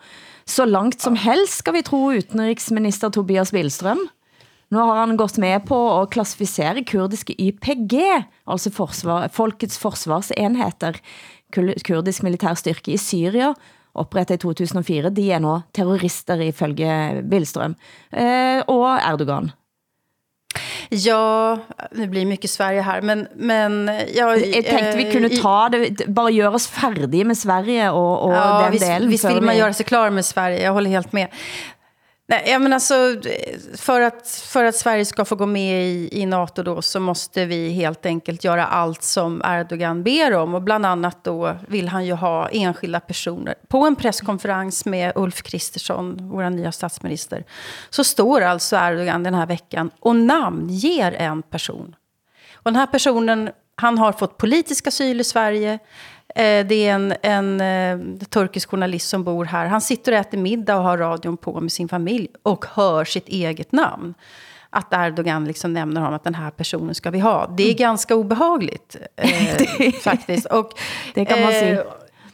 Så 0.45 0.65
langt 0.65 1.01
som 1.01 1.15
helst 1.17 1.61
skal 1.61 1.77
vi 1.77 1.85
tro 1.85 2.01
utenriksminister 2.13 3.13
Tobias 3.13 3.53
Billstrøm. 3.55 4.03
Nu 4.73 4.81
har 4.81 4.97
han 4.97 5.17
gått 5.17 5.37
med 5.37 5.67
på 5.69 5.77
at 6.01 6.11
klassificere 6.13 6.83
kurdiske 6.83 7.35
YPG, 7.37 7.95
altså 8.49 8.71
forsvar, 8.73 9.29
Folkets 9.33 9.77
Forsvarsenheter, 9.79 10.97
kurdisk 11.53 12.25
militærstyrke 12.25 12.95
i 12.95 12.99
Syria, 12.99 13.53
opprettet 13.95 14.35
i 14.35 14.43
2004. 14.43 15.09
De 15.15 15.31
er 15.31 15.39
nå 15.39 15.59
terrorister 15.73 16.41
ifølge 16.47 17.23
Billstrøm 17.29 17.75
eh, 18.13 18.61
og 18.67 18.87
Erdogan. 18.99 19.51
Ja, 20.91 21.57
nu 21.91 22.05
blir 22.07 22.19
det 22.21 22.27
mycket 22.27 22.49
Sverige 22.49 22.81
här, 22.81 23.01
men... 23.01 23.27
men 23.35 23.89
ja, 24.15 24.27
Jeg 24.35 24.65
tænkte, 24.65 24.97
vi 24.97 25.05
eh, 25.07 25.11
kunne 25.13 25.29
i- 25.29 25.35
ta 25.41 25.67
det, 25.71 26.05
bare 26.15 26.31
gøre 26.35 26.53
os 26.55 26.67
færdige 26.67 27.23
med 27.23 27.35
Sverige 27.35 27.91
og, 27.91 28.19
og 28.21 28.31
ja, 28.33 28.63
den 28.65 28.71
visst, 28.73 28.85
delen. 28.85 29.09
visst 29.09 29.27
vill 29.27 29.41
man 29.43 29.55
göra 29.57 29.73
sig 29.73 29.85
klar 29.85 30.09
med 30.09 30.23
Sverige, 30.23 30.61
jag 30.63 30.73
håller 30.73 30.89
helt 30.89 31.13
med. 31.13 31.25
Nej, 32.27 32.43
ja, 32.47 32.59
men 32.59 32.73
alltså, 32.73 32.95
för, 33.77 34.01
att, 34.01 34.27
för 34.27 34.63
att 34.63 34.75
Sverige 34.75 35.05
ska 35.05 35.25
få 35.25 35.35
gå 35.35 35.45
med 35.45 35.85
i, 35.85 36.09
i 36.11 36.25
NATO 36.25 36.63
då, 36.63 36.81
så 36.81 36.99
måste 36.99 37.45
vi 37.45 37.69
helt 37.69 38.05
enkelt 38.05 38.43
göra 38.43 38.65
allt 38.65 39.03
som 39.03 39.41
Erdogan 39.45 40.03
ber 40.03 40.33
om. 40.33 40.55
Och 40.55 40.61
bland 40.61 40.85
annat 40.85 41.23
då 41.23 41.57
vill 41.67 41.87
han 41.87 42.05
ju 42.05 42.13
ha 42.13 42.49
enskilda 42.49 42.99
personer. 42.99 43.55
På 43.67 43.85
en 43.85 43.95
presskonferens 43.95 44.85
med 44.85 45.11
Ulf 45.15 45.41
Kristersson, 45.41 46.17
vår 46.21 46.49
nya 46.49 46.71
statsminister, 46.71 47.43
så 47.89 48.03
står 48.03 48.41
alltså 48.41 48.75
Erdogan 48.75 49.23
den 49.23 49.33
här 49.33 49.45
veckan 49.45 49.91
och 49.99 50.15
namnger 50.15 51.11
en 51.11 51.41
person. 51.41 51.95
Och 52.53 52.71
den 52.71 52.75
här 52.75 52.87
personen, 52.87 53.49
han 53.75 53.97
har 53.97 54.11
fått 54.11 54.37
politisk 54.37 54.87
asyl 54.87 55.21
i 55.21 55.23
Sverige. 55.23 55.79
Eh, 56.35 56.65
Det 56.65 56.87
är 56.87 56.93
en, 56.93 57.13
en 57.21 57.61
eh, 57.61 58.27
turkisk 58.29 58.69
journalist 58.69 59.09
som 59.09 59.23
bor 59.23 59.45
här. 59.45 59.65
Han 59.65 59.81
sitter 59.81 60.11
och 60.11 60.17
äter 60.17 60.37
middag 60.37 60.77
och 60.77 60.83
har 60.83 60.97
radion 60.97 61.37
på 61.37 61.61
med 61.61 61.71
sin 61.71 61.87
familj 61.87 62.27
och 62.43 62.65
hör 62.73 63.05
sitt 63.05 63.27
eget 63.27 63.71
namn. 63.71 64.13
Att 64.69 64.93
Erdogan 64.93 65.45
liksom 65.45 65.73
nämner 65.73 66.01
honom 66.01 66.15
att 66.15 66.23
den 66.23 66.35
här 66.35 66.51
personen 66.51 66.95
ska 66.95 67.11
vi 67.11 67.19
ha. 67.19 67.47
Det 67.57 67.69
är 67.69 67.73
ganska 67.73 68.15
obehagligt 68.15 68.95
eh, 69.15 69.91
faktiskt. 69.91 70.45
Och, 70.45 70.71
Det 71.13 71.25
kan 71.25 71.41
man 71.41 71.51
se. 71.51 71.83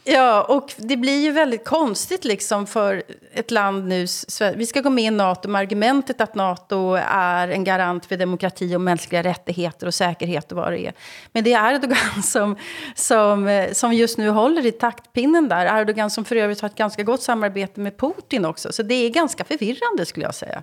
Ja, 0.04 0.42
och 0.42 0.74
det 0.76 0.96
blir 0.96 1.20
ju 1.20 1.32
väldigt 1.32 1.64
konstigt 1.64 2.24
liksom 2.24 2.66
för 2.66 3.02
ett 3.32 3.50
land 3.50 3.88
nu. 3.88 4.06
Vi 4.54 4.66
ska 4.66 4.80
gå 4.80 4.90
med 4.90 5.04
i 5.04 5.10
NATO 5.10 5.48
med 5.48 5.58
argumentet 5.58 6.20
att 6.20 6.34
NATO 6.34 6.94
är 7.08 7.48
en 7.48 7.64
garant 7.64 8.06
för 8.06 8.16
demokrati 8.16 8.76
och 8.76 8.80
mänskliga 8.80 9.22
rättigheter 9.22 9.86
och 9.86 9.94
säkerhet 9.94 10.52
och 10.52 10.58
vad 10.58 10.72
det 10.72 10.86
är. 10.86 10.92
Men 11.32 11.44
det 11.44 11.52
är 11.52 11.74
Erdogan 11.74 12.22
som, 12.22 12.56
som, 12.94 13.48
eh, 13.48 13.72
som 13.72 13.92
just 13.92 14.18
nu 14.18 14.28
håller 14.28 14.66
i 14.66 14.72
taktpinnen 14.72 15.48
där. 15.48 15.80
Erdogan 15.80 16.10
som 16.10 16.24
för 16.24 16.36
övrigt 16.36 16.60
har 16.60 16.68
ett 16.68 16.74
ganska 16.74 17.02
gott 17.02 17.22
samarbete 17.22 17.80
med 17.80 17.98
Putin 17.98 18.44
också. 18.44 18.72
Så 18.72 18.82
det 18.82 18.94
är 18.94 19.10
ganska 19.10 19.44
förvirrande 19.44 20.06
skulle 20.06 20.26
jag 20.26 20.34
säga. 20.34 20.62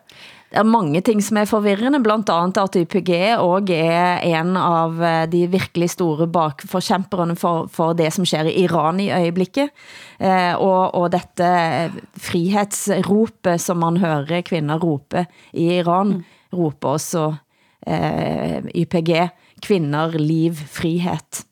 Det 0.50 0.58
er 0.58 0.66
mange 0.66 0.98
ting 1.06 1.20
som 1.22 1.38
er 1.38 1.46
forvirrende, 1.46 2.00
blandt 2.02 2.32
andet 2.34 2.58
at 2.58 2.78
YPG 2.80 3.12
også 3.38 3.76
er 3.76 4.24
en 4.26 4.56
av 4.58 4.96
eh, 4.98 5.26
de 5.30 5.44
virkelig 5.52 5.92
store 5.94 6.26
bakforkæmperne 6.26 7.36
for, 7.38 7.68
for 7.70 7.94
det 7.94 8.10
som 8.16 8.26
sker 8.26 8.50
i 8.50 8.56
Iran 8.64 8.98
i 9.04 9.12
øjeblikket. 9.14 9.70
Eh, 10.18 10.56
og, 10.58 10.96
og 10.98 11.12
dette 11.14 11.46
eh, 11.46 12.00
frihetsropet, 12.18 13.62
som 13.62 13.78
man 13.86 14.02
hører 14.02 14.42
kvinder 14.42 14.82
rope 14.82 15.28
i 15.54 15.70
Iran, 15.78 16.24
roper 16.50 16.98
også 16.98 17.28
eh, 17.86 18.66
YPG, 18.74 19.14
kvinder, 19.62 20.18
liv, 20.18 20.58
frihet. 20.66 21.46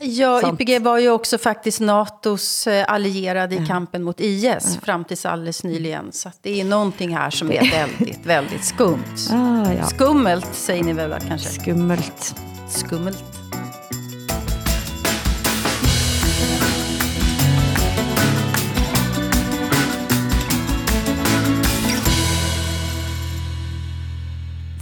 Ja, 0.00 0.40
sånt. 0.40 0.60
YPG 0.60 0.78
var 0.82 0.98
ju 0.98 1.10
också 1.10 1.38
faktiskt 1.38 1.80
NATOs 1.80 2.66
eh, 2.66 2.84
allierade 2.88 3.54
i 3.54 3.58
mm. 3.58 3.68
kampen 3.68 4.02
mot 4.02 4.20
IS 4.20 4.44
mm. 4.44 4.80
fram 4.82 5.04
tills 5.04 5.26
alldeles 5.26 5.64
mm. 5.64 5.76
nyligen. 5.76 6.12
Så 6.12 6.30
det 6.42 6.60
är 6.60 6.64
någonting 6.64 7.16
här 7.16 7.30
som 7.30 7.52
är 7.52 7.70
väldigt, 7.70 8.26
väldigt 8.26 8.64
skumt. 8.64 9.04
Ah, 9.30 9.72
ja. 9.72 9.86
Skummelt 9.86 10.54
säger 10.54 10.84
ni 10.84 10.92
väl 10.92 11.14
kanske? 11.28 11.48
Skummelt. 11.48 12.34
Skummelt. 12.68 13.24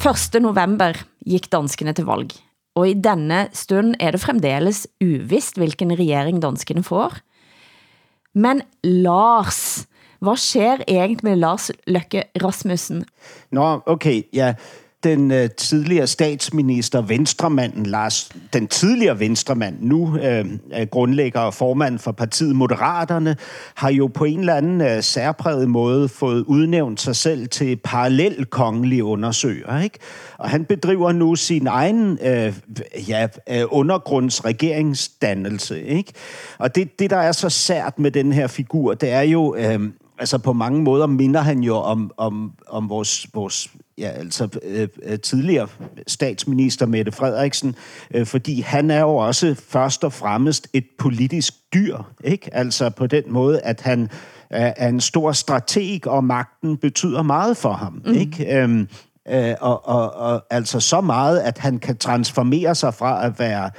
Første 0.07 0.39
november 0.39 1.01
gik 1.27 1.49
danskene 1.51 1.91
til 1.99 2.07
valg 2.07 2.46
og 2.77 2.89
i 2.91 2.97
denne 3.01 3.47
stund 3.57 3.97
er 4.01 4.13
det 4.13 4.21
fremdeles 4.21 4.85
uvist, 5.01 5.57
hvilken 5.57 5.95
regering 5.97 6.43
danskerne 6.43 6.85
får. 6.85 7.19
Men 8.37 8.61
Lars, 8.85 9.87
hvad 10.21 10.37
sker 10.41 10.85
egentlig 10.89 11.25
med 11.25 11.41
Lars 11.41 11.71
Løkke 11.89 12.27
Rasmussen? 12.43 13.05
Nå, 13.51 13.81
okay, 13.87 14.23
ja. 14.33 14.55
Den 15.05 15.31
øh, 15.31 15.51
tidligere 15.51 16.07
statsminister, 16.07 17.01
venstremanden 17.01 17.87
Lars, 17.87 18.31
den 18.53 18.67
tidligere 18.67 19.21
venstremand, 19.21 19.77
nu 19.81 20.19
øh, 20.19 20.45
øh, 20.79 20.87
grundlægger 20.91 21.41
og 21.41 21.55
formand 21.55 21.99
for 21.99 22.13
partiet 22.13 22.57
Moderaterne, 22.57 23.37
har 23.75 23.91
jo 23.91 24.07
på 24.07 24.25
en 24.25 24.41
eller 24.41 24.55
anden 24.55 24.81
øh, 24.81 25.03
særpræget 25.03 25.71
måde 25.71 26.09
fået 26.09 26.45
udnævnt 26.45 27.01
sig 27.01 27.17
selv 27.17 27.49
til 27.49 27.77
parallel 27.77 28.45
kongelig 28.45 29.05
undersøger. 29.05 29.81
Ikke? 29.81 29.99
Og 30.39 30.51
han 30.51 30.65
bedriver 30.65 31.13
nu 31.13 31.35
sin 31.35 31.67
egen 31.67 32.19
øh, 32.23 32.55
ja, 33.09 33.29
øh, 33.51 33.65
undergrundsregeringsdannelse. 33.69 35.83
Ikke? 35.83 36.13
Og 36.59 36.75
det, 36.75 36.99
det, 36.99 37.11
der 37.11 37.17
er 37.17 37.33
så 37.33 37.51
sært 37.51 37.99
med 37.99 38.11
den 38.11 38.33
her 38.33 38.47
figur, 38.47 38.95
det 38.95 39.13
er 39.13 39.23
jo... 39.23 39.57
Øh, 39.59 39.81
altså 40.19 40.39
på 40.39 40.53
mange 40.53 40.83
måder 40.83 41.07
minder 41.07 41.41
han 41.41 41.61
jo 41.61 41.77
om, 41.77 42.11
om, 42.17 42.53
om 42.69 42.89
vores, 42.89 43.27
vores 43.35 43.71
ja, 43.99 44.09
altså, 44.09 44.49
øh, 44.63 44.89
øh, 45.03 45.19
tidligere 45.19 45.69
statsminister 46.07 46.87
Mette 46.87 47.13
Frederiksen, 47.13 47.75
øh, 48.15 48.27
fordi 48.27 48.61
han 48.61 48.91
er 48.91 49.01
jo 49.01 49.17
også 49.17 49.55
først 49.69 50.05
og 50.05 50.13
fremmest 50.13 50.69
et 50.73 50.87
politisk 50.99 51.55
dyr, 51.75 51.99
ikke? 52.25 52.55
Altså 52.55 52.91
på 52.91 53.07
den 53.07 53.25
måde, 53.27 53.61
at 53.61 53.81
han 53.81 54.09
er, 54.51 54.75
er 54.77 54.89
en 54.89 55.01
stor 55.01 55.33
strateg, 55.33 56.07
og 56.07 56.25
magten 56.25 56.77
betyder 56.77 57.23
meget 57.23 57.57
for 57.57 57.73
ham, 57.73 58.03
mm. 58.07 58.15
ikke? 58.15 58.57
Øhm, 58.57 58.89
øh, 59.29 59.55
og, 59.61 59.89
og, 59.89 60.15
og 60.15 60.45
altså 60.51 60.81
så 60.81 61.01
meget, 61.01 61.39
at 61.39 61.59
han 61.59 61.79
kan 61.79 61.97
transformere 61.97 62.75
sig 62.75 62.95
fra 62.95 63.27
at 63.27 63.39
være 63.39 63.65
øh, 63.65 63.71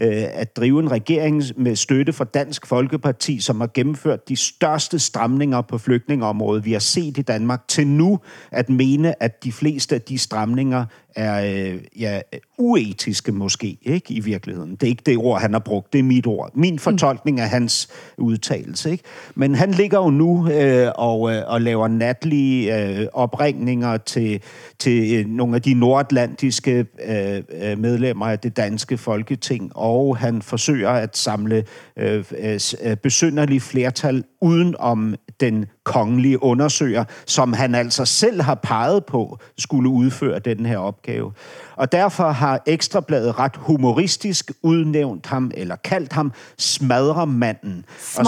at 0.00 0.56
drive 0.56 0.80
en 0.80 0.90
regering 0.90 1.42
med 1.56 1.76
støtte 1.76 2.12
fra 2.12 2.24
Dansk 2.24 2.66
Folkeparti, 2.66 3.40
som 3.40 3.60
har 3.60 3.70
gennemført 3.74 4.28
de 4.28 4.36
største 4.36 4.98
stramninger 4.98 5.60
på 5.60 5.78
flygtningeområdet, 5.78 6.64
vi 6.64 6.72
har 6.72 6.78
set 6.78 7.18
i 7.18 7.22
Danmark, 7.22 7.68
til 7.68 7.86
nu 7.86 8.18
at 8.50 8.68
mene, 8.68 9.22
at 9.22 9.44
de 9.44 9.52
fleste 9.52 9.94
af 9.94 10.02
de 10.02 10.18
stramninger 10.18 10.84
er 11.18 11.70
øh, 11.72 11.80
ja, 11.98 12.20
uetiske 12.58 13.32
måske, 13.32 13.78
ikke 13.82 14.14
i 14.14 14.20
virkeligheden. 14.20 14.70
Det 14.70 14.82
er 14.82 14.86
ikke 14.86 15.02
det 15.06 15.16
ord, 15.16 15.40
han 15.40 15.52
har 15.52 15.60
brugt, 15.60 15.92
det 15.92 15.98
er 15.98 16.02
mit 16.02 16.26
ord. 16.26 16.50
Min 16.54 16.78
fortolkning 16.78 17.40
af 17.40 17.48
hans 17.48 17.88
udtalelse. 18.18 18.90
Ikke? 18.90 19.04
Men 19.34 19.54
han 19.54 19.70
ligger 19.70 19.98
jo 19.98 20.10
nu 20.10 20.50
øh, 20.50 20.88
og, 20.94 21.34
øh, 21.34 21.42
og 21.46 21.60
laver 21.60 21.88
natlige 21.88 22.88
øh, 23.00 23.06
opringninger 23.12 23.96
til, 23.96 24.42
til 24.78 25.18
øh, 25.18 25.26
nogle 25.26 25.54
af 25.56 25.62
de 25.62 25.74
nordatlantiske 25.74 26.86
øh, 27.08 27.42
øh, 27.62 27.78
medlemmer 27.78 28.26
af 28.26 28.38
det 28.38 28.56
danske 28.56 28.98
folketing, 28.98 29.76
og 29.76 29.87
og 29.88 30.16
han 30.16 30.42
forsøger 30.42 30.90
at 30.90 31.16
samle 31.16 31.64
øh, 31.96 32.24
øh, 32.38 32.60
øh 32.82 32.96
besynderlige 32.96 33.60
flertal 33.60 34.24
uden 34.40 34.74
om 34.78 35.14
den 35.40 35.66
kongelige 35.84 36.42
undersøger, 36.42 37.04
som 37.26 37.52
han 37.52 37.74
altså 37.74 38.04
selv 38.04 38.42
har 38.42 38.54
peget 38.54 39.04
på, 39.04 39.38
skulle 39.58 39.90
udføre 39.90 40.38
den 40.38 40.66
her 40.66 40.78
opgave. 40.78 41.32
Og 41.76 41.92
derfor 41.92 42.30
har 42.30 42.62
Ekstrabladet 42.66 43.38
ret 43.38 43.56
humoristisk 43.56 44.52
udnævnt 44.62 45.26
ham, 45.26 45.50
eller 45.54 45.76
kaldt 45.76 46.12
ham 46.12 46.32
Smadremanden. 46.58 47.84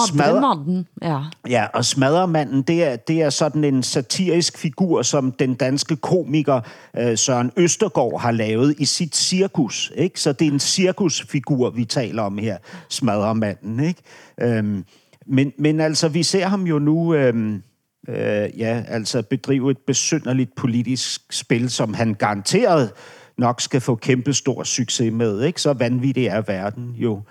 Smadremanden, 0.08 0.86
ja. 1.02 1.20
Ja, 1.48 1.66
og 1.74 1.84
Smadremanden, 1.84 2.62
det 2.62 2.84
er, 2.84 2.96
det 2.96 3.22
er 3.22 3.30
sådan 3.30 3.64
en 3.64 3.82
satirisk 3.82 4.58
figur, 4.58 5.02
som 5.02 5.32
den 5.32 5.54
danske 5.54 5.96
komiker 5.96 6.61
øh, 6.96 7.18
Søren 7.18 7.52
Østergaard 7.56 8.20
har 8.20 8.32
lavet 8.32 8.74
i 8.78 8.84
sit 8.84 9.16
cirkus. 9.16 9.92
Ikke? 9.96 10.20
Så 10.20 10.32
det 10.32 10.46
er 10.46 10.52
en 10.52 10.61
cirkusfigur, 10.61 11.70
vi 11.70 11.84
taler 11.84 12.22
om 12.22 12.38
her, 12.38 12.56
Smadremanden. 12.88 13.80
Ikke? 13.80 14.02
Øhm, 14.40 14.84
men, 15.30 15.52
men 15.58 15.80
altså, 15.80 16.08
vi 16.08 16.22
ser 16.22 16.46
ham 16.46 16.62
jo 16.62 16.78
nu... 16.78 17.14
Øhm, 17.14 17.62
øh, 18.08 18.58
ja, 18.58 18.84
altså 18.88 19.22
bedrive 19.22 19.70
et 19.70 19.78
besynderligt 19.86 20.54
politisk 20.56 21.32
spil, 21.32 21.70
som 21.70 21.94
han 21.94 22.14
garanteret 22.14 22.90
nok 23.38 23.60
skal 23.60 23.80
få 23.80 23.94
kæmpe 23.94 24.32
stor 24.32 24.62
succes 24.62 25.12
med. 25.12 25.42
Ikke? 25.42 25.60
Så 25.60 25.72
vanvittig 25.72 26.26
er 26.26 26.40
verden 26.40 26.94
jo. 26.96 27.22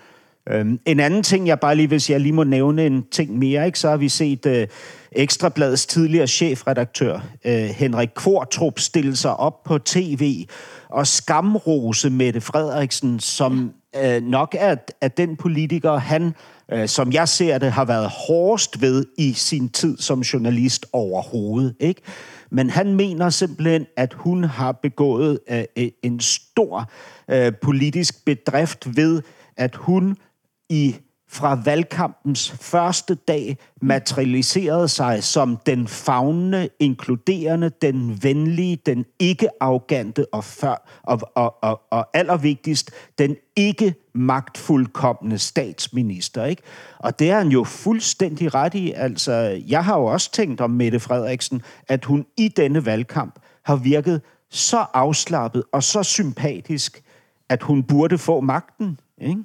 Øhm, 0.48 0.80
en 0.86 1.00
anden 1.00 1.22
ting, 1.22 1.46
jeg 1.46 1.60
bare 1.60 1.76
lige, 1.76 1.88
hvis 1.88 2.10
jeg 2.10 2.20
lige 2.20 2.32
må 2.32 2.44
nævne 2.44 2.86
en 2.86 3.04
ting 3.10 3.38
mere, 3.38 3.66
ikke, 3.66 3.78
så 3.78 3.88
har 3.88 3.96
vi 3.96 4.08
set 4.08 4.46
øh, 4.46 4.68
Ekstrabladets 5.12 5.86
tidligere 5.86 6.26
chefredaktør, 6.26 7.20
øh, 7.44 7.52
Henrik 7.54 8.08
Kvartrup, 8.16 8.78
stille 8.78 9.16
sig 9.16 9.36
op 9.36 9.64
på 9.64 9.78
tv 9.78 10.46
og 10.88 11.06
skamrose 11.06 12.10
Mette 12.10 12.40
Frederiksen, 12.40 13.20
som 13.20 13.72
øh, 14.04 14.22
nok 14.22 14.56
er, 14.58 14.76
er 15.00 15.08
den 15.08 15.36
politiker, 15.36 15.96
han 15.96 16.34
øh, 16.72 16.88
som 16.88 17.12
jeg 17.12 17.28
ser 17.28 17.58
det, 17.58 17.72
har 17.72 17.84
været 17.84 18.10
hårdest 18.26 18.80
ved 18.80 19.04
i 19.18 19.32
sin 19.32 19.68
tid 19.68 19.98
som 19.98 20.20
journalist 20.20 20.86
overhovedet. 20.92 21.74
Ikke? 21.80 22.02
Men 22.50 22.70
han 22.70 22.94
mener 22.94 23.30
simpelthen, 23.30 23.86
at 23.96 24.14
hun 24.14 24.44
har 24.44 24.72
begået 24.72 25.38
øh, 25.50 25.88
en 26.02 26.20
stor 26.20 26.90
øh, 27.30 27.52
politisk 27.62 28.24
bedrift 28.24 28.96
ved, 28.96 29.22
at 29.56 29.76
hun 29.76 30.16
i 30.68 30.96
fra 31.32 31.60
valgkampens 31.64 32.50
første 32.50 33.14
dag 33.14 33.58
materialiserede 33.82 34.88
sig 34.88 35.24
som 35.24 35.56
den 35.66 35.88
fagnende, 35.88 36.68
inkluderende, 36.78 37.70
den 37.82 38.18
venlige, 38.22 38.76
den 38.86 39.04
ikke-arrogante 39.18 40.26
og, 40.32 40.44
før, 40.44 41.00
og, 41.02 41.20
og, 41.34 41.64
og, 41.64 41.80
og 41.90 42.08
allervigtigst, 42.14 42.90
den 43.18 43.36
ikke 43.56 43.94
magtfuldkommende 44.14 45.38
statsminister. 45.38 46.44
Ikke? 46.44 46.62
Og 46.98 47.18
det 47.18 47.30
er 47.30 47.38
han 47.38 47.48
jo 47.48 47.64
fuldstændig 47.64 48.54
ret 48.54 48.74
i. 48.74 48.92
Altså, 48.92 49.32
jeg 49.68 49.84
har 49.84 49.98
jo 49.98 50.04
også 50.04 50.32
tænkt 50.32 50.60
om 50.60 50.70
Mette 50.70 51.00
Frederiksen, 51.00 51.62
at 51.88 52.04
hun 52.04 52.26
i 52.36 52.48
denne 52.48 52.86
valgkamp 52.86 53.38
har 53.62 53.76
virket 53.76 54.22
så 54.50 54.86
afslappet 54.94 55.62
og 55.72 55.82
så 55.82 56.02
sympatisk, 56.02 57.02
at 57.48 57.62
hun 57.62 57.82
burde 57.82 58.18
få 58.18 58.40
magten. 58.40 58.98
Ikke? 59.20 59.44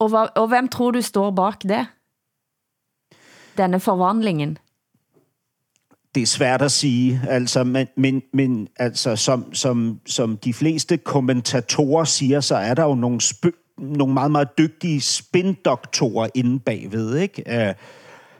Og, 0.00 0.08
hva, 0.08 0.18
og 0.36 0.48
hvem 0.48 0.68
tror 0.68 0.90
du 0.90 1.02
står 1.02 1.30
bak 1.30 1.62
det? 1.62 1.86
Denne 3.58 3.80
forvandlingen? 3.80 4.58
Det 6.14 6.22
er 6.22 6.26
svært 6.26 6.62
at 6.62 6.72
sige, 6.72 7.20
altså, 7.28 7.64
men, 7.64 7.86
men, 7.96 8.22
men 8.32 8.68
altså, 8.76 9.16
som, 9.16 9.54
som, 9.54 10.00
som 10.06 10.36
de 10.36 10.54
fleste 10.54 10.96
kommentatorer 10.96 12.04
siger, 12.04 12.40
så 12.40 12.56
er 12.56 12.74
der 12.74 12.84
jo 12.84 12.94
nogle, 12.94 13.20
spø- 13.22 13.74
nogle 13.78 14.14
meget, 14.14 14.30
meget 14.30 14.58
dygtige 14.58 15.00
spindoktorer 15.00 16.28
inde 16.34 16.60
bagved. 16.60 17.16
Ikke? 17.16 17.42
Uh, 17.46 17.74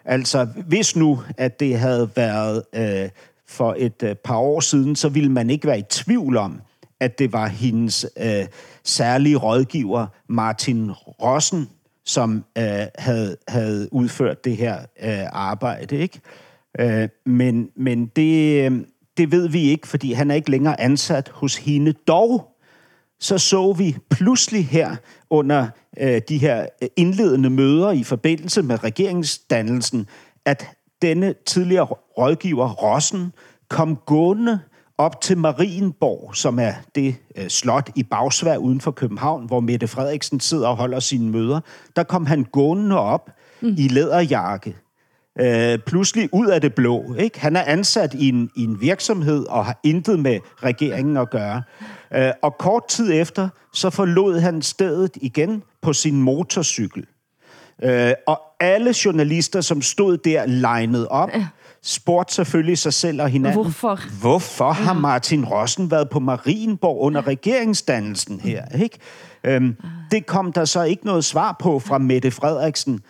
altså, 0.05 0.49
hvis 0.67 0.97
nu, 0.97 1.23
at 1.37 1.61
det 1.61 1.79
havde 1.79 2.11
været 2.17 2.63
uh, 2.77 3.11
for 3.49 3.75
et 3.79 4.03
uh, 4.03 4.13
par 4.25 4.37
år 4.37 4.61
siden, 4.61 4.97
så 4.97 5.09
ville 5.09 5.33
man 5.33 5.51
ikke 5.51 5.67
være 5.67 5.79
i 5.79 5.85
tvivl 5.91 6.37
om, 6.37 6.61
at 7.01 7.19
det 7.19 7.33
var 7.33 7.47
hendes 7.47 8.07
øh, 8.19 8.47
særlige 8.91 9.36
rådgiver, 9.36 10.07
Martin 10.28 10.91
Rossen, 10.93 11.68
som 12.05 12.45
øh, 12.59 12.86
havde, 12.99 13.36
havde 13.49 13.88
udført 13.93 14.45
det 14.45 14.57
her 14.57 14.78
øh, 15.03 15.26
arbejde. 15.32 15.97
Ikke? 15.97 16.20
Øh, 16.80 17.09
men 17.26 17.70
men 17.76 18.07
det, 18.07 18.64
øh, 18.64 18.80
det 19.16 19.32
ved 19.32 19.49
vi 19.49 19.61
ikke, 19.61 19.88
fordi 19.88 20.12
han 20.12 20.30
er 20.30 20.34
ikke 20.34 20.51
længere 20.51 20.80
ansat 20.80 21.28
hos 21.34 21.57
hende. 21.57 21.93
Dog 21.93 22.47
så 23.20 23.38
så 23.38 23.72
vi 23.72 23.97
pludselig 24.11 24.66
her 24.66 24.97
under 25.30 25.68
øh, 26.01 26.20
de 26.28 26.38
her 26.38 26.66
øh, 26.82 26.88
indledende 26.97 27.51
møder 27.51 27.91
i 27.91 28.03
forbindelse 28.03 28.62
med 28.62 28.84
regeringsdannelsen, 28.84 30.07
at 30.45 30.68
denne 31.03 31.34
tidligere 31.47 31.84
rådgiver, 32.18 32.68
Rossen, 32.68 33.32
kom 33.68 33.97
gående 33.97 34.61
op 35.01 35.21
til 35.21 35.39
Marienborg, 35.39 36.37
som 36.37 36.59
er 36.59 36.73
det 36.95 37.17
øh, 37.37 37.49
slot 37.49 37.91
i 37.97 38.03
Bagsvær 38.03 38.57
uden 38.57 38.81
for 38.81 38.91
København, 38.91 39.47
hvor 39.47 39.61
Mette 39.61 39.89
Frederiksen 39.89 40.41
sidder 40.41 40.69
og 40.69 40.77
holder 40.77 41.01
sine 41.01 41.31
møder. 41.31 41.61
Der 41.97 42.03
kom 42.03 42.27
han 42.27 42.45
gående 42.53 42.99
op 42.99 43.31
mm. 43.61 43.75
i 43.79 43.89
læderjakke. 43.89 44.77
Øh, 45.41 45.79
pludselig 45.79 46.29
ud 46.33 46.47
af 46.47 46.61
det 46.61 46.75
blå. 46.75 47.15
Ikke? 47.15 47.41
Han 47.41 47.57
er 47.57 47.63
ansat 47.63 48.15
i 48.15 48.29
en, 48.29 48.51
i 48.57 48.65
en 48.65 48.81
virksomhed 48.81 49.47
og 49.47 49.65
har 49.65 49.81
intet 49.85 50.19
med 50.19 50.39
regeringen 50.63 51.17
at 51.17 51.31
gøre. 51.31 51.63
Øh, 52.15 52.31
og 52.43 52.59
kort 52.59 52.89
tid 52.89 53.13
efter, 53.13 53.49
så 53.73 53.91
forlod 53.91 54.39
han 54.39 54.63
stedet 54.63 55.11
igen 55.21 55.63
på 55.83 55.93
sin 55.93 56.23
motorcykel. 56.23 57.07
Øh, 57.83 58.13
og 58.27 58.41
alle 58.61 58.95
journalister, 59.05 59.61
som 59.61 59.83
stod 59.83 60.17
der, 60.17 60.47
legnet 60.47 61.09
op, 61.09 61.31
spurgte 61.83 62.35
selvfølgelig 62.35 62.78
sig 62.78 62.93
selv 62.93 63.22
og 63.22 63.28
hinanden. 63.28 63.62
Hvorfor? 63.62 64.01
Hvorfor 64.20 64.72
har 64.72 64.93
Martin 64.93 65.45
Rossen 65.45 65.91
været 65.91 66.11
på 66.11 66.20
Marienborg 66.20 67.01
under 67.01 67.26
regeringsdannelsen 67.26 68.41
her? 68.41 68.64
Ikke? 68.78 68.99
Øhm, 69.45 69.76
det 70.11 70.26
kom 70.26 70.53
der 70.53 70.64
så 70.64 70.83
ikke 70.83 71.07
noget 71.07 71.24
svar 71.24 71.57
på 71.61 71.78
fra 71.78 71.99
Mette 71.99 72.31
Frederiksen. 72.31 73.01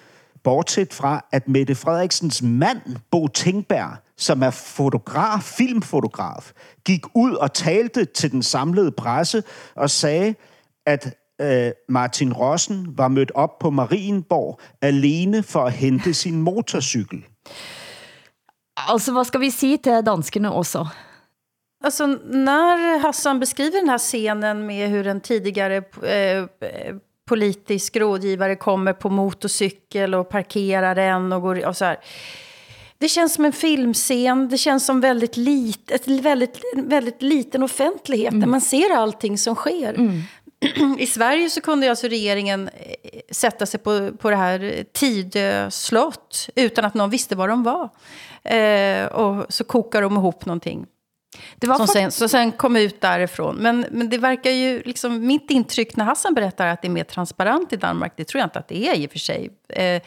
bortset 0.44 0.94
fra, 0.94 1.24
at 1.32 1.48
Mette 1.48 1.74
Frederiksens 1.74 2.42
mand, 2.42 2.80
Bo 3.10 3.28
Tingberg, 3.28 3.96
som 4.16 4.42
er 4.42 4.50
fotograf, 4.50 5.42
filmfotograf, 5.42 6.52
gik 6.84 7.04
ud 7.14 7.34
og 7.34 7.52
talte 7.52 8.04
til 8.04 8.32
den 8.32 8.42
samlede 8.42 8.90
presse 8.90 9.42
og 9.76 9.90
sagde, 9.90 10.34
at 10.86 11.14
øh, 11.40 11.70
Martin 11.88 12.32
Rossen 12.32 12.86
var 12.96 13.08
mødt 13.08 13.32
op 13.34 13.58
på 13.58 13.70
Marienborg 13.70 14.60
alene 14.82 15.42
for 15.42 15.64
at 15.64 15.72
hente 15.72 16.14
sin 16.14 16.42
motorcykel. 16.42 17.24
Altså, 18.88 19.12
hvad 19.12 19.24
skal 19.24 19.40
vi 19.40 19.50
sige 19.50 19.76
til 19.76 20.02
danskerne 20.06 20.52
også? 20.52 20.86
Alltså, 21.84 22.06
när 22.06 22.98
Hassan 22.98 23.40
beskriver 23.40 23.80
den 23.80 23.88
här 23.88 23.98
scenen 23.98 24.66
med 24.66 24.88
hur 24.88 25.06
en 25.06 25.20
tidigare 25.20 25.76
eh, 26.02 26.44
politisk 27.28 27.96
rådgivare 27.96 28.56
kommer 28.56 28.92
på 28.92 29.10
motorcykel 29.10 30.14
och 30.14 30.28
parkerar 30.28 30.94
den 30.94 31.32
och 31.32 31.42
går 31.42 31.66
och 31.66 31.76
så 31.76 31.84
här. 31.84 31.96
Det 32.98 33.08
känns 33.08 33.34
som 33.34 33.44
en 33.44 33.52
filmscen, 33.52 34.48
det 34.48 34.58
känns 34.58 34.86
som 34.86 35.00
väldigt, 35.00 35.36
lit, 35.36 35.90
ett 35.90 36.08
väldigt, 36.08 36.60
väldigt 36.76 37.22
liten 37.22 37.62
offentlighet 37.62 38.32
mm. 38.32 38.40
där 38.40 38.48
man 38.48 38.60
ser 38.60 38.96
allting 38.96 39.38
som 39.38 39.54
sker. 39.54 39.94
Mm. 39.94 40.22
I 40.98 41.06
Sverige 41.06 41.50
så 41.50 41.60
kunde 41.60 41.90
alltså 41.90 42.08
regeringen 42.08 42.70
sätta 43.30 43.66
sig 43.66 43.80
på, 43.80 44.12
på 44.12 44.30
det 44.30 44.36
här 44.36 44.84
Tidö 44.92 45.70
slott 45.70 46.48
utan 46.54 46.84
att 46.84 46.94
någon 46.94 47.10
visste 47.10 47.36
var 47.36 47.48
de 47.48 47.62
var. 47.62 47.88
Eh, 48.54 49.06
och 49.06 49.46
så 49.48 49.64
kokar 49.64 50.02
de 50.02 50.16
ihop 50.16 50.46
någonting. 50.46 50.86
Det 51.56 51.66
var 51.66 51.76
som 51.76 51.86
sen, 51.86 52.10
så 52.10 52.28
sen 52.28 52.52
kom 52.52 52.76
ut 52.76 53.00
därifrån. 53.00 53.56
Men, 53.56 53.86
men 53.90 54.08
det 54.08 54.18
verkar 54.18 54.50
ju, 54.50 54.82
liksom, 54.84 55.26
mitt 55.26 55.50
intryck 55.50 55.96
när 55.96 56.04
Hassan 56.04 56.34
berättar 56.34 56.66
att 56.66 56.82
det 56.82 56.88
är 56.88 56.90
mer 56.90 57.04
transparent 57.04 57.72
i 57.72 57.76
Danmark, 57.76 58.12
det 58.16 58.24
tror 58.24 58.38
jag 58.38 58.46
inte 58.46 58.58
att 58.58 58.68
det 58.68 58.88
är 58.88 58.94
i 58.94 59.06
och 59.06 59.10
för 59.10 59.18
sig. 59.18 59.50
Eh, 59.68 60.02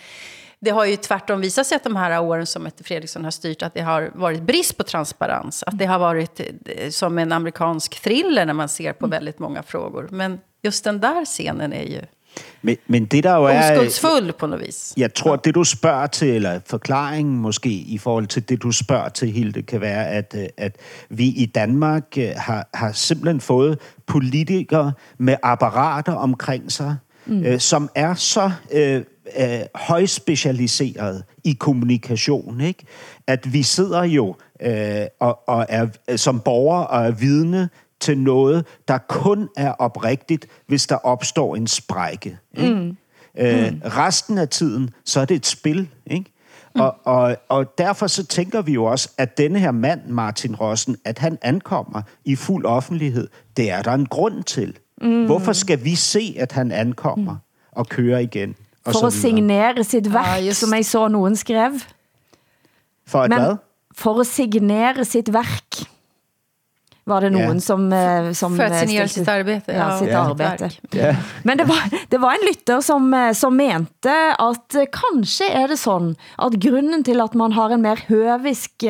det 0.59 0.69
har 0.69 0.85
ju 0.85 0.95
tvärtom 0.95 1.41
visat 1.41 1.67
sig 1.67 1.75
att 1.75 1.83
de 1.83 1.95
här 1.95 2.21
åren 2.21 2.45
som 2.45 2.63
Mette 2.63 2.83
Fredriksson 2.83 3.23
har 3.23 3.31
styrt, 3.31 3.61
att 3.61 3.73
det 3.73 3.81
har 3.81 4.11
varit 4.15 4.41
brist 4.41 4.77
på 4.77 4.83
transparens. 4.83 5.63
Att 5.63 5.77
det 5.77 5.85
har 5.85 5.99
varit 5.99 6.39
eh, 6.65 6.89
som 6.89 7.17
en 7.17 7.31
amerikansk 7.31 8.01
thriller 8.03 8.45
när 8.45 8.53
man 8.53 8.69
ser 8.69 8.93
på 8.93 9.07
väldigt 9.07 9.39
många 9.39 9.63
frågor. 9.63 10.07
Men 10.11 10.39
just 10.61 10.83
den 10.83 10.99
där 10.99 11.25
scenen 11.25 11.73
är 11.73 11.83
ju... 11.83 12.01
Men, 12.61 12.77
men 12.87 13.05
det 13.05 13.23
der 13.23 13.35
jo 13.35 13.43
er... 13.43 13.71
Oskuldsfuld 13.71 14.33
på 14.33 14.47
noget 14.47 14.65
vis. 14.65 14.93
Jeg 14.97 15.13
tror, 15.13 15.35
det 15.35 15.55
du 15.55 15.63
spørger 15.63 16.07
til, 16.07 16.29
eller 16.29 16.59
forklaringen 16.65 17.37
måske 17.37 17.69
i 17.69 17.97
forhold 17.97 18.27
til 18.27 18.49
det, 18.49 18.63
du 18.63 18.71
spørger 18.71 19.09
til, 19.09 19.31
Hilde, 19.31 19.61
kan 19.61 19.81
være, 19.81 20.07
at, 20.07 20.35
øh, 20.37 20.45
at 20.57 20.75
vi 21.09 21.25
i 21.27 21.45
Danmark 21.45 22.03
øh, 22.17 22.29
har, 22.35 22.69
har 22.73 22.91
simpelthen 22.91 23.41
fået 23.41 23.79
politikere 24.07 24.93
med 25.17 25.35
apparater 25.43 26.13
omkring 26.13 26.71
sig, 26.71 26.95
mm. 27.25 27.43
øh, 27.43 27.59
som 27.59 27.89
er 27.95 28.13
så 28.13 28.51
øh, 28.71 29.03
øh, 29.39 29.59
højspecialiseret 29.75 31.23
i 31.43 31.53
kommunikation, 31.59 32.61
ikke? 32.61 32.85
at 33.27 33.53
vi 33.53 33.63
sidder 33.63 34.03
jo 34.03 34.35
øh, 34.61 35.05
og, 35.19 35.49
og 35.49 35.65
er 35.69 35.87
som 36.15 36.39
borgere 36.39 36.87
og 36.87 37.05
er 37.05 37.11
vidne 37.11 37.69
til 38.03 38.17
noget, 38.17 38.65
der 38.87 38.97
kun 38.97 39.49
er 39.57 39.71
oprigtigt, 39.71 40.47
hvis 40.67 40.87
der 40.87 40.95
opstår 40.95 41.55
en 41.55 41.67
sprække. 41.67 42.37
Ikke? 42.57 42.75
Mm. 42.75 42.97
Øh, 43.37 43.71
mm. 43.71 43.81
Resten 43.85 44.37
af 44.37 44.49
tiden, 44.49 44.89
så 45.05 45.19
er 45.19 45.25
det 45.25 45.35
et 45.35 45.45
spil. 45.45 45.89
Ikke? 46.05 46.25
Mm. 46.75 46.81
Og, 46.81 46.95
og, 47.03 47.37
og 47.49 47.77
derfor 47.77 48.07
så 48.07 48.25
tænker 48.25 48.61
vi 48.61 48.73
jo 48.73 48.85
også, 48.85 49.09
at 49.17 49.37
denne 49.37 49.59
her 49.59 49.71
mand, 49.71 50.07
Martin 50.07 50.55
Rossen, 50.55 50.97
at 51.05 51.19
han 51.19 51.37
ankommer 51.41 52.01
i 52.25 52.35
fuld 52.35 52.65
offentlighed, 52.65 53.27
det 53.57 53.71
er 53.71 53.81
der 53.81 53.91
en 53.91 54.05
grund 54.05 54.43
til. 54.43 54.77
Mm. 55.01 55.25
Hvorfor 55.25 55.53
skal 55.53 55.83
vi 55.83 55.95
se, 55.95 56.35
at 56.39 56.51
han 56.51 56.71
ankommer 56.71 57.31
mm. 57.31 57.39
og 57.71 57.87
kører 57.87 58.19
igen? 58.19 58.55
Og 58.85 58.93
for 58.93 59.07
at 59.07 59.13
signere 59.13 59.83
sit 59.83 60.13
værk, 60.13 60.41
ah, 60.41 60.53
som 60.53 60.73
jeg 60.73 60.85
så 60.85 61.07
nogen 61.07 61.35
skrev. 61.35 61.71
For 63.07 63.19
at 63.19 63.29
Men, 63.29 63.39
hvad? 63.39 63.55
For 63.95 64.19
at 64.19 64.27
signere 64.27 65.05
sit 65.05 65.33
værk 65.33 65.92
var 67.05 67.21
det 67.21 67.29
nogen, 67.29 67.53
ja. 67.53 67.59
som, 67.61 67.93
eh, 67.93 68.31
som... 68.31 68.59
Att 68.59 68.79
signera 68.79 69.07
sitt 69.07 69.27
arbete. 69.27 69.71
Ja, 69.71 69.77
ja 69.77 69.99
sitt 69.99 70.09
ja. 70.09 70.19
arbete. 70.19 70.69
Ja. 70.91 71.15
Men 71.43 71.57
det 71.57 71.63
var, 71.63 71.89
det 72.09 72.17
var 72.17 72.31
en 72.31 72.47
lytter 72.47 72.81
som, 72.81 73.13
eh, 73.13 73.31
som 73.33 73.57
mente 73.57 74.13
at 74.39 74.75
eh, 74.75 74.87
kanskje 74.91 75.49
er 75.51 75.67
det 75.67 75.77
sådan, 75.81 76.15
at 76.37 76.55
grunden 76.63 77.03
til 77.03 77.21
at 77.21 77.35
man 77.35 77.51
har 77.51 77.75
en 77.75 77.83
mer 77.83 77.99
høvisk 78.07 78.87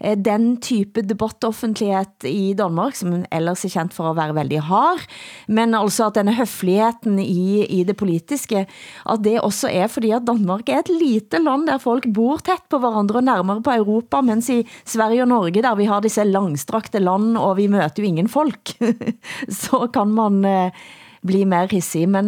den 0.00 0.44
type 0.64 1.02
debattoffentlighet 1.04 2.24
i 2.24 2.54
Danmark, 2.56 2.94
som 2.96 3.18
ellers 3.28 3.66
er 3.66 3.72
kendt 3.74 3.92
for 3.92 4.08
at 4.08 4.16
være 4.16 4.34
veldig 4.38 4.60
hard, 4.64 5.02
men 5.48 5.74
altså 5.76 6.06
at 6.08 6.16
denne 6.16 6.32
høfligheten 6.38 7.18
i, 7.20 7.66
i 7.66 7.82
det 7.84 7.98
politiske, 8.00 8.62
at 8.64 9.24
det 9.24 9.34
også 9.44 9.68
er 9.68 9.90
fordi 9.92 10.14
at 10.16 10.24
Danmark 10.24 10.72
er 10.72 10.80
et 10.80 10.92
lite 10.94 11.42
land, 11.42 11.66
der 11.68 11.82
folk 11.82 12.08
bor 12.14 12.40
tæt 12.40 12.64
på 12.72 12.80
hverandre 12.80 13.20
og 13.20 13.26
nærmere 13.28 13.62
på 13.66 13.76
Europa, 13.76 14.22
mens 14.24 14.48
i 14.48 14.62
Sverige 14.88 15.26
og 15.26 15.28
Norge, 15.34 15.62
der 15.62 15.76
vi 15.76 15.90
har 15.90 16.00
disse 16.00 16.24
langstrakte 16.24 17.02
land 17.02 17.36
og 17.40 17.56
vi 17.56 17.66
møter 17.72 18.02
jo 18.02 18.08
ingen 18.08 18.28
folk, 18.28 18.74
så 19.62 19.86
kan 19.94 20.16
man 20.16 20.44
eh, 20.44 20.82
bli 21.26 21.44
mer 21.44 21.66
hissig, 21.70 22.08
men 22.08 22.26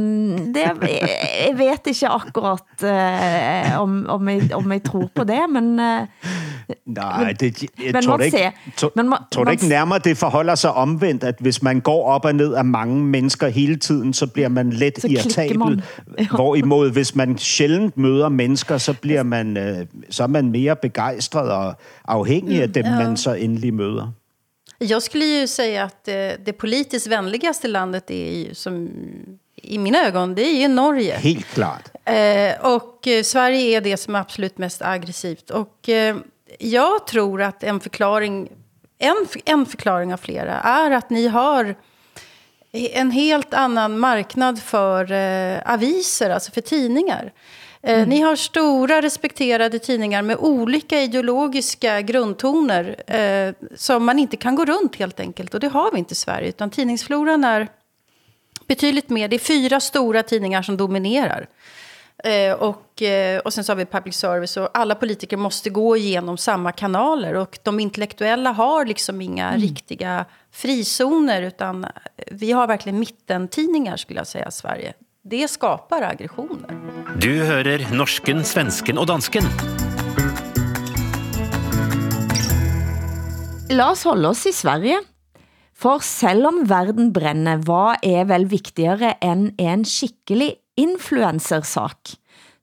det, 0.53 0.65
jeg 0.83 1.55
vet 1.57 1.87
ikke 1.87 2.09
akkurat 2.09 2.85
uh, 2.85 3.81
om, 3.81 4.07
om, 4.09 4.29
jeg, 4.29 4.51
om 4.55 4.73
jeg 4.73 4.83
tror 4.85 5.09
på 5.15 5.25
det, 5.25 5.41
men... 5.53 5.79
Uh, 5.81 6.07
Nej, 6.87 7.33
det, 7.41 7.63
jeg 7.63 7.93
men 7.93 8.03
tror, 8.03 8.17
det 8.17 8.25
ikke, 8.25 8.53
to, 8.77 8.91
men 8.97 9.09
man, 9.09 9.19
tror 9.33 9.45
det 9.45 9.53
ikke 9.53 9.69
nærmere, 9.69 9.99
det 9.99 10.17
forholder 10.17 10.55
sig 10.55 10.73
omvendt, 10.73 11.25
at 11.25 11.35
hvis 11.41 11.63
man 11.63 11.81
går 11.81 12.07
op 12.07 12.25
og 12.25 12.35
ned 12.35 12.55
af 12.55 12.65
mange 12.65 13.05
mennesker 13.05 13.49
hele 13.49 13.77
tiden, 13.77 14.13
så 14.13 14.27
bliver 14.27 14.49
man 14.49 14.71
let 14.71 15.01
så 15.01 15.09
irritabel. 15.09 15.59
Man. 15.59 15.81
Ja. 16.19 16.27
Hvorimod, 16.35 16.91
hvis 16.91 17.15
man 17.15 17.39
sjældent 17.39 17.97
møder 17.97 18.29
mennesker, 18.29 18.79
så 18.79 18.93
bliver 18.93 19.23
man, 19.23 19.57
uh, 19.57 19.87
så 20.11 20.23
er 20.23 20.27
man 20.27 20.51
mere 20.51 20.77
begejstret 20.77 21.51
og 21.51 21.75
afhængig 22.09 22.63
af 22.63 22.73
dem, 22.73 22.85
ja. 22.85 22.99
man 22.99 23.17
så 23.17 23.33
endelig 23.33 23.75
møder. 23.75 24.13
Jag 24.83 25.03
skulle 25.03 25.25
ju 25.25 25.47
säga 25.47 25.85
att 25.85 26.05
det, 26.05 26.37
det 26.45 26.53
politiskt 26.53 27.07
vänligaste 27.07 27.69
landet 27.69 28.11
är 28.11 28.33
ju, 28.33 28.55
som, 28.55 28.91
i 29.57 29.79
mina 29.79 30.07
ögon, 30.07 30.35
det 30.35 30.43
är 30.43 30.61
ju 30.61 30.69
Norge. 30.69 31.17
Helt 31.17 31.47
klart. 31.47 31.89
Eh, 32.05 32.67
och 32.75 33.07
eh, 33.07 33.23
Sverige 33.23 33.77
är 33.77 33.81
det 33.81 33.97
som 33.97 34.15
är 34.15 34.21
absolut 34.21 34.59
mest 34.59 34.83
aggressivt. 34.83 35.51
Och 35.51 35.89
eh, 35.89 36.17
jag 36.59 37.07
tror 37.07 37.43
att 37.43 37.63
en 37.63 37.81
förklaring, 37.81 38.49
en, 38.99 39.27
en 39.45 39.67
förklaring 39.67 40.13
av 40.13 40.17
flera, 40.17 40.55
är 40.55 40.91
att 40.91 41.11
ni 41.11 41.29
har 41.29 41.75
en 42.73 43.11
helt 43.11 43.55
annan 43.55 43.99
marknad 43.99 44.63
för 44.63 45.13
eh, 45.13 45.59
aviser, 45.65 46.31
alltså 46.31 46.51
för 46.53 46.61
tidningar. 46.61 47.33
Mm. 47.83 48.09
Ni 48.09 48.21
har 48.21 48.37
stora 48.37 49.03
respekterade 49.03 49.79
tidningar 49.79 50.23
med 50.23 50.37
olika 50.37 51.03
ideologiska 51.03 52.01
grundtoner 52.01 53.15
eh, 53.15 53.55
som 53.77 54.05
man 54.05 54.19
inte 54.19 54.37
kan 54.37 54.55
gå 54.55 54.65
runt 54.65 54.97
helt 54.97 55.21
enkelt. 55.21 55.55
Och 55.55 55.61
det 55.61 55.69
har 55.69 55.93
vi 55.93 55.99
inte 55.99 56.13
i 56.13 56.17
Sverige, 56.17 56.49
utan 56.49 56.71
tidningsfloran 56.71 57.45
är 57.45 57.69
betydligt 58.67 59.09
mer. 59.09 59.29
Det 59.29 59.37
är 59.37 59.39
fyra 59.39 59.81
stora 59.81 60.23
tidningar 60.23 60.63
som 60.63 60.77
dominerar. 60.77 61.49
Eh, 62.25 62.53
och, 62.53 63.03
eh, 63.03 63.39
och 63.39 63.53
sen 63.53 63.65
så 63.65 63.73
har 63.73 63.77
vi 63.77 63.85
public 63.85 64.17
service 64.17 64.57
och 64.57 64.69
alla 64.75 64.95
politiker 64.95 65.37
måste 65.37 65.71
gå 65.71 65.97
igenom 65.97 66.39
samma 66.39 66.73
kanaler. 66.73 67.35
Och 67.35 67.59
de 67.63 67.81
intellektuella 67.81 68.53
har 68.53 68.85
liksom 68.85 69.21
inga 69.21 69.49
mm. 69.49 69.61
riktiga 69.61 70.25
frizoner 70.51 71.43
utan 71.43 71.87
vi 72.31 72.53
har 72.53 72.67
verkligen 72.67 72.99
mittentidningar 72.99 73.97
skulle 73.97 74.21
jag 74.21 74.27
säga 74.27 74.49
i 74.49 74.53
Sverige. 74.53 74.93
Det 75.23 75.47
skapar 75.47 76.03
aggressioner. 76.03 76.67
Du 77.23 77.31
hører 77.47 77.85
norsken, 77.95 78.41
svensken 78.43 78.99
og 78.99 79.07
dansken. 79.07 79.45
La 83.71 83.93
oss 83.93 84.03
holde 84.03 84.33
oss 84.33 84.43
i 84.51 84.53
Sverige. 84.57 84.97
For 85.79 86.03
selv 86.03 86.49
om 86.51 86.59
verden 86.67 87.13
brænder, 87.15 87.63
hvad 87.63 88.03
er 88.03 88.27
vel 88.33 88.49
vigtigere 88.51 89.15
end 89.23 89.53
en 89.63 89.87
skikkelig 89.87 90.57
influencersak? 90.75 92.17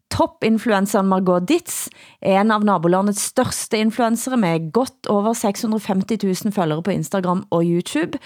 Toppinfluenceren 0.09 1.07
Margot 1.07 1.45
Ditz 1.47 1.87
er 2.21 2.39
en 2.41 2.51
av 2.51 2.63
nabolandets 2.65 3.21
største 3.29 3.77
influencere 3.77 4.39
med 4.41 4.71
godt 4.73 5.09
over 5.11 5.35
650 5.37 6.23
000 6.23 6.53
følgere 6.55 6.83
på 6.83 6.95
Instagram 6.95 7.45
og 7.53 7.63
YouTube, 7.63 8.17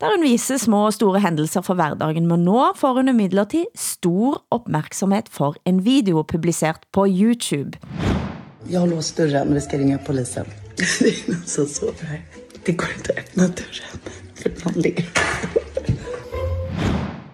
der 0.00 0.14
hun 0.14 0.22
viser 0.24 0.60
små 0.62 0.86
og 0.86 0.94
store 0.94 1.20
hændelser 1.20 1.64
for 1.66 1.74
hverdagen, 1.78 2.28
men 2.30 2.46
nå 2.46 2.70
får 2.78 3.00
hun 3.00 3.10
imidlertid 3.12 3.66
stor 3.74 4.42
opmærksomhed 4.54 5.28
for 5.30 5.58
en 5.66 5.84
video 5.84 6.22
publiceret 6.22 6.86
på 6.92 7.06
YouTube. 7.08 7.78
Jag 8.68 8.80
har 8.80 8.86
låst 8.86 9.16
dörren, 9.16 9.54
vi 9.54 9.60
ska 9.60 9.78
ringa 9.78 9.98
polisen. 9.98 10.46
Det 10.76 10.82
är 10.82 11.30
någon 11.30 11.46
som 11.46 11.66
sover 11.66 12.06
här. 12.06 12.22
Det 12.64 12.72
går 12.72 12.88
inte 12.96 13.12
att 13.12 13.18
öppna 13.18 13.42
dörren, 13.42 14.00
för 14.34 14.50
någon 14.64 14.82
ligger 14.82 15.04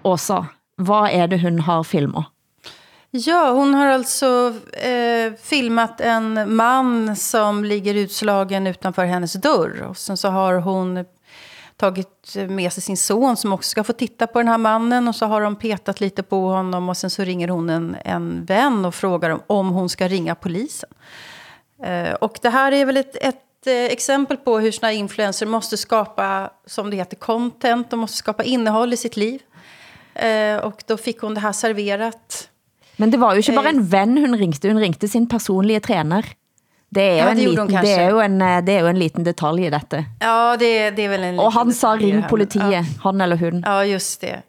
Åsa, 0.03 0.47
hvad 0.77 1.11
er 1.13 1.27
det 1.27 1.39
hun 1.39 1.59
har 1.59 1.83
filmet? 1.83 2.25
Ja, 3.11 3.51
hon 3.51 3.75
har 3.75 3.87
alltså 3.87 4.55
eh, 4.73 5.33
filmat 5.43 6.01
en 6.01 6.57
man 6.57 7.17
som 7.17 7.65
ligger 7.65 7.95
utslagen 7.95 8.67
utanför 8.67 9.05
hennes 9.05 9.33
dörr. 9.33 9.83
Och 9.83 9.97
sen 9.97 10.17
så 10.17 10.29
har 10.29 10.55
hon 10.55 11.05
tagit 11.77 12.37
med 12.49 12.73
sig 12.73 12.83
sin 12.83 12.97
son 12.97 13.37
som 13.37 13.53
också 13.53 13.71
ska 13.71 13.85
få 13.85 13.93
titta 13.93 14.27
på 14.27 14.39
den 14.39 14.49
här 14.49 14.59
mannen. 14.59 15.09
Och 15.09 15.15
så 15.15 15.27
har 15.27 15.41
de 15.41 15.57
petat 15.57 16.01
lite 16.01 16.23
på 16.23 16.49
honom 16.49 16.89
och 16.89 16.97
sen 16.97 17.11
så 17.11 17.25
ringer 17.25 17.49
hon 17.49 17.71
en, 17.71 17.97
en 18.05 18.45
vän 18.45 18.85
och 18.85 18.95
frågar 18.95 19.31
om, 19.31 19.41
om 19.47 19.69
hon 19.69 19.89
ska 19.89 20.09
ringa 20.09 20.35
polisen. 20.35 20.91
Eh, 21.83 22.13
och 22.13 22.39
det 22.43 22.51
här 22.51 22.73
är 22.73 22.85
väl 22.85 22.97
ett, 22.97 23.17
ett 23.17 23.67
eh, 23.67 23.73
exempel 23.73 24.37
på 24.37 24.59
hur 24.59 24.73
såna 24.73 24.93
influencer 24.93 25.47
måste 25.47 25.77
skapa, 25.77 26.51
som 26.67 26.91
det 26.91 26.97
heter, 26.97 27.17
content. 27.17 27.91
De 27.91 28.01
måste 28.01 28.17
skapa 28.17 28.45
innehåll 28.45 28.93
i 28.93 28.97
sitt 28.97 29.17
liv. 29.17 29.43
Eh, 30.15 30.57
och 30.57 30.83
då 30.87 30.97
fick 30.97 31.21
hon 31.21 31.35
det 31.35 31.41
här 31.41 31.53
serverat. 31.53 32.49
Men 32.99 33.11
det 33.11 33.19
var 33.23 33.35
jo 33.37 33.43
ikke 33.45 33.55
bare 33.57 33.73
en 33.77 33.85
ven 33.91 34.17
hun 34.19 34.37
ringte, 34.39 34.69
hun 34.71 34.81
ringte 34.83 35.09
sin 35.09 35.27
personlige 35.31 35.81
træner. 35.87 36.27
Det 36.91 37.03
er, 37.03 37.11
jo 37.13 37.25
Ja, 37.25 37.31
en 37.31 37.37
det 37.37 37.49
liten, 37.49 37.69
det, 37.69 37.91
er 37.99 38.11
jo 38.11 38.21
en, 38.25 38.41
eh, 38.43 38.61
det 38.65 38.75
er 38.75 38.81
jo 38.81 38.87
en 38.89 38.99
liten 38.99 39.25
detalj 39.27 39.67
i 39.67 39.71
dette. 39.71 40.05
Ja, 40.21 40.57
det, 40.57 40.71
det 40.97 41.05
är 41.05 41.09
väl 41.09 41.25
en 41.25 41.39
Og 41.39 41.53
han 41.53 41.69
liten 41.69 41.79
sa 41.81 41.93
ring 41.97 42.23
politiet, 42.29 42.71
men- 42.71 43.01
han 43.03 43.21
eller 43.21 43.37
hun. 43.37 43.63
Ja, 43.67 43.85
just 43.85 44.21
det. 44.21 44.43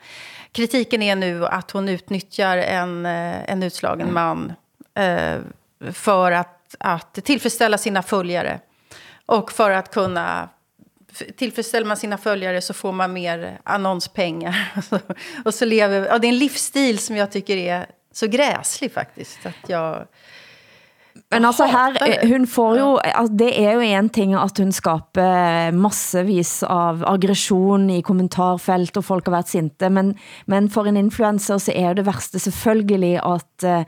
Kritiken 0.52 1.02
är 1.02 1.16
nu 1.16 1.45
att 1.45 1.72
hon 1.72 1.89
utnyttjar 1.89 2.58
en, 2.58 3.06
eh, 3.06 3.52
en 3.52 3.64
utslagen 3.64 4.14
man 4.14 4.54
eh, 4.95 5.38
för 5.93 6.32
att, 6.32 6.76
att 6.80 7.14
tillfredsställa 7.14 7.78
sina 7.78 8.02
följare. 8.04 8.60
Och 9.26 9.52
för 9.52 9.72
att 9.72 9.91
kunna... 9.93 10.50
Tillfredsställer 11.38 11.86
man 11.88 11.97
sina 11.97 12.18
följare 12.18 12.62
så 12.62 12.74
får 12.74 12.91
man 12.91 13.14
mer 13.14 13.60
annonspengar. 13.64 14.72
och 15.45 15.54
så 15.54 15.66
lever... 15.66 16.08
Ja, 16.08 16.18
det 16.20 16.28
är 16.28 16.30
en 16.30 16.38
livsstil 16.39 17.00
som 17.00 17.16
jag 17.16 17.32
tycker 17.32 17.58
är 17.58 17.86
så 18.12 18.28
gräslig 18.28 18.91
faktiskt. 18.91 19.45
Att 19.45 19.70
jag... 19.70 20.07
Men 21.30 21.45
altså 21.45 21.67
her, 21.69 21.93
hun 22.25 22.47
får 22.49 22.77
jo, 22.80 22.86
altså 23.05 23.36
det 23.38 23.49
er 23.61 23.75
jo 23.77 23.84
en 23.86 24.07
ting 24.09 24.32
at 24.34 24.57
hun 24.57 24.71
skaber 24.73 25.75
massevis 25.77 26.63
av 26.65 27.03
aggression 27.05 27.84
i 27.93 27.99
kommentarfelt, 28.01 28.97
og 28.97 29.05
folk 29.05 29.30
har 29.30 29.36
været 29.36 29.51
sinte, 29.51 29.91
men, 29.93 30.15
men 30.49 30.69
for 30.73 30.89
en 30.89 30.97
influencer 30.97 31.61
så 31.61 31.75
er 31.77 31.93
det 31.93 32.07
værste 32.07 32.41
selvfølgelig 32.41 33.19
at 33.21 33.65
eh, 33.69 33.86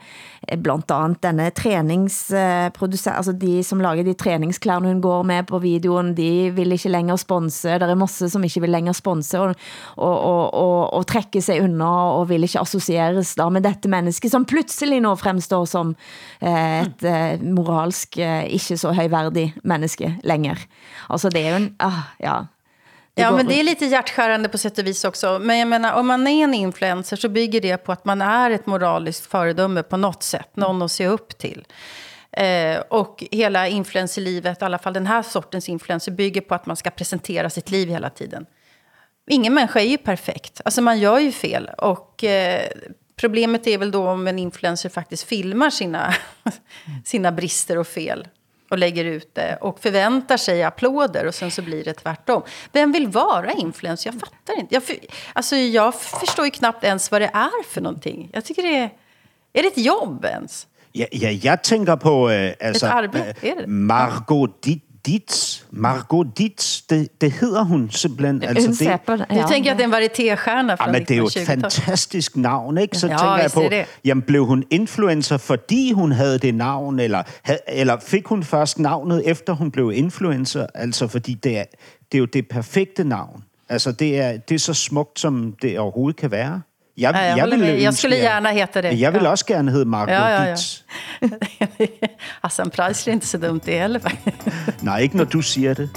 blandt 0.62 0.94
andet 0.94 1.18
denne 1.26 1.48
træningsproducent, 1.50 3.16
altså 3.16 3.34
de 3.34 3.56
som 3.66 3.82
lager 3.82 4.06
de 4.06 4.14
træningsklærne 4.14 4.92
hun 4.92 5.02
går 5.02 5.26
med 5.26 5.42
på 5.50 5.58
videoen, 5.58 6.14
de 6.14 6.52
vil 6.54 6.78
ikke 6.78 6.94
længere 6.94 7.18
sponse, 7.18 7.74
der 7.74 7.90
er 7.90 7.98
masse 7.98 8.30
som 8.30 8.46
ikke 8.46 8.62
vil 8.62 8.70
længere 8.70 8.94
sponse, 8.94 9.40
og, 9.40 9.56
og, 9.96 10.14
og, 10.20 10.54
og, 10.54 10.94
og 10.94 11.06
trekke 11.10 11.42
sig 11.42 11.58
under, 11.58 11.90
og 12.20 12.30
vil 12.30 12.46
ikke 12.46 12.62
associeres 12.62 13.34
da 13.34 13.50
med 13.50 13.66
dette 13.66 13.90
menneske, 13.90 14.30
som 14.30 14.46
pludselig 14.46 15.02
nå 15.02 15.16
fremstår 15.18 15.66
som 15.66 15.96
eh, 16.38 16.86
et 16.86 17.31
eh, 17.32 17.40
moralsk 17.40 18.18
eh, 18.18 18.44
ikke 18.54 18.76
så 18.78 18.92
højværdig 18.92 19.54
menneske 19.64 20.14
længere. 20.24 20.56
Altså 21.08 21.28
det 21.28 21.40
er 21.46 21.50
jo 21.50 21.56
en, 21.56 21.76
ah, 21.78 22.00
ja. 22.20 22.40
Ja, 23.14 23.28
går- 23.30 23.36
men 23.36 23.46
det 23.46 23.60
är 23.60 23.64
lite 23.64 23.86
hjärtskärande 23.86 24.48
på 24.48 24.58
sätt 24.58 24.78
och 24.78 24.86
vis 24.86 25.04
också. 25.04 25.38
Men 25.38 25.58
jag 25.58 25.68
menar, 25.68 25.92
om 25.92 26.06
man 26.06 26.26
är 26.26 26.44
en 26.44 26.54
influencer 26.54 27.16
så 27.16 27.28
bygger 27.28 27.60
det 27.60 27.76
på 27.76 27.92
att 27.92 28.04
man 28.04 28.22
är 28.22 28.50
ett 28.50 28.66
moraliskt 28.66 29.26
föredöme 29.26 29.82
på 29.82 29.96
något 29.96 30.22
sätt. 30.22 30.56
Någon 30.56 30.82
att 30.82 30.92
se 30.92 31.06
upp 31.06 31.38
till. 31.38 31.66
Eh, 32.32 32.78
och 32.90 33.24
hela 33.30 33.68
influencerlivet, 33.68 34.62
i 34.62 34.64
alla 34.64 34.78
fall 34.78 34.92
den 34.92 35.06
här 35.06 35.22
sortens 35.22 35.68
influencer, 35.68 36.12
bygger 36.12 36.40
på 36.40 36.54
att 36.54 36.66
man 36.66 36.76
ska 36.76 36.90
presentera 36.90 37.50
sitt 37.50 37.70
liv 37.70 37.88
hela 37.88 38.10
tiden. 38.10 38.46
Ingen 39.30 39.54
människa 39.54 39.80
är 39.80 39.84
ju 39.84 39.98
perfekt. 39.98 40.60
Alltså 40.64 40.82
man 40.82 40.98
gör 40.98 41.18
ju 41.18 41.32
fel. 41.32 41.70
Och 41.78 42.24
eh, 42.24 42.68
problemet 43.22 43.66
är 43.66 43.78
väl 43.78 43.90
då 43.90 44.08
om 44.08 44.26
en 44.26 44.38
influencer 44.38 44.88
faktiskt 44.88 45.22
filmar 45.22 45.70
sina, 45.70 46.14
sina 47.04 47.32
brister 47.32 47.78
och 47.78 47.86
fel. 47.86 48.28
Och 48.70 48.78
lägger 48.78 49.04
ut 49.04 49.34
det. 49.34 49.58
Och 49.60 49.80
förväntar 49.80 50.36
sig 50.36 50.62
applåder. 50.62 51.26
Och 51.26 51.34
sen 51.34 51.50
så 51.50 51.62
blir 51.62 51.84
det 51.84 51.94
tvärtom. 51.94 52.42
Vem 52.72 52.92
vill 52.92 53.08
vara 53.08 53.52
influencer? 53.52 54.10
Jag 54.10 54.20
fattar 54.20 54.60
inte. 54.60 54.74
Jag, 54.74 54.82
för, 54.82 54.96
alltså 55.32 55.56
jag 55.56 55.94
förstår 55.94 56.44
ju 56.44 56.50
knappt 56.50 56.84
ens 56.84 57.10
vad 57.10 57.20
det 57.20 57.30
är 57.32 57.64
för 57.64 57.80
någonting. 57.80 58.30
Jag 58.32 58.44
tycker 58.44 58.62
det 58.62 58.76
är... 58.76 58.90
Är 59.52 59.62
det 59.62 59.68
ett 59.68 59.78
jobb 59.78 60.24
ens? 60.24 60.66
Ja, 60.92 61.06
ja 61.10 61.30
jeg 61.30 61.62
tænker 61.62 61.96
på 61.96 62.30
øh, 62.30 62.52
altså, 62.60 62.86
arbejde, 62.86 63.34
øh, 63.42 63.50
er 63.50 63.54
det? 63.54 63.68
Margot 63.68 64.50
Di- 64.66 64.91
Dietz. 65.06 65.60
Margot 65.70 66.38
Dietz, 66.38 66.80
det, 66.90 67.20
det 67.20 67.32
hedder 67.32 67.62
hun 67.64 67.90
simpelthen. 67.90 68.42
Altså, 68.42 68.68
det, 68.70 69.08
det, 69.08 69.42
Du 69.42 69.48
tænker, 69.48 69.70
at 69.70 69.76
det 69.78 69.84
er 69.84 69.88
en 69.88 69.94
varietéstjerne 69.94 70.68
Ja, 70.70 70.74
fra 70.74 70.92
men 70.92 71.02
det 71.02 71.10
er 71.10 71.16
jo 71.16 71.24
et 71.24 71.36
1920-tallet? 71.36 71.72
fantastisk 71.72 72.36
navn, 72.36 72.78
ikke? 72.78 72.98
Så 72.98 73.06
Ja, 73.06 73.16
tænker 73.16 73.36
jeg 73.36 73.50
på, 73.54 73.62
det. 73.70 73.84
jamen 74.04 74.22
blev 74.22 74.46
hun 74.46 74.64
influencer, 74.70 75.36
fordi 75.36 75.92
hun 75.92 76.12
havde 76.12 76.38
det 76.38 76.54
navn, 76.54 77.00
eller, 77.00 77.22
eller 77.68 77.96
fik 78.00 78.26
hun 78.26 78.42
først 78.44 78.78
navnet, 78.78 79.22
efter 79.30 79.52
hun 79.52 79.70
blev 79.70 79.92
influencer? 79.94 80.66
Altså, 80.74 81.06
fordi 81.08 81.34
det 81.34 81.58
er, 81.58 81.64
det 82.12 82.18
er 82.18 82.20
jo 82.20 82.24
det 82.24 82.48
perfekte 82.48 83.04
navn. 83.04 83.44
Altså, 83.68 83.92
det 83.92 84.18
er, 84.20 84.36
det 84.36 84.54
er 84.54 84.58
så 84.58 84.74
smukt, 84.74 85.20
som 85.20 85.54
det 85.62 85.78
overhovedet 85.78 86.16
kan 86.20 86.30
være. 86.30 86.60
Jeg, 86.96 87.14
Ja, 87.14 87.44
ville 87.44 87.56
med. 87.56 87.66
Jeg 87.68 87.86
ønske, 87.86 87.98
skulle 87.98 88.16
gärna 88.16 88.50
heta 88.52 88.80
det. 88.80 89.00
Jeg 89.00 89.12
vil 89.12 89.22
Ja. 89.22 89.28
også 89.30 89.46
gerne 89.46 89.70
hedde 89.70 89.84
Margot 89.84 90.12
Ja, 90.14 90.26
ja, 90.28 90.42
ja. 90.42 90.46
Dietz. 90.46 90.80
Hassan 92.44 92.70
Preisler 92.70 93.12
är 93.12 93.14
inte 93.14 93.26
så 93.26 93.38
dumt 93.38 93.60
det 93.66 93.78
heller. 93.78 94.00
Nej, 94.80 95.00
ikke 95.00 95.16
når 95.16 95.24
du 95.24 95.42
siger 95.42 95.74
det. 95.74 95.90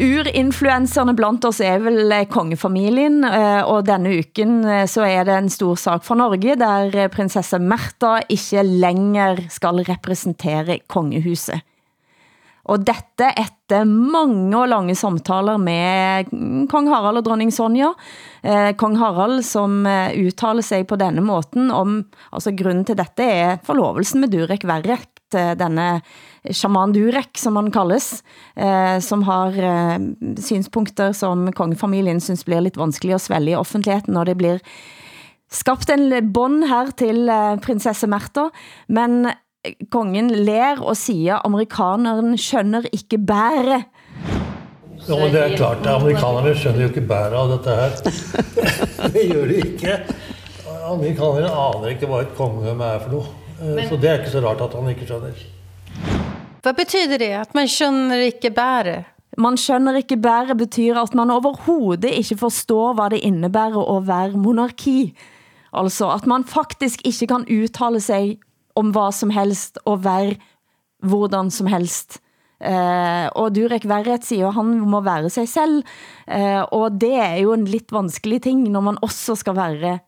Urinfluenserne 0.00 1.12
blandt 1.12 1.44
oss 1.44 1.58
er 1.60 1.82
vel 1.84 2.08
eh, 2.14 2.24
kongefamilien, 2.30 3.18
eh, 3.26 3.60
og 3.68 3.84
denne 3.84 4.14
uken 4.22 4.62
eh, 4.64 4.86
så 4.88 5.04
er 5.04 5.26
det 5.28 5.34
en 5.36 5.50
stor 5.52 5.76
sak 5.76 6.06
for 6.06 6.16
Norge, 6.16 6.56
der 6.56 7.10
prinsesse 7.12 7.60
Märtha 7.60 8.22
ikke 8.32 8.64
længere 8.64 9.50
skal 9.52 9.82
repræsentere 9.84 10.80
kongehuset. 10.88 11.60
Og 12.70 12.84
dette 12.86 13.28
efter 13.40 13.86
mange 13.88 14.54
og 14.56 14.68
lange 14.70 14.94
samtaler 14.98 15.60
med 15.60 16.28
kong 16.70 16.90
Harald 16.92 17.20
og 17.20 17.26
dronning 17.26 17.52
Sonja. 17.52 17.92
Eh, 18.44 18.72
kong 18.78 18.98
Harald 19.00 19.42
som 19.44 19.82
eh, 19.88 20.16
uttaler 20.22 20.64
sig 20.64 20.86
på 20.88 20.98
denne 21.00 21.24
måten 21.24 21.70
om, 21.74 22.02
altså 22.32 22.54
grunden 22.56 22.86
til 22.88 22.98
dette 23.00 23.26
er 23.26 23.58
forlovelsen 23.66 24.22
med 24.22 24.32
Durek 24.32 24.64
Verrek, 24.68 25.19
eh, 25.34 25.52
denne 25.58 26.00
shaman 26.48 26.94
Durek, 26.96 27.36
som 27.38 27.56
han 27.56 27.70
kaldes, 27.74 28.22
eh, 28.56 28.98
som 29.04 29.22
har 29.28 29.56
eh, 29.56 29.98
synspunkter 30.40 31.12
som 31.16 31.50
kongefamilien 31.52 32.20
synes 32.20 32.44
blir 32.44 32.64
lidt 32.64 32.80
vanskelig 32.80 33.18
at 33.18 33.26
svælge 33.28 33.52
i 33.52 33.60
offentligheden, 33.60 34.14
når 34.14 34.30
det 34.30 34.38
blir 34.40 34.64
skabt 35.50 35.90
en 35.90 36.32
bånd 36.32 36.64
her 36.70 36.92
til 36.96 37.28
eh, 37.28 37.56
prinsesse 37.60 38.08
Märtha, 38.08 38.48
men 38.88 39.32
kongen 39.92 40.30
ler 40.32 40.80
og 40.80 40.96
siger, 40.96 41.42
amerikaneren 41.44 42.38
skønner 42.38 42.86
ikke 42.92 43.18
bære. 43.18 43.82
Jo, 45.08 45.16
men 45.16 45.32
det 45.32 45.40
er 45.40 45.56
klart, 45.56 45.86
amerikanerne 45.86 46.54
skjønner 46.56 46.84
jo 46.84 46.88
ikke 46.92 47.04
bæret 47.08 47.36
av 47.36 47.52
dette 47.54 47.76
her. 47.76 47.94
det 49.14 49.26
gjør 49.30 49.46
de 49.48 49.60
ikke. 49.60 49.94
Amerikanerne 50.90 51.52
aner 51.52 51.92
ikke 51.92 52.08
hvad 52.08 52.26
et 52.26 52.34
kongedømme 52.36 52.84
er 52.84 53.04
for 53.04 53.14
noe. 53.16 53.36
Eh, 53.60 53.88
Så 53.88 53.96
det 54.00 54.10
er 54.10 54.18
ikke 54.20 54.30
så 54.30 54.40
rart 54.40 54.60
at 54.64 54.74
han 54.74 54.88
ikke 54.88 55.06
skjønner. 55.06 55.34
Vad 56.62 56.76
betyder 56.76 57.18
det? 57.18 57.32
Att 57.40 57.54
man 57.54 57.68
skönner 57.68 58.20
ikke 58.20 58.50
bäre? 58.50 59.04
Man 59.38 59.56
skønner 59.56 59.96
ikke 59.96 60.16
bære 60.16 60.54
betyder 60.54 61.02
at 61.02 61.14
man 61.14 61.30
overhovedet 61.30 62.10
ikke 62.10 62.36
forstår, 62.36 62.94
hvad 62.94 63.10
det 63.10 63.20
innebærer 63.24 63.96
at 63.96 64.06
være 64.06 64.30
monarki. 64.36 65.14
Altså 65.72 66.10
at 66.10 66.26
man 66.26 66.44
faktisk 66.44 67.00
ikke 67.06 67.26
kan 67.26 67.46
uttale 67.62 68.00
sig 68.00 68.38
om 68.76 68.90
hvad 68.90 69.12
som 69.12 69.30
helst 69.30 69.78
og 69.84 70.04
være 70.04 70.34
hvordan 71.02 71.50
som 71.50 71.66
helst. 71.66 72.20
Eh, 72.60 73.28
og 73.32 73.54
Durek 73.54 73.88
Verret 73.88 74.24
siger 74.24 74.50
han 74.50 74.80
må 74.80 75.00
være 75.00 75.30
sig 75.30 75.48
selv, 75.48 75.82
eh, 76.28 76.60
og 76.72 77.00
det 77.00 77.14
er 77.14 77.36
jo 77.40 77.52
en 77.52 77.64
lidt 77.64 77.92
vanskelig 77.92 78.42
ting, 78.42 78.68
når 78.68 78.80
man 78.80 78.98
også 79.02 79.34
skal 79.34 79.56
være 79.56 79.98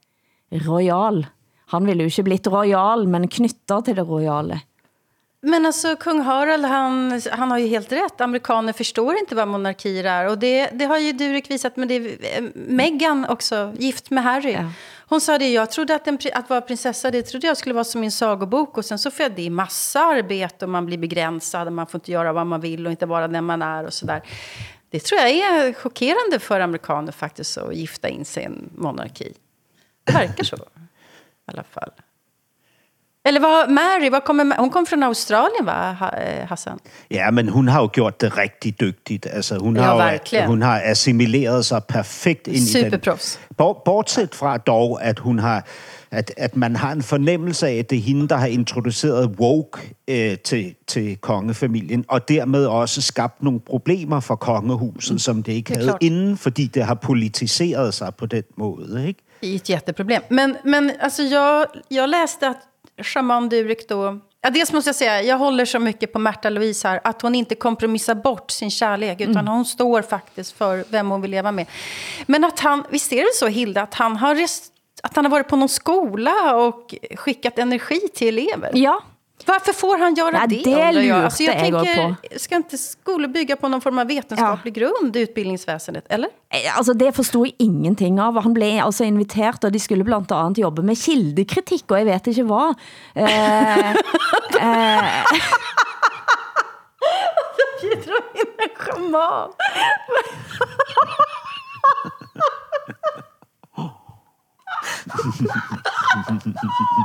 royal. 0.52 1.26
Han 1.72 1.88
ville 1.88 2.04
jo 2.04 2.12
ikke 2.12 2.28
blitt 2.28 2.52
royal, 2.52 3.08
men 3.08 3.28
knytter 3.28 3.84
til 3.86 3.98
det 3.98 4.04
royale. 4.08 4.60
Men 5.44 5.66
alltså, 5.66 5.96
kung 5.96 6.20
Harald, 6.20 6.64
han, 6.64 7.20
han 7.30 7.50
har 7.50 7.58
ju 7.58 7.66
helt 7.66 7.92
rätt. 7.92 8.20
Amerikaner 8.20 8.72
förstår 8.72 9.18
inte 9.18 9.34
vad 9.34 9.48
monarkier 9.48 10.04
är. 10.04 10.28
Och 10.28 10.38
det, 10.38 10.70
det 10.72 10.84
har 10.84 10.98
ju 10.98 11.12
Durek 11.12 11.50
visat. 11.50 11.76
Men 11.76 11.88
det 11.88 11.96
eh, 12.36 12.44
Meghan 12.54 13.26
också, 13.28 13.72
gift 13.78 14.10
med 14.10 14.24
Harry. 14.24 14.56
Hon 15.08 15.20
sa 15.20 15.38
det, 15.38 15.52
jag 15.52 15.70
trodde 15.70 15.94
att, 15.94 16.08
en, 16.08 16.18
att 16.34 16.50
vara 16.50 16.60
prinsessa, 16.60 17.10
det 17.10 17.22
trodde 17.22 17.46
jag 17.46 17.56
skulle 17.56 17.74
vara 17.74 17.84
som 17.84 18.02
en 18.02 18.12
sagobok. 18.12 18.78
Och 18.78 18.84
sen 18.84 18.98
så 18.98 19.10
får 19.10 19.22
jag, 19.22 19.32
det 19.32 19.46
är 19.46 19.50
massa 19.50 20.00
arbete 20.00 20.64
och 20.64 20.70
man 20.70 20.86
blir 20.86 20.98
begränsad. 20.98 21.66
Och 21.66 21.72
man 21.72 21.86
får 21.86 21.98
inte 21.98 22.12
göra 22.12 22.32
vad 22.32 22.46
man 22.46 22.60
vill 22.60 22.86
och 22.86 22.90
inte 22.90 23.06
vara 23.06 23.28
den 23.28 23.44
man 23.44 23.62
är 23.62 23.84
och 23.84 23.92
sådär. 23.92 24.22
Det 24.90 25.00
tror 25.00 25.20
jag 25.20 25.30
är 25.30 25.72
chockerande 25.72 26.38
för 26.38 26.60
amerikaner 26.60 27.12
faktiskt 27.12 27.58
att 27.58 27.74
gifta 27.74 28.08
in 28.08 28.24
sig 28.24 28.42
i 28.42 28.46
en 28.46 28.70
monarki. 28.74 29.32
Det 30.04 30.12
verkar 30.12 30.44
så. 30.44 30.56
I 31.48 31.50
alla 31.52 31.62
fall. 31.64 31.90
Eller 33.24 33.40
vad, 33.40 33.70
Mary, 33.70 34.10
vad 34.10 34.24
kommer, 34.24 34.56
hon 34.58 34.70
kom 34.70 34.86
från 34.86 35.02
Australien 35.02 35.66
va, 35.66 35.90
eh, 36.18 36.46
Hassan? 36.48 36.78
Ja, 37.10 37.30
men 37.30 37.48
hun 37.48 37.68
har 37.68 37.80
jo 37.82 37.88
gjort 37.94 38.20
det 38.20 38.38
rigtig 38.38 38.80
dygtigt. 38.80 39.26
Altså, 39.26 39.58
hun, 39.58 39.76
Ja, 39.76 39.82
har, 39.82 39.96
verkligen. 39.96 40.46
hun 40.46 40.62
har 40.62 40.80
assimileret 40.84 41.66
sig 41.66 41.82
perfekt 41.88 42.46
ind 42.46 42.56
i 42.56 42.90
den. 42.90 43.00
Bortset 43.84 44.34
fra 44.34 44.58
dog, 44.58 45.02
at 45.04 45.18
hun 45.18 45.38
har 45.38 45.64
at, 46.10 46.32
at 46.36 46.56
man 46.56 46.76
har 46.76 46.92
en 46.92 47.02
fornemmelse 47.02 47.66
af, 47.68 47.74
at 47.74 47.90
det 47.90 47.98
er 47.98 48.02
hende, 48.02 48.28
der 48.28 48.36
har 48.36 48.46
introduceret 48.46 49.26
woke 49.38 49.94
øh, 50.08 50.38
til, 50.38 50.74
til 50.86 51.16
kongefamilien, 51.16 52.04
og 52.08 52.28
dermed 52.28 52.66
også 52.66 53.02
skabt 53.02 53.42
nogle 53.42 53.60
problemer 53.60 54.20
for 54.20 54.34
kongehuset, 54.34 55.20
som 55.20 55.42
det 55.42 55.52
ikke 55.52 55.68
Det 55.68 55.76
havde 55.76 55.88
klart. 55.88 56.02
inden, 56.02 56.36
fordi 56.36 56.66
det 56.66 56.84
har 56.84 56.94
politiseret 56.94 57.94
sig 57.94 58.14
på 58.14 58.26
den 58.26 58.42
måde. 58.56 59.08
Ikke? 59.08 59.20
Är 59.42 59.56
ett 59.56 59.68
jätteproblem. 59.68 60.22
Men, 60.28 60.56
men 60.62 60.92
alltså 61.00 61.22
jag, 61.22 61.66
jag 61.88 62.10
läste 62.10 62.48
att 62.48 62.62
Shaman 63.02 63.48
Durek 63.48 63.88
då... 63.88 64.20
Ja, 64.44 64.50
dels 64.50 64.72
måste 64.72 64.88
jag 64.88 64.96
säga, 64.96 65.22
jag 65.22 65.38
håller 65.38 65.64
så 65.64 65.78
mycket 65.78 66.12
på 66.12 66.18
Märta 66.18 66.50
Louise 66.50 66.88
här, 66.88 67.00
att 67.04 67.22
hon 67.22 67.34
inte 67.34 67.54
kompromissar 67.54 68.14
bort 68.14 68.50
sin 68.50 68.70
kärlek, 68.70 69.20
utan 69.20 69.36
Mm. 69.36 69.46
hon 69.46 69.64
står 69.64 70.02
faktiskt 70.02 70.52
för 70.52 70.84
vem 70.88 71.10
hon 71.10 71.20
vill 71.22 71.30
leva 71.30 71.52
med. 71.52 71.66
Men 72.26 72.44
att 72.44 72.60
han, 72.60 72.84
visst 72.90 73.12
är 73.12 73.22
det 73.22 73.34
så 73.34 73.46
Hilda, 73.46 73.82
att 73.82 73.94
han 73.94 74.16
har, 74.16 74.34
rest, 74.34 74.64
att 75.02 75.16
han 75.16 75.24
har 75.24 75.30
varit 75.30 75.48
på 75.48 75.56
någon 75.56 75.68
skola 75.68 76.56
och 76.56 76.94
skickat 77.16 77.58
energi 77.58 78.00
till 78.14 78.38
elever? 78.38 78.70
Ja. 78.74 79.02
Varför 79.46 79.72
får 79.72 79.98
han 79.98 80.14
göra 80.14 80.36
Ja, 80.36 80.46
det? 80.46 80.62
det 80.64 81.02
jag. 81.02 81.24
Alltså, 81.24 81.42
jag 81.42 81.58
tänker, 81.58 82.38
ska 82.38 82.56
inte 82.56 82.78
skolor 82.78 83.28
bygga 83.28 83.56
på 83.56 83.68
någon 83.68 83.80
form 83.80 83.98
av 83.98 84.06
vetenskaplig 84.06 84.74
grund, 84.74 85.16
utbildningsväsendet, 85.16 86.04
eller? 86.08 86.28
Eh, 86.50 86.78
Altså, 86.78 86.92
det 86.92 87.12
forstod 87.16 87.46
jeg 87.46 87.54
ingenting 87.58 88.20
av. 88.20 88.42
Han 88.42 88.54
blev 88.54 88.84
altså 88.84 89.04
inviteret, 89.04 89.64
og 89.64 89.72
de 89.72 89.80
skulle 89.80 90.04
blandt 90.04 90.32
andet 90.32 90.58
jobbe 90.58 90.82
med 90.82 90.96
kildekritik, 90.98 91.84
og 91.90 91.98
jeg 91.98 92.06
vet 92.06 92.26
ikke 92.26 92.42
hvad. 92.42 92.74
Eh, 93.16 93.90
eh, 93.90 93.94
Bidra 97.82 98.18
in 98.40 98.46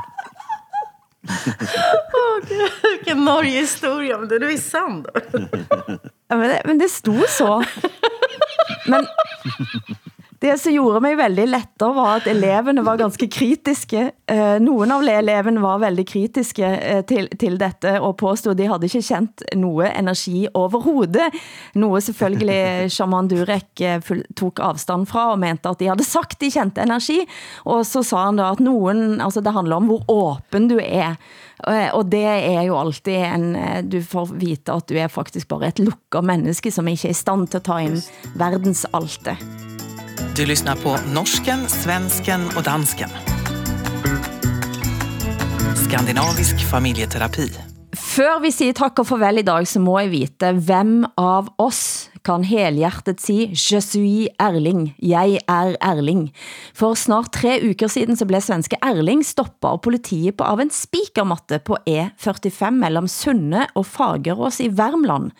en 1.27 2.47
Gud, 2.47 2.71
Vilken 2.81 3.25
Norge-historia, 3.25 4.17
men 4.17 4.27
den 4.27 4.43
är 4.43 4.49
ju 4.49 4.57
sann. 4.57 5.05
Ja, 6.27 6.35
men, 6.35 6.49
det, 6.49 6.61
men 6.65 6.77
det 6.77 6.89
stod 6.89 7.29
så. 7.29 7.63
Men 8.87 9.05
det 10.37 10.53
som 10.61 10.73
gjorde 10.73 10.99
mig 11.01 11.15
väldigt 11.17 11.49
lettere 11.49 11.95
var 11.95 12.19
at 12.19 12.27
eleverne 12.29 12.83
var 12.85 12.99
ganske 12.99 13.25
kritiske. 13.27 14.11
Eh, 14.29 14.59
nogle 14.61 14.93
av 14.93 15.01
eleverne 15.09 15.61
var 15.63 15.79
veldig 15.81 16.03
kritiske 16.07 16.67
eh, 16.67 16.99
til, 17.09 17.25
til 17.41 17.55
dette 17.57 17.95
og 17.97 18.13
påstod 18.21 18.53
de 18.57 18.67
havde 18.69 18.85
ikke 18.85 19.01
kendt 19.01 19.41
noget 19.57 19.95
energi 19.97 20.45
overhovedet. 20.53 21.33
Noget 21.73 22.05
selvfølgelig 22.05 22.91
Shaman 22.95 23.31
Durek 23.31 23.81
eh, 23.81 23.97
tog 24.37 24.61
afstand 24.61 25.07
fra 25.09 25.31
og 25.31 25.39
mente 25.41 25.69
at 25.69 25.79
de 25.79 25.89
havde 25.89 26.05
sagt 26.05 26.37
de 26.41 26.51
kendte 26.53 26.85
energi. 26.85 27.17
Og 27.65 27.85
så 27.89 28.03
sa 28.05 28.27
han 28.27 28.37
da 28.37 28.51
at 28.51 28.61
nogen, 28.61 29.21
altså 29.21 29.41
det 29.41 29.53
handler 29.53 29.81
om 29.81 29.89
hvor 29.89 30.05
åben 30.07 30.69
du 30.69 30.77
er. 30.77 31.15
Og 31.97 32.05
det 32.11 32.21
er 32.21 32.61
jo 32.67 32.77
alltid 32.77 33.17
en, 33.17 33.55
du 33.89 33.97
får 34.05 34.29
vite 34.37 34.75
at 34.75 34.85
du 34.89 34.93
er 34.93 35.09
faktisk 35.09 35.47
bare 35.49 35.71
et 35.71 35.81
lukket 35.81 36.23
menneske, 36.23 36.71
som 36.71 36.87
ikke 36.87 37.09
er 37.09 37.17
i 37.17 37.17
stand 37.17 37.47
til 37.47 37.57
at 37.57 37.65
ta 37.65 37.81
ind 37.81 38.03
verdens 38.37 38.85
alte. 38.93 39.33
Du 40.37 40.45
lyssnar 40.45 40.75
på 40.75 40.97
norsken, 41.13 41.69
svensken 41.69 42.41
och 42.57 42.63
dansken. 42.63 43.09
Skandinavisk 45.89 46.71
familjeterapi. 46.71 47.51
Før 47.97 48.37
vi 48.43 48.51
siger 48.53 48.75
tak 48.77 48.99
og 49.01 49.07
farvel 49.09 49.41
i 49.41 49.45
dag, 49.45 49.65
så 49.69 49.79
må 49.81 49.95
jeg 50.01 50.11
vite, 50.11 50.51
hvem 50.67 51.01
av 51.17 51.49
oss 51.61 52.09
kan 52.27 52.43
helhjertet 52.45 53.21
sige, 53.23 53.47
Je 53.53 53.79
suis 53.81 54.29
Erling, 54.39 54.93
jeg 55.01 55.39
er 55.47 55.75
Erling. 55.81 56.27
For 56.77 56.93
snart 56.93 57.31
tre 57.33 57.57
uker 57.63 57.89
siden 57.89 58.17
så 58.17 58.27
blev 58.29 58.43
svenske 58.45 58.77
Erling 58.85 59.23
stoppet 59.25 59.69
av 59.69 59.81
politiet 59.81 60.37
på 60.37 60.45
av 60.45 60.61
en 60.61 60.73
spikermatte 60.73 61.59
på 61.65 61.79
E45 61.87 62.77
mellem 62.77 63.07
Sunne 63.09 63.67
og 63.73 63.87
Fagerås 63.89 64.61
i 64.61 64.69
Värmland. 64.69 65.31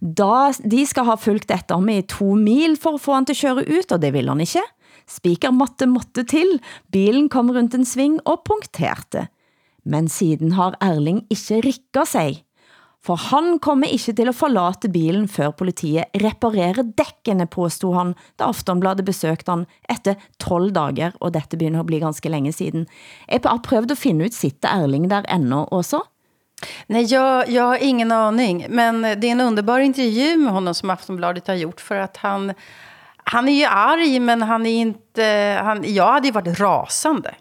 Da 0.00 0.50
de 0.64 0.86
skal 0.86 1.06
ha 1.10 1.18
fulgt 1.20 1.50
efter 1.54 1.78
ham 1.78 1.88
i 1.92 2.02
to 2.02 2.34
mil 2.34 2.78
for 2.80 2.98
at 2.98 3.04
få 3.04 3.18
han 3.18 3.28
til 3.28 3.38
at 3.38 3.44
køre 3.44 3.68
ut, 3.70 3.92
og 3.92 4.00
det 4.02 4.14
vil 4.16 4.32
han 4.32 4.42
ikke. 4.42 4.64
Spikermatte 5.06 5.86
måtte 5.86 6.24
til, 6.26 6.58
bilen 6.90 7.28
kom 7.28 7.52
rundt 7.52 7.74
en 7.76 7.86
sving 7.86 8.18
og 8.24 8.42
punkterte. 8.48 9.28
Men 9.84 10.08
siden 10.08 10.52
har 10.52 10.76
Erling 10.80 11.24
ikke 11.30 11.60
rikket 11.64 12.08
sig. 12.08 12.44
For 13.04 13.20
han 13.20 13.58
kommer 13.60 13.90
ikke 13.92 14.14
til 14.16 14.30
at 14.30 14.36
forlate 14.38 14.88
bilen 14.88 15.26
før 15.28 15.50
politiet 15.52 16.08
reparerer 16.22 16.86
dækkene, 16.96 17.44
påstod 17.46 17.98
han, 17.98 18.14
da 18.40 18.48
Aftonbladet 18.48 19.04
besøgte 19.04 19.52
han 19.52 19.66
efter 19.90 20.16
12 20.40 20.72
dager, 20.72 21.12
og 21.20 21.34
dette 21.34 21.58
begynder 21.58 21.84
at 21.84 21.90
bli 21.90 22.00
ganske 22.00 22.32
længe 22.32 22.52
siden. 22.52 22.86
Jeg 23.28 23.44
har 23.44 23.60
prøvet 23.64 23.92
at 23.92 24.00
finde 24.00 24.24
ut, 24.24 24.34
sitter 24.34 24.72
Erling 24.72 25.10
der 25.10 25.28
endnu 25.28 25.66
også? 25.68 26.00
Nej, 26.86 27.02
jag, 27.02 27.48
jag 27.48 27.62
har 27.62 27.76
ingen 27.76 28.12
aning. 28.12 28.66
Men 28.68 29.02
det 29.02 29.26
är 29.26 29.32
en 29.32 29.40
underbar 29.40 29.78
intervju 29.78 30.36
med 30.36 30.52
honom 30.52 30.74
som 30.74 30.90
Aftonbladet 30.90 31.46
har 31.46 31.54
gjort. 31.54 31.80
För 31.80 31.96
att 31.96 32.16
han, 32.16 32.52
han 33.24 33.48
är 33.48 33.52
ju 33.52 33.64
arg, 33.64 34.20
men 34.20 34.42
han 34.42 34.66
är 34.66 34.70
inte... 34.70 35.24
Eh, 35.24 35.64
han, 35.64 35.94
jag 35.94 36.12
hade 36.12 36.26
ju 36.26 36.32
varit 36.32 36.60
rasande. 36.60 37.34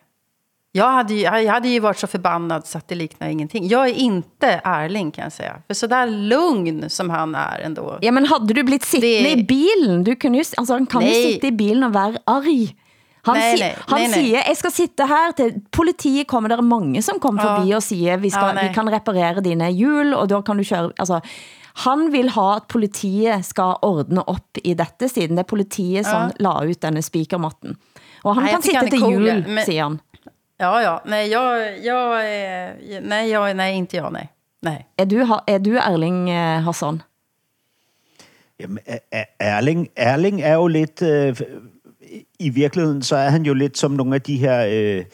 Jag 0.76 0.91
hade, 0.91 1.13
ju, 1.13 1.21
jag 1.21 1.53
hade 1.53 1.67
ju 1.69 1.80
varit 1.80 1.99
så 1.99 2.07
förbannad 2.07 2.67
så 2.67 2.78
att 2.78 2.88
det 2.88 2.95
liknar 2.95 3.28
ingenting. 3.30 3.67
Jag 3.67 3.89
är 3.89 3.93
inte 3.93 4.61
Erling 4.63 5.11
kan 5.11 5.24
jag 5.24 5.32
säga. 5.32 5.55
För 5.67 5.74
så 5.74 5.88
där 5.88 6.07
lugn 6.07 6.89
som 6.89 7.09
han 7.09 7.36
är 7.36 7.59
ändå. 7.59 7.97
Ja, 8.01 8.11
men 8.11 8.26
hade 8.26 8.53
du 8.53 8.63
blivit 8.63 8.84
sittende 8.86 9.07
Det- 9.24 9.32
i 9.32 9.43
bilen? 9.43 10.03
Du 10.03 10.15
kunne 10.15 10.38
jo, 10.38 10.43
altså, 10.57 10.74
han 10.74 10.86
kan 10.86 11.01
Nej. 11.01 11.13
sitte 11.34 11.47
i 11.47 11.51
bilen 11.51 11.84
og 11.84 11.93
være 11.93 12.17
arg. 12.26 12.76
Han, 13.26 13.38
Nej, 13.38 13.55
nej, 13.59 13.76
han 13.88 13.99
nej, 13.99 14.07
nej. 14.07 14.13
siger, 14.24 14.41
jeg 14.47 14.57
skal 14.57 14.71
sitte 14.71 15.05
her 15.07 15.32
til 15.38 15.53
politiet 15.71 16.28
kommer, 16.28 16.49
der 16.49 16.57
er 16.57 16.61
mange 16.61 17.01
som 17.01 17.19
kommer 17.19 17.43
Ja. 17.43 17.55
forbi 17.57 17.71
og 17.71 17.84
siger, 17.84 18.17
vi, 18.17 18.30
skal, 18.30 18.45
Ja, 18.47 18.53
nej. 18.53 18.67
vi 18.67 18.74
kan 18.74 18.89
reparere 18.93 19.41
dine 19.43 19.69
hjul, 19.71 20.13
og 20.13 20.30
da 20.30 20.41
kan 20.41 20.57
du 20.57 20.63
køre, 20.63 20.91
altså, 20.99 21.19
han 21.76 22.11
vil 22.11 22.30
ha 22.30 22.55
at 22.55 22.63
politiet 22.67 23.45
skal 23.45 23.76
ordne 23.82 24.28
op 24.30 24.57
i 24.63 24.74
dette, 24.74 25.07
siden 25.09 25.30
det 25.38 25.39
er 25.39 25.43
politiet 25.43 26.05
som 26.05 26.21
Ja. 26.21 26.30
la 26.39 26.65
ut 26.65 26.82
denne 26.82 27.01
spikermatten. 27.01 27.78
Og 28.24 28.36
han 28.36 28.43
Nej, 28.43 28.51
kan 28.51 28.57
jag 28.57 28.63
tycker 28.63 28.80
sitte 28.80 28.80
han 28.80 28.88
är 28.88 28.91
til 28.91 28.99
cool, 28.99 29.28
jul, 29.28 29.47
men- 29.47 29.65
siger 29.65 29.84
han. 29.84 29.99
Ja, 30.60 30.82
ja. 30.82 30.97
Nej, 31.06 31.30
jag, 31.32 31.80
jag 31.84 32.26
är... 32.30 33.01
Nej, 33.01 33.30
jag, 33.30 33.56
nej, 33.56 33.76
inte 33.76 33.97
jag, 33.97 34.14
nej. 34.14 34.28
Nej. 34.62 34.86
Er 34.97 35.06
du, 35.06 35.18
er 35.47 35.58
du 35.60 35.78
Erling 35.78 36.30
eh, 36.30 36.62
Hassan? 36.64 37.01
Jamen, 38.60 38.80
Er- 38.86 38.99
Er- 39.12 39.26
Erling, 39.39 39.89
Erling 39.95 40.41
er 40.41 40.54
jo 40.54 40.68
lidt... 40.68 41.01
Øh, 41.01 41.41
I 42.39 42.49
virkeligheden, 42.49 43.01
så 43.04 43.16
er 43.16 43.30
han 43.30 43.43
jo 43.43 43.54
lidt 43.54 43.78
som 43.78 43.91
nogle 43.91 44.16
af 44.16 44.22
de 44.22 44.38
her 44.38 44.66
øh, 44.70 45.06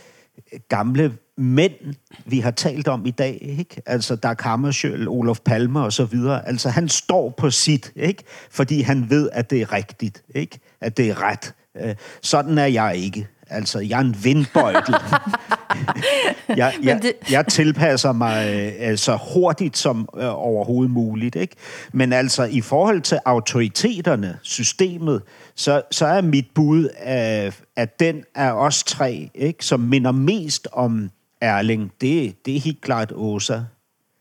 gamle 0.69 1.17
mænd, 1.37 1.95
vi 2.25 2.39
har 2.39 2.51
talt 2.51 2.87
om 2.87 3.05
i 3.05 3.11
dag, 3.11 3.37
ikke? 3.41 3.81
Altså 3.85 4.15
Dag 4.15 4.35
Hammarskjöld, 4.39 5.07
Olof 5.07 5.39
Palme 5.39 5.79
og 5.79 5.93
så 5.93 6.05
videre. 6.05 6.47
Altså 6.47 6.69
han 6.69 6.89
står 6.89 7.29
på 7.29 7.49
sit, 7.51 7.91
ikke? 7.95 8.23
Fordi 8.51 8.81
han 8.81 9.09
ved, 9.09 9.29
at 9.33 9.49
det 9.49 9.61
er 9.61 9.73
rigtigt, 9.73 10.23
ikke? 10.35 10.59
At 10.81 10.97
det 10.97 11.09
er 11.09 11.21
ret. 11.21 11.53
Øh, 11.77 11.95
sådan 12.21 12.57
er 12.57 12.65
jeg 12.65 12.95
ikke. 12.95 13.27
Altså, 13.49 13.79
jeg 13.79 13.97
er 13.97 14.03
en 14.03 14.15
vindbøjtel. 14.23 14.95
jeg, 16.57 16.73
jeg, 16.83 17.13
jeg 17.31 17.47
tilpasser 17.47 18.11
mig 18.11 18.75
øh, 18.81 18.97
så 18.97 19.19
hurtigt 19.33 19.77
som 19.77 20.09
øh, 20.17 20.45
overhovedet 20.45 20.91
muligt. 20.91 21.35
Ikke? 21.35 21.55
Men 21.93 22.13
altså, 22.13 22.43
i 22.43 22.61
forhold 22.61 23.01
til 23.01 23.19
autoriteterne, 23.25 24.39
systemet, 24.41 25.21
så, 25.55 25.81
så 25.91 26.05
er 26.05 26.21
mit 26.21 26.47
bud, 26.55 26.83
øh, 26.83 27.51
at 27.75 27.99
den 27.99 28.23
er 28.35 28.51
os 28.51 28.83
tre, 28.83 29.29
ikke? 29.35 29.65
som 29.65 29.79
minder 29.79 30.11
mest 30.11 30.67
om 30.71 31.09
Erling. 31.41 31.91
Det, 32.01 32.45
det 32.45 32.55
er 32.55 32.59
helt 32.59 32.81
klart 32.81 33.11
Åsa. 33.15 33.59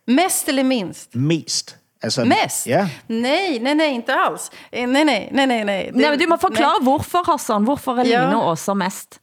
Mest 0.07 0.49
eller 0.49 0.63
minst? 0.63 1.17
Mest. 1.17 1.79
Altså, 2.03 2.25
Mest? 2.25 2.67
Ja. 2.67 2.89
Nej, 3.09 3.59
nej, 3.59 3.75
nej, 3.75 3.87
inte 3.95 4.13
alls. 4.15 4.51
Eh, 4.73 4.89
Nej, 4.89 5.05
nej, 5.05 5.29
nej, 5.33 5.47
nej. 5.47 5.65
nej. 5.65 5.85
Det- 5.87 5.97
Nej, 5.97 6.11
men 6.11 6.19
du 6.19 6.27
må 6.27 6.37
forklare, 6.37 6.79
nej. 6.81 6.83
hvorfor 6.83 7.33
Hassan, 7.33 7.65
hvorfor 7.65 7.93
er 7.99 8.05
Ja. 8.07 8.25
Line 8.25 8.37
Åsa 8.43 8.75
mest? 8.75 9.21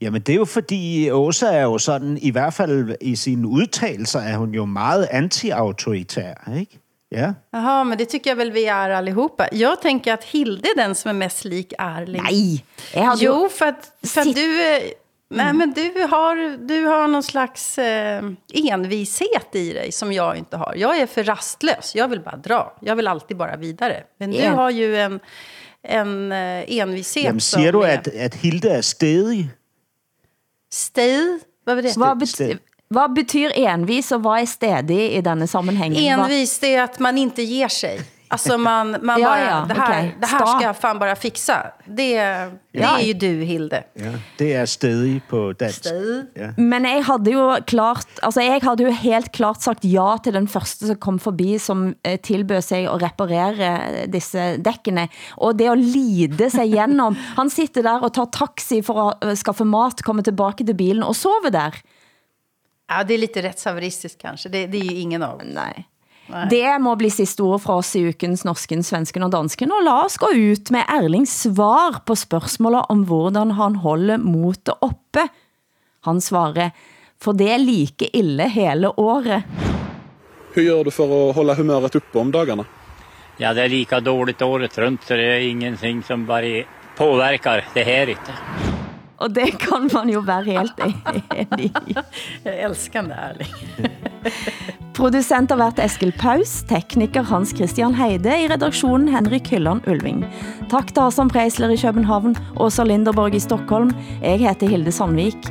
Jamen, 0.00 0.20
det 0.22 0.32
er 0.32 0.36
jo 0.36 0.44
fordi, 0.44 1.10
Åsa 1.10 1.46
er 1.46 1.62
jo 1.62 1.78
sådan, 1.78 2.18
i 2.22 2.30
hvert 2.30 2.54
fald 2.54 2.94
i 3.00 3.16
sine 3.16 3.48
udtalelser, 3.48 4.20
er 4.20 4.36
hun 4.36 4.50
jo 4.54 4.64
meget 4.64 5.08
anti-autoritær, 5.12 6.34
ikke? 6.58 6.78
Ja. 7.12 7.32
Jaha, 7.52 7.84
men 7.84 7.98
det 7.98 8.08
tycker 8.08 8.30
jag 8.30 8.36
väl 8.36 8.52
vi 8.52 8.64
är 8.64 8.90
allihopa. 8.90 9.46
Jag 9.52 9.80
tänker 9.82 10.12
att 10.12 10.24
Hilde 10.24 10.68
är 10.76 10.76
den 10.82 10.94
som 10.94 11.08
är 11.08 11.12
mest 11.14 11.44
lik 11.44 11.72
Erling. 11.78 12.22
Nej, 12.22 12.64
Jo, 13.20 13.48
för 13.58 13.66
att, 13.66 13.92
för 14.06 14.20
att 14.20 14.34
du... 14.34 14.60
är- 14.62 15.01
Nej, 15.36 15.52
men 15.52 15.72
du 15.72 16.06
har, 16.10 16.56
du 16.66 16.84
har 16.84 17.08
någon 17.08 17.22
slags 17.22 17.78
eh, 17.78 18.24
envishet 18.54 19.54
i 19.54 19.72
dig 19.72 19.92
som 19.92 20.12
jag 20.12 20.36
inte 20.36 20.56
har. 20.56 20.74
Jag 20.76 20.98
är 20.98 21.06
för 21.06 21.24
rastlös. 21.24 21.94
Jag 21.94 22.08
vill 22.08 22.20
bara 22.20 22.36
dra. 22.36 22.76
Jag 22.80 22.96
vill 22.96 23.08
alltid 23.08 23.36
bara 23.36 23.56
vidare. 23.56 24.02
Men 24.18 24.30
du 24.30 24.38
Ja. 24.38 24.50
har 24.50 24.70
ju 24.70 24.96
en, 24.96 25.20
en 25.82 26.32
eh, 26.32 26.64
envishet 26.78 27.24
Jamen, 27.24 27.40
siger 27.40 27.72
som 27.72 27.80
du, 27.80 27.86
är 27.86 27.98
at, 27.98 28.08
at 28.08 28.34
Hilde 28.34 28.68
er 28.78 28.80
stedig? 28.82 29.48
Sted? 30.72 31.40
Vad 31.64 31.76
var 31.76 31.82
det? 31.82 31.96
Hvad, 31.96 32.18
bet- 32.18 32.28
Sted. 32.28 32.58
Vad 32.88 33.12
betyder 33.12 33.52
envis 33.56 34.12
och 34.12 34.22
vad 34.22 34.38
är 34.40 34.46
stedig 34.46 35.12
i 35.12 35.20
denna 35.20 35.46
sammanhängen? 35.46 36.18
Vad- 36.18 36.30
Envis, 36.30 36.58
det 36.58 36.74
är 36.74 36.82
att 36.82 36.98
man 36.98 37.18
inte 37.18 37.42
ger 37.42 37.68
sig. 37.68 38.00
Alltså 38.32 38.58
man, 38.58 38.96
man 39.02 39.20
Ja, 39.20 39.28
bara, 39.28 39.40
ja, 39.40 39.64
det 39.68 39.74
här, 39.74 39.90
okej. 39.90 40.16
det 40.20 40.26
här 40.26 40.46
ska 40.46 40.62
jag 40.62 40.76
fan 40.76 40.98
bara 40.98 41.16
fixa. 41.16 41.66
Det, 41.84 42.16
det 42.16 42.58
Ja. 42.72 42.98
är 42.98 43.02
ju 43.04 43.12
du, 43.12 43.44
Hilde. 43.44 43.82
Ja, 43.94 44.12
det 44.38 44.52
er 44.54 44.66
stedig 44.66 45.20
på 45.28 45.52
dansk. 45.52 45.86
Ja. 46.34 46.52
Men 46.56 46.84
jeg 46.84 47.04
havde 47.04 47.30
jo 47.32 47.56
klart, 47.66 48.06
altså 48.22 48.40
jeg 48.40 48.60
havde 48.62 48.82
jo 48.82 48.90
helt 49.02 49.32
klart 49.32 49.62
sagt 49.62 49.84
ja 49.84 50.16
til 50.24 50.32
den 50.34 50.48
første 50.48 50.86
som 50.86 50.96
kom 50.96 51.18
forbi, 51.18 51.58
som 51.58 51.94
eh, 52.04 52.18
tilbød 52.20 52.62
sig 52.62 52.88
at 52.88 53.02
reparere 53.02 54.06
disse 54.12 54.56
dækkene. 54.64 55.08
Og 55.36 55.58
det 55.58 55.68
at 55.70 55.78
lide 55.78 56.50
sig 56.50 56.66
igennem. 56.72 57.14
Han 57.38 57.50
sitter 57.50 57.82
der 57.82 58.00
og 58.00 58.12
tar 58.14 58.24
taxi 58.32 58.82
for 58.82 59.08
at 59.10 59.28
eh, 59.28 59.36
skaffe 59.36 59.64
mat, 59.64 60.02
komme 60.02 60.22
tilbage 60.22 60.64
til 60.66 60.74
bilen 60.74 61.02
og 61.02 61.16
sove 61.16 61.50
der. 61.52 61.76
Ja, 62.90 63.02
det 63.04 63.14
är 63.14 63.18
lite 63.18 63.42
rättshaveristiskt 63.42 64.18
kanske. 64.22 64.48
Det, 64.48 64.66
det 64.66 64.78
är 64.78 64.84
ju 64.84 64.98
ingen 65.00 65.22
av 65.22 65.40
Nej. 65.44 65.84
Nej. 66.32 66.46
Det 66.50 66.78
må 66.80 66.94
bli 66.96 67.10
sidste 67.12 67.42
ord 67.44 67.60
fra 67.60 67.76
oss 67.82 67.92
i 67.96 68.06
ukens 68.08 68.44
Norsken, 68.48 68.80
Svensken 68.84 69.26
og 69.26 69.32
Dansken, 69.34 69.72
og 69.72 69.84
la 69.84 69.98
oss 70.06 70.16
gå 70.20 70.30
ut 70.32 70.70
med 70.72 70.88
Erlings 70.88 71.34
svar 71.44 72.00
på 72.08 72.16
spørgsmålet 72.16 72.88
om 72.92 73.04
hvordan 73.08 73.52
han 73.58 73.76
holder 73.84 74.22
motet 74.22 74.72
oppe. 74.80 75.26
Han 76.08 76.20
svarer, 76.24 76.72
for 77.20 77.36
det 77.36 77.50
er 77.52 77.60
like 77.60 78.08
ille 78.16 78.48
hele 78.48 78.94
året. 78.96 79.44
Hur 80.54 80.62
gör 80.62 80.84
du 80.84 80.90
för 80.90 81.30
att 81.30 81.36
hålla 81.36 81.54
humöret 81.54 81.94
uppe 81.94 82.18
om 82.18 82.32
dagarna? 82.32 82.64
Ja, 83.36 83.54
det 83.54 83.62
är 83.62 83.68
lika 83.68 84.00
dåligt 84.00 84.42
året 84.42 84.78
runt 84.78 85.02
så 85.04 85.14
det 85.14 85.24
är 85.24 85.40
ingenting 85.40 86.02
som 86.02 86.26
bara 86.26 86.64
påverkar 86.96 87.64
det 87.74 87.82
här 87.82 88.08
inte. 88.08 88.32
Og 89.22 89.30
det 89.34 89.52
kan 89.62 89.88
man 89.92 90.10
jo 90.10 90.20
være 90.26 90.44
helt 90.44 90.80
enig 91.40 91.70
i. 91.86 91.96
Jag 92.44 92.60
älskar 92.66 93.02
det, 93.02 93.14
Erling. 93.14 93.52
Producent 94.96 95.50
har 95.50 95.56
været 95.56 95.78
Eskil 95.80 96.12
Paus, 96.12 96.62
tekniker 96.68 97.22
Hans 97.22 97.54
Christian 97.56 97.94
Heide, 97.94 98.34
i 98.44 98.48
redaktionen 98.50 99.08
Henrik 99.08 99.48
Hylland 99.48 99.88
Ulving. 99.88 100.24
Tak 100.70 100.92
til 100.94 101.02
Hassan 101.02 101.30
Preisler 101.32 101.72
i 101.72 101.76
København, 101.76 102.36
Åsa 102.60 102.84
Linderborg 102.84 103.34
i 103.34 103.40
Stockholm. 103.40 103.90
Jeg 104.22 104.38
heter 104.42 104.68
Hilde 104.68 104.92
Sandvik. 104.92 105.48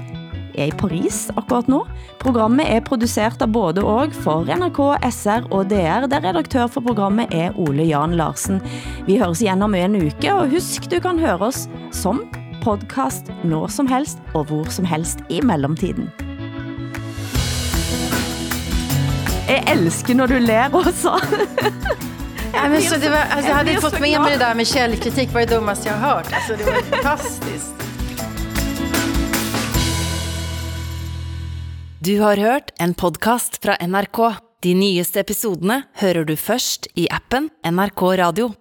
Jeg 0.55 0.67
er 0.67 0.73
i 0.73 0.77
Paris 0.77 1.31
akkurat 1.37 1.67
nu. 1.67 1.85
Programmet 2.19 2.67
er 2.69 2.83
produceret 2.85 3.41
af 3.41 3.51
både 3.51 3.83
og 3.83 4.13
for 4.13 4.45
NRK, 4.45 5.13
SR 5.13 5.47
og 5.51 5.69
DR, 5.69 6.07
der 6.11 6.23
redaktør 6.27 6.67
for 6.67 6.81
programmet 6.81 7.27
er 7.31 7.51
Ole 7.55 7.83
Jan 7.83 8.13
Larsen. 8.13 8.61
Vi 9.07 9.17
høres 9.17 9.41
igen 9.41 9.61
om 9.61 9.75
en 9.75 9.95
uke, 9.95 10.33
og 10.33 10.49
husk, 10.49 10.91
du 10.91 10.99
kan 10.99 11.19
høre 11.19 11.39
os 11.39 11.69
som 11.91 12.21
podcast 12.63 13.31
når 13.43 13.67
som 13.73 13.87
helst 13.89 14.21
og 14.33 14.45
hvor 14.51 14.69
som 14.73 14.85
helst 14.85 15.19
i 15.29 15.41
mellemtiden. 15.41 16.07
Jeg 19.49 19.63
elsker 19.73 20.15
når 20.15 20.27
du 20.31 20.39
ler 20.39 20.77
også. 20.83 21.17
Ja, 22.53 22.69
men 22.69 22.81
så 22.81 22.97
det 22.99 23.09
var, 23.09 23.17
alltså, 23.17 23.49
jag 23.49 23.55
hade 23.55 23.69
inte 23.71 23.81
fått 23.81 23.99
med 23.99 24.21
mig 24.21 24.31
det 24.31 24.37
där 24.37 24.55
med 24.55 24.67
källkritik, 24.67 25.33
var 25.33 25.39
det 25.41 25.55
dummaste 25.55 25.89
jag 25.89 25.95
har 25.95 26.15
hört. 26.15 26.33
Alltså, 26.33 26.55
det 26.57 26.63
var 26.65 26.81
fantastiskt. 26.81 27.73
Du 31.99 32.19
har 32.19 32.37
hørt 32.37 32.69
en 32.79 32.93
podcast 32.93 33.63
fra 33.63 33.77
NRK. 33.87 34.19
De 34.59 34.73
nyeste 34.73 35.19
episodene 35.19 35.81
hører 35.93 36.25
du 36.25 36.35
først 36.37 36.87
i 36.95 37.07
appen 37.09 37.49
NRK 37.65 38.01
Radio. 38.01 38.51